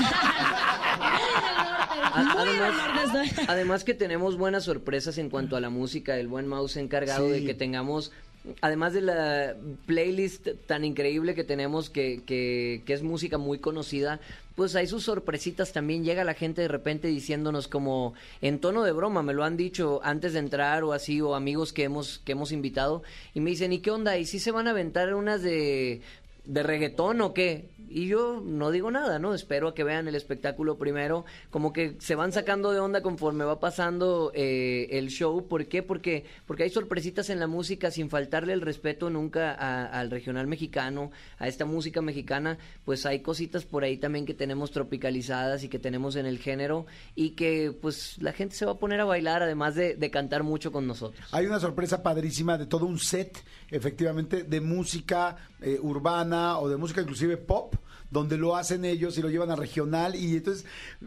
[2.14, 7.26] Además, además que tenemos buenas sorpresas en cuanto a la música, el buen mouse encargado
[7.26, 7.32] Sí.
[7.32, 8.12] de que tengamos,
[8.60, 9.56] además de la
[9.86, 14.20] playlist tan increíble que tenemos, que, que, que es música muy conocida,
[14.54, 16.04] pues hay sus sorpresitas también.
[16.04, 20.00] Llega la gente de repente diciéndonos como en tono de broma, me lo han dicho
[20.02, 23.02] antes de entrar o así, o amigos que hemos, que hemos invitado,
[23.34, 24.16] y me dicen, ¿y qué onda?
[24.16, 26.00] ¿Y si se van a aventar unas de
[26.46, 27.66] de reggaetón o qué?
[27.88, 29.34] Y yo no digo nada, ¿no?
[29.34, 31.24] Espero a que vean el espectáculo primero.
[31.50, 35.46] Como que se van sacando de onda conforme va pasando eh, el show.
[35.46, 35.82] ¿Por qué?
[35.82, 40.46] Porque, porque hay sorpresitas en la música sin faltarle el respeto nunca a- al regional
[40.46, 42.58] mexicano, a esta música mexicana.
[42.84, 46.86] Pues hay cositas por ahí también que tenemos tropicalizadas y que tenemos en el género
[47.14, 50.42] y que pues la gente se va a poner a bailar además de, de cantar
[50.42, 51.28] mucho con nosotros.
[51.32, 53.36] Hay una sorpresa padrísima de todo un set,
[53.70, 57.74] efectivamente, de música eh, urbana o de música inclusive pop,
[58.10, 60.64] donde lo hacen ellos y lo llevan a regional y entonces,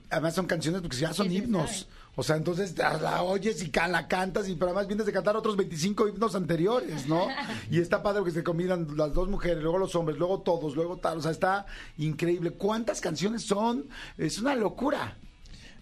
[0.09, 1.88] además son canciones porque ya son himnos.
[2.15, 5.38] O sea, entonces la, la oyes y la cantas y pero además vienes de cantar
[5.38, 7.27] otros 25 himnos anteriores, ¿no?
[7.71, 10.97] Y está padre porque se combinan las dos mujeres, luego los hombres, luego todos, luego
[10.97, 11.19] tal.
[11.19, 11.65] O sea, está
[11.97, 12.51] increíble.
[12.51, 13.88] ¿Cuántas canciones son?
[14.17, 15.17] Es una locura.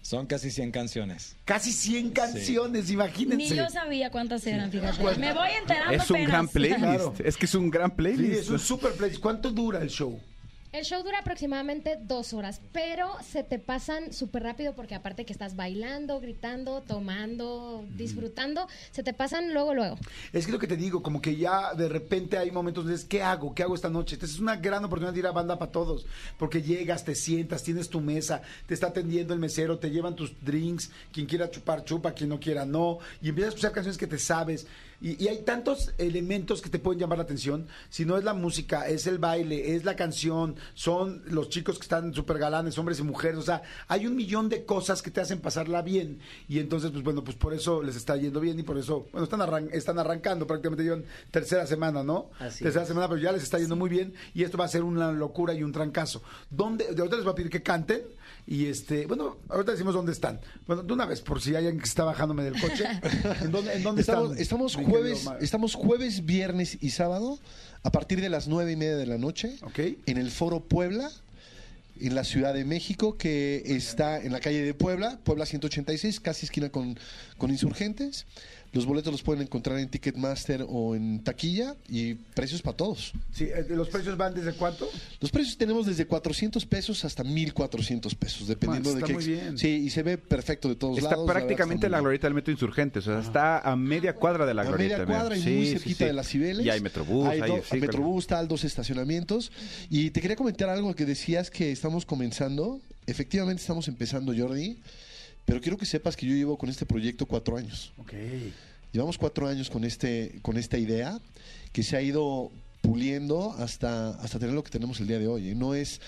[0.08, 1.36] Son casi 100 canciones.
[1.44, 3.36] Casi 100 canciones, imagínense.
[3.36, 5.02] Ni yo sabía cuántas eran, fíjate.
[5.18, 6.28] Me voy enterando Es un apenas.
[6.32, 6.78] gran playlist.
[6.80, 7.14] Claro.
[7.22, 8.32] Es que es un gran playlist.
[8.32, 9.20] Sí, es un super playlist.
[9.20, 10.18] ¿Cuánto dura el show?
[10.70, 15.32] El show dura aproximadamente dos horas, pero se te pasan súper rápido porque aparte que
[15.32, 19.96] estás bailando, gritando, tomando, disfrutando, se te pasan luego, luego.
[20.30, 23.08] Es que lo que te digo, como que ya de repente hay momentos donde dices,
[23.08, 23.54] ¿qué hago?
[23.54, 24.16] ¿Qué hago esta noche?
[24.16, 26.04] Entonces es una gran oportunidad de ir a banda para todos,
[26.38, 30.34] porque llegas, te sientas, tienes tu mesa, te está atendiendo el mesero, te llevan tus
[30.44, 34.06] drinks, quien quiera chupar, chupa, quien no quiera, no, y empiezas a escuchar canciones que
[34.06, 34.66] te sabes.
[35.00, 37.66] Y, y hay tantos elementos que te pueden llamar la atención.
[37.88, 41.82] Si no es la música, es el baile, es la canción, son los chicos que
[41.84, 43.38] están súper galanes, hombres y mujeres.
[43.38, 46.18] O sea, hay un millón de cosas que te hacen pasarla bien.
[46.48, 49.24] Y entonces, pues bueno, pues por eso les está yendo bien y por eso, bueno,
[49.24, 52.30] están, arran- están arrancando, prácticamente llevan tercera semana, ¿no?
[52.40, 52.88] Así tercera es.
[52.88, 55.54] semana, pero ya les está yendo muy bien y esto va a ser una locura
[55.54, 56.22] y un trancazo.
[56.50, 56.86] ¿Dónde?
[56.92, 58.02] De ahorita les voy a pedir que canten
[58.46, 60.40] y este, bueno, ahorita decimos dónde están.
[60.66, 62.84] Bueno, de una vez, por si hay alguien que está bajándome del coche.
[63.42, 64.38] ¿En dónde, en dónde Estamos, están?
[64.42, 67.38] estamos jueves, estamos jueves, viernes y sábado
[67.82, 71.10] a partir de las nueve y media de la noche en el Foro Puebla,
[72.00, 76.46] en la Ciudad de México, que está en la calle de Puebla, Puebla 186, casi
[76.46, 76.98] esquina con,
[77.36, 78.26] con Insurgentes.
[78.72, 83.12] Los boletos los pueden encontrar en Ticketmaster o en taquilla y precios para todos.
[83.32, 84.88] Sí, eh, ¿los precios van desde cuánto?
[85.20, 89.12] Los precios tenemos desde 400 pesos hasta 1400 pesos, dependiendo Man, de está qué.
[89.14, 89.56] muy bien.
[89.58, 91.26] Sí, y se ve perfecto de todos Está lados.
[91.26, 94.14] la verdad, prácticamente está la muy glorieta del Metro Insurgentes, o sea, está a media
[94.14, 94.98] cuadra de la a glorieta.
[94.98, 96.04] media cuadra y Sí, muy sí, cerquita sí.
[96.04, 96.66] de las Cibeles.
[96.66, 99.50] Y hay Metrobús, Hay hay, do- sí, Metrobús, está dos estacionamientos.
[99.88, 102.80] Y te quería comentar algo que decías que estamos comenzando.
[103.06, 104.78] Efectivamente estamos empezando, Jordi.
[105.48, 107.94] Pero quiero que sepas que yo llevo con este proyecto cuatro años.
[107.96, 108.12] Ok.
[108.92, 111.18] Llevamos cuatro años con este, con esta idea
[111.72, 112.52] que se ha ido
[112.82, 115.48] puliendo hasta, hasta tener lo que tenemos el día de hoy.
[115.48, 116.02] Y no es,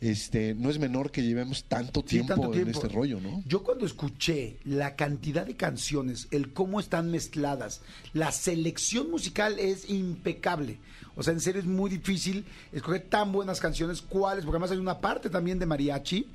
[0.00, 3.42] este, no es menor que llevemos tanto Sí, tiempo, en este rollo, ¿no?
[3.46, 7.82] Yo cuando escuché la cantidad de canciones, el cómo están mezcladas,
[8.14, 10.78] la selección musical es impecable.
[11.16, 14.78] O sea, en serio es muy difícil escoger tan buenas canciones, cuáles, porque además hay
[14.78, 16.26] una parte también de mariachi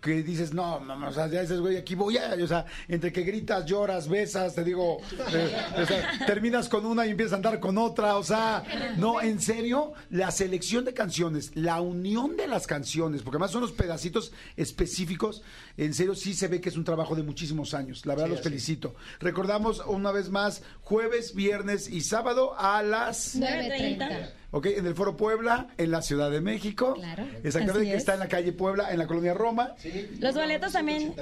[0.00, 3.12] que dices, no, mamá, o sea, ya dices, güey, aquí voy a, o sea, entre
[3.12, 4.98] que gritas, lloras, besas, te digo,
[5.32, 8.62] eh, o sea, terminas con una y empiezas a andar con otra, o sea,
[8.96, 13.62] no, en serio, la selección de canciones, la unión de las canciones, porque además son
[13.62, 15.42] los pedacitos específicos,
[15.76, 18.30] en serio sí se ve que es un trabajo de muchísimos años, la verdad Sí,
[18.30, 18.48] los así.
[18.50, 18.94] felicito.
[19.20, 23.36] Recordamos una vez más, jueves, viernes y sábado a las...
[23.36, 24.30] 9:30.
[24.50, 26.94] Ok, en el Foro Puebla, en la Ciudad de México.
[26.94, 27.24] Claro.
[27.44, 27.98] Exactamente, que es.
[27.98, 29.74] está en la calle Puebla, en la colonia Roma.
[30.20, 31.14] Los boletos también.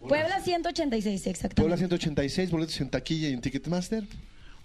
[0.00, 1.60] Puebla 186, exactamente.
[1.60, 4.04] Puebla 186, boletos en taquilla y en Ticketmaster.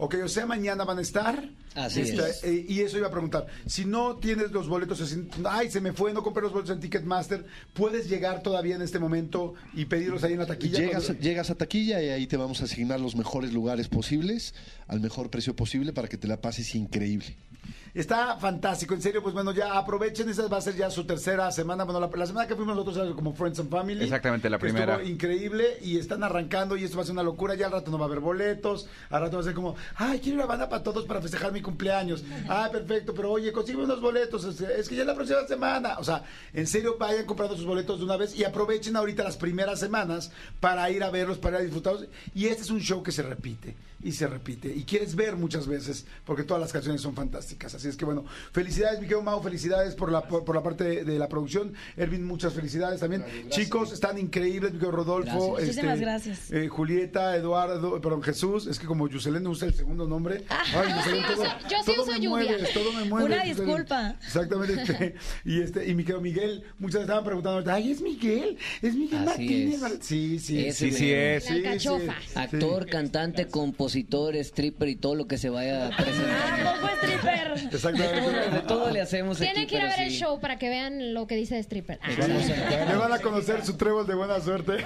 [0.04, 1.50] Ok, o sea, mañana van a estar.
[1.76, 2.44] Así Esta- es.
[2.44, 3.48] eh, y eso iba a preguntar.
[3.66, 6.82] Si no tienes los boletos, así, ay, se me fue, no compré los boletos en
[6.82, 10.80] Ticketmaster, ¿puedes llegar todavía en este momento y pedirlos ahí en la taquilla?
[10.80, 14.54] Llegas, Cuando- llegas a taquilla y ahí te vamos a asignar los mejores lugares posibles,
[14.88, 17.38] al mejor precio posible para que te la pases increíble.
[17.94, 21.52] Está fantástico, en serio, pues bueno, ya aprovechen, esa va a ser ya su tercera
[21.52, 21.84] semana.
[21.84, 24.03] Bueno, la, la semana que fuimos nosotros era como Friends and Family.
[24.03, 24.95] Exactamente, la que primera.
[24.95, 27.53] Estuvo increíble y están arrancando y esto va a ser una locura.
[27.53, 30.20] Ya al rato no va a haber boletos, al rato va a ser como, ay,
[30.20, 32.24] quiero una banda para todos para festejar mi cumpleaños.
[32.49, 35.98] Ah, perfecto, pero oye, consigue unos boletos, es, que ya es la próxima semana.
[35.99, 39.38] O sea, en serio, vayan comprando sus boletos de una vez y aprovechen ahorita las
[39.38, 42.07] primeras semanas para ir a verlos, para ir a disfrutarlos.
[42.34, 45.65] Y este es un show que se repite y se repite y quieres ver muchas
[45.65, 47.74] veces porque todas las canciones son fantásticas.
[47.74, 50.84] Así es que bueno, felicidades, mi querido Mau, felicidades por la, por, por la parte
[50.84, 51.74] de, de la producción.
[51.98, 53.24] Ervin, muchas felicidades también.
[53.50, 55.54] Chicos, están increíbles, mi querido Rodolfo.
[55.54, 55.68] Gracias.
[55.68, 56.52] Muchísimas gracias.
[56.52, 60.44] eh, Julieta, Eduardo, perdón, Jesús, es que como Yuselén usa el segundo nombre.
[60.50, 62.30] Ay, Yo Yuselén, sí todo, uso- yo sí todo uso me lluvia.
[62.30, 63.26] mueves, todo me mueves.
[63.28, 63.56] Una Yuselén.
[63.66, 64.16] disculpa.
[64.24, 64.74] Exactamente.
[64.82, 65.16] este,
[65.46, 69.20] y este, y mi querido Miguel, muchas estaban preguntando, ahorita, ay, es Miguel, es Miguel
[69.28, 69.82] Así Martínez.
[69.84, 70.06] es.
[70.06, 71.44] Sí, sí, Ese sí, sí es.
[71.46, 72.16] La Sí, sí, alcachofa.
[72.26, 72.32] sí.
[72.36, 76.64] Actor, cantante, compositor, stripper y todo lo que se vaya a presentar.
[76.64, 77.73] Tampoco stripper.
[77.74, 78.50] Exactamente.
[78.52, 81.14] de todo le hacemos Tienen aquí, que ir a ver el show para que vean
[81.14, 82.00] lo que dice de stripper.
[82.02, 82.08] Ah.
[82.88, 84.84] Me van a conocer su trébol de buena suerte.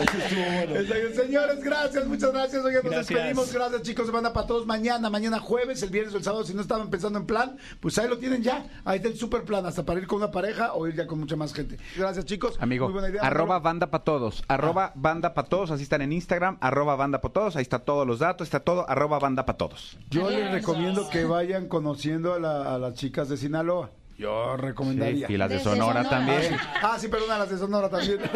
[0.00, 1.22] Exacto.
[1.22, 2.64] Señores, gracias, muchas gracias.
[2.64, 3.52] Oigan, nos despedimos.
[3.52, 4.06] Gracias, chicos.
[4.06, 6.44] Se van a para todos mañana, mañana jueves, el viernes o el sábado.
[6.44, 8.64] Si no estaban pensando en plan, pues ahí lo tienen ya.
[8.84, 11.18] Ahí está el super plan, hasta para ir con una pareja o ir ya con
[11.18, 11.76] mucha más gente.
[11.96, 12.56] Gracias, chicos.
[12.60, 13.22] Amigo, Muy buena idea.
[13.22, 17.32] arroba banda para todos, arroba banda para todos, así están en Instagram, arroba banda para
[17.32, 19.79] todos, ahí está todos los datos, está todo, arroba banda para todos.
[20.10, 23.90] Yo les recomiendo que vayan conociendo a, la- a las chicas de Sinaloa.
[24.20, 25.26] Yo recomendaría.
[25.28, 26.10] Sí, y las de Desde Sonora Sonora.
[26.10, 26.56] también.
[26.82, 28.18] Ah, sí, perdona, las de Sonora también.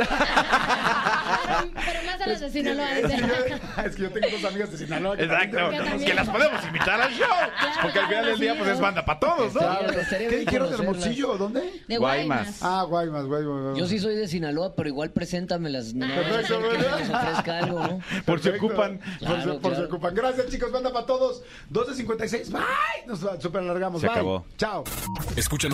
[1.75, 2.91] Pero más a los de Sinaloa.
[2.93, 3.29] es, que dice.
[3.29, 5.17] yo, es que yo tengo dos amigas de Sinaloa.
[5.17, 5.59] que Exacto,
[6.07, 7.27] que las podemos invitar al show,
[7.83, 9.61] porque al final del día pues es banda para todos, ¿no?
[9.61, 9.93] Claro.
[10.09, 10.75] ¿Qué dijeron de.
[10.77, 11.37] Hermosillo?
[11.37, 11.83] ¿Dónde?
[11.87, 12.61] De Guaymas.
[12.63, 13.77] Ah, Guaymas, Guaymas.
[13.77, 15.93] Yo sí soy de Sinaloa, pero igual preséntamelas.
[15.93, 16.99] No vaya a Perfecto, que ¿verdad?
[16.99, 18.01] les ofrezca algo, ¿no?
[18.25, 18.99] Por si ocupan.
[18.99, 19.85] Por, si- Claro, por si claro.
[19.89, 20.15] ocupan.
[20.15, 20.73] Gracias, chicos.
[20.73, 21.43] Banda para todos.
[21.71, 22.51] 12.56.
[22.51, 22.63] Bye.
[23.07, 24.01] Nos super alargamos.
[24.01, 24.15] Se Bye.
[24.17, 24.47] acabó.
[24.57, 24.85] Chao.
[25.37, 25.74] Escúchanos